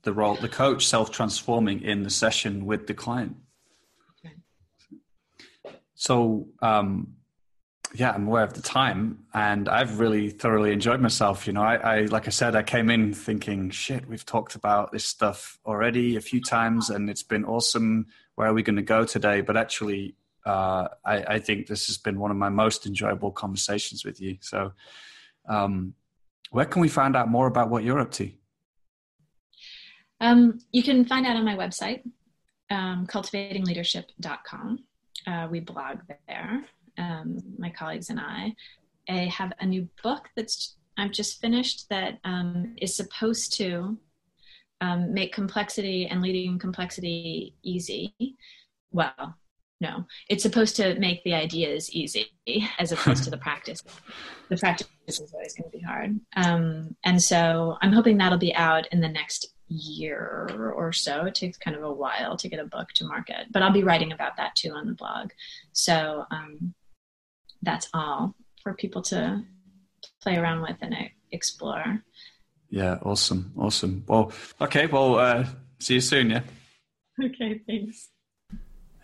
the 0.02 0.12
role 0.12 0.34
the 0.36 0.48
coach 0.48 0.86
self 0.86 1.10
transforming 1.10 1.82
in 1.82 2.04
the 2.04 2.10
session 2.10 2.64
with 2.64 2.86
the 2.86 2.94
client 2.94 3.36
so, 6.00 6.48
um, 6.62 7.08
yeah, 7.92 8.12
I'm 8.12 8.26
aware 8.26 8.42
of 8.42 8.54
the 8.54 8.62
time, 8.62 9.26
and 9.34 9.68
I've 9.68 10.00
really 10.00 10.30
thoroughly 10.30 10.72
enjoyed 10.72 10.98
myself. 10.98 11.46
You 11.46 11.52
know, 11.52 11.60
I, 11.60 11.74
I, 11.74 12.00
like 12.06 12.26
I 12.26 12.30
said, 12.30 12.56
I 12.56 12.62
came 12.62 12.88
in 12.88 13.12
thinking, 13.12 13.68
shit, 13.68 14.08
we've 14.08 14.24
talked 14.24 14.54
about 14.54 14.92
this 14.92 15.04
stuff 15.04 15.58
already 15.66 16.16
a 16.16 16.22
few 16.22 16.40
times, 16.40 16.88
and 16.88 17.10
it's 17.10 17.22
been 17.22 17.44
awesome. 17.44 18.06
Where 18.34 18.48
are 18.48 18.54
we 18.54 18.62
going 18.62 18.76
to 18.76 18.82
go 18.82 19.04
today? 19.04 19.42
But 19.42 19.58
actually, 19.58 20.14
uh, 20.46 20.88
I, 21.04 21.34
I, 21.34 21.38
think 21.38 21.66
this 21.66 21.88
has 21.88 21.98
been 21.98 22.18
one 22.18 22.30
of 22.30 22.38
my 22.38 22.48
most 22.48 22.86
enjoyable 22.86 23.30
conversations 23.30 24.02
with 24.02 24.22
you. 24.22 24.38
So, 24.40 24.72
um, 25.50 25.92
where 26.50 26.64
can 26.64 26.80
we 26.80 26.88
find 26.88 27.14
out 27.14 27.28
more 27.28 27.46
about 27.46 27.68
what 27.68 27.84
you're 27.84 28.00
up 28.00 28.12
to? 28.12 28.30
Um, 30.18 30.60
you 30.72 30.82
can 30.82 31.04
find 31.04 31.26
out 31.26 31.36
on 31.36 31.44
my 31.44 31.56
website, 31.56 32.00
um, 32.70 33.06
cultivatingleadership.com. 33.06 34.84
Uh, 35.30 35.46
we 35.48 35.60
blog 35.60 35.98
there, 36.26 36.64
um, 36.98 37.38
my 37.58 37.70
colleagues 37.70 38.10
and 38.10 38.18
I. 38.18 38.54
I 39.08 39.26
have 39.26 39.52
a 39.60 39.66
new 39.66 39.88
book 40.02 40.28
that's 40.34 40.76
I've 40.98 41.12
just 41.12 41.40
finished 41.40 41.88
that 41.88 42.18
um, 42.24 42.74
is 42.78 42.96
supposed 42.96 43.52
to 43.58 43.96
um, 44.80 45.14
make 45.14 45.32
complexity 45.32 46.06
and 46.06 46.20
leading 46.20 46.58
complexity 46.58 47.54
easy. 47.62 48.14
Well, 48.92 49.36
no, 49.80 50.04
it's 50.28 50.42
supposed 50.42 50.76
to 50.76 50.98
make 50.98 51.22
the 51.24 51.34
ideas 51.34 51.90
easy 51.90 52.32
as 52.78 52.92
opposed 52.92 53.24
to 53.24 53.30
the 53.30 53.38
practice. 53.38 53.82
The 54.48 54.56
practice 54.56 54.88
is 55.06 55.32
always 55.32 55.54
going 55.54 55.70
to 55.70 55.78
be 55.78 55.82
hard. 55.82 56.20
Um, 56.36 56.96
and 57.04 57.22
so 57.22 57.78
I'm 57.80 57.92
hoping 57.92 58.18
that'll 58.18 58.38
be 58.38 58.54
out 58.54 58.86
in 58.88 59.00
the 59.00 59.08
next 59.08 59.54
year 59.70 60.50
or 60.76 60.92
so. 60.92 61.24
It 61.24 61.34
takes 61.34 61.56
kind 61.56 61.76
of 61.76 61.82
a 61.82 61.92
while 61.92 62.36
to 62.36 62.48
get 62.48 62.60
a 62.60 62.64
book 62.64 62.88
to 62.96 63.04
market, 63.04 63.46
but 63.50 63.62
I'll 63.62 63.72
be 63.72 63.84
writing 63.84 64.12
about 64.12 64.36
that 64.36 64.56
too 64.56 64.72
on 64.72 64.86
the 64.86 64.94
blog. 64.94 65.30
So 65.72 66.26
um, 66.30 66.74
that's 67.62 67.88
all 67.94 68.34
for 68.62 68.74
people 68.74 69.02
to 69.02 69.42
play 70.22 70.36
around 70.36 70.62
with 70.62 70.76
and 70.80 70.94
explore. 71.30 72.02
Yeah, 72.68 72.98
awesome, 73.02 73.52
awesome. 73.56 74.04
Well, 74.06 74.32
okay, 74.60 74.86
well, 74.86 75.16
uh, 75.16 75.46
see 75.78 75.94
you 75.94 76.00
soon. 76.00 76.30
Yeah. 76.30 76.42
Okay, 77.22 77.60
thanks. 77.66 78.08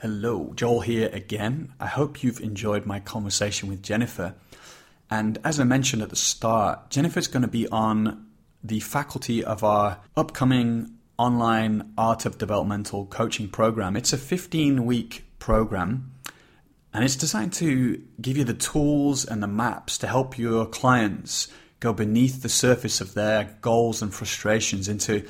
Hello, 0.00 0.52
Joel 0.54 0.80
here 0.80 1.10
again. 1.12 1.72
I 1.80 1.86
hope 1.86 2.22
you've 2.22 2.40
enjoyed 2.40 2.86
my 2.86 3.00
conversation 3.00 3.68
with 3.68 3.82
Jennifer. 3.82 4.34
And 5.10 5.38
as 5.44 5.58
I 5.58 5.64
mentioned 5.64 6.02
at 6.02 6.10
the 6.10 6.16
start, 6.16 6.90
Jennifer's 6.90 7.28
going 7.28 7.42
to 7.42 7.48
be 7.48 7.68
on 7.68 8.25
the 8.68 8.80
faculty 8.80 9.44
of 9.44 9.62
our 9.62 9.98
upcoming 10.16 10.92
online 11.18 11.92
Art 11.96 12.26
of 12.26 12.38
Developmental 12.38 13.06
coaching 13.06 13.48
program. 13.48 13.96
It's 13.96 14.12
a 14.12 14.18
15 14.18 14.84
week 14.84 15.24
program 15.38 16.12
and 16.92 17.04
it's 17.04 17.16
designed 17.16 17.52
to 17.54 18.02
give 18.20 18.36
you 18.36 18.44
the 18.44 18.54
tools 18.54 19.24
and 19.24 19.42
the 19.42 19.46
maps 19.46 19.98
to 19.98 20.06
help 20.06 20.38
your 20.38 20.66
clients 20.66 21.48
go 21.78 21.92
beneath 21.92 22.42
the 22.42 22.48
surface 22.48 23.00
of 23.00 23.14
their 23.14 23.56
goals 23.60 24.02
and 24.02 24.12
frustrations 24.14 24.88
into 24.88 25.26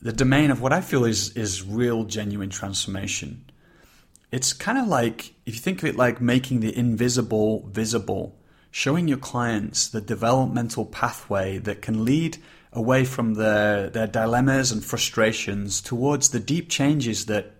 the 0.00 0.12
domain 0.12 0.50
of 0.50 0.60
what 0.60 0.72
I 0.72 0.80
feel 0.80 1.04
is, 1.04 1.36
is 1.36 1.62
real, 1.62 2.04
genuine 2.04 2.50
transformation. 2.50 3.44
It's 4.30 4.52
kind 4.52 4.78
of 4.78 4.86
like, 4.86 5.34
if 5.46 5.54
you 5.54 5.60
think 5.60 5.82
of 5.82 5.88
it 5.88 5.96
like 5.96 6.20
making 6.20 6.60
the 6.60 6.76
invisible 6.76 7.68
visible 7.68 8.37
showing 8.70 9.08
your 9.08 9.18
clients 9.18 9.88
the 9.88 10.00
developmental 10.00 10.84
pathway 10.84 11.58
that 11.58 11.82
can 11.82 12.04
lead 12.04 12.38
away 12.72 13.04
from 13.04 13.34
their, 13.34 13.88
their 13.90 14.06
dilemmas 14.06 14.70
and 14.70 14.84
frustrations 14.84 15.80
towards 15.80 16.30
the 16.30 16.40
deep 16.40 16.68
changes 16.68 17.26
that 17.26 17.52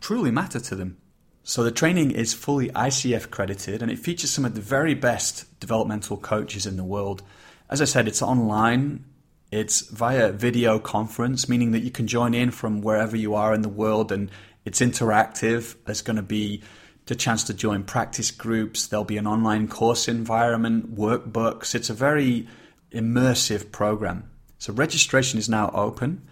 truly 0.00 0.30
matter 0.30 0.60
to 0.60 0.74
them. 0.74 0.96
So 1.42 1.64
the 1.64 1.70
training 1.70 2.12
is 2.12 2.34
fully 2.34 2.68
ICF 2.70 3.30
credited 3.30 3.82
and 3.82 3.90
it 3.90 3.98
features 3.98 4.30
some 4.30 4.44
of 4.44 4.54
the 4.54 4.60
very 4.60 4.94
best 4.94 5.58
developmental 5.58 6.16
coaches 6.16 6.66
in 6.66 6.76
the 6.76 6.84
world. 6.84 7.22
As 7.68 7.80
I 7.80 7.86
said, 7.86 8.06
it's 8.06 8.22
online. 8.22 9.04
It's 9.50 9.80
via 9.88 10.30
video 10.30 10.78
conference, 10.78 11.48
meaning 11.48 11.72
that 11.72 11.80
you 11.80 11.90
can 11.90 12.06
join 12.06 12.34
in 12.34 12.50
from 12.50 12.82
wherever 12.82 13.16
you 13.16 13.34
are 13.34 13.52
in 13.54 13.62
the 13.62 13.68
world 13.68 14.12
and 14.12 14.30
it's 14.64 14.80
interactive. 14.80 15.74
There's 15.86 16.02
going 16.02 16.16
to 16.16 16.22
be 16.22 16.62
the 17.10 17.16
chance 17.16 17.44
to 17.44 17.52
join 17.52 17.82
practice 17.82 18.30
groups. 18.30 18.86
There'll 18.86 19.04
be 19.04 19.18
an 19.18 19.26
online 19.26 19.66
course 19.66 20.06
environment, 20.06 20.94
workbooks. 20.94 21.74
It's 21.74 21.90
a 21.90 21.94
very 21.94 22.46
immersive 22.92 23.72
program. 23.72 24.30
So 24.58 24.72
registration 24.72 25.38
is 25.40 25.48
now 25.48 25.72
open, 25.74 26.22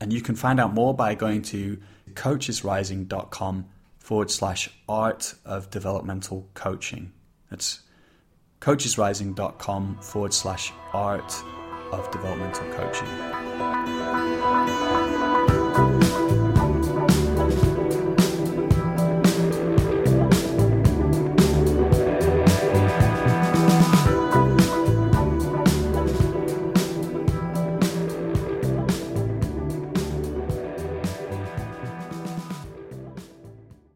and 0.00 0.10
you 0.10 0.22
can 0.22 0.34
find 0.34 0.58
out 0.58 0.72
more 0.72 0.94
by 0.94 1.14
going 1.14 1.42
to 1.42 1.78
coachesrising.com 2.14 3.66
forward 3.98 4.30
slash 4.30 4.70
art 4.88 5.34
of 5.44 5.68
developmental 5.70 6.48
coaching. 6.54 7.12
That's 7.50 7.80
coachesrising.com 8.60 9.98
forward 10.00 10.32
slash 10.32 10.72
art 10.94 11.30
of 11.92 12.10
developmental 12.10 12.64
coaching. 12.72 13.08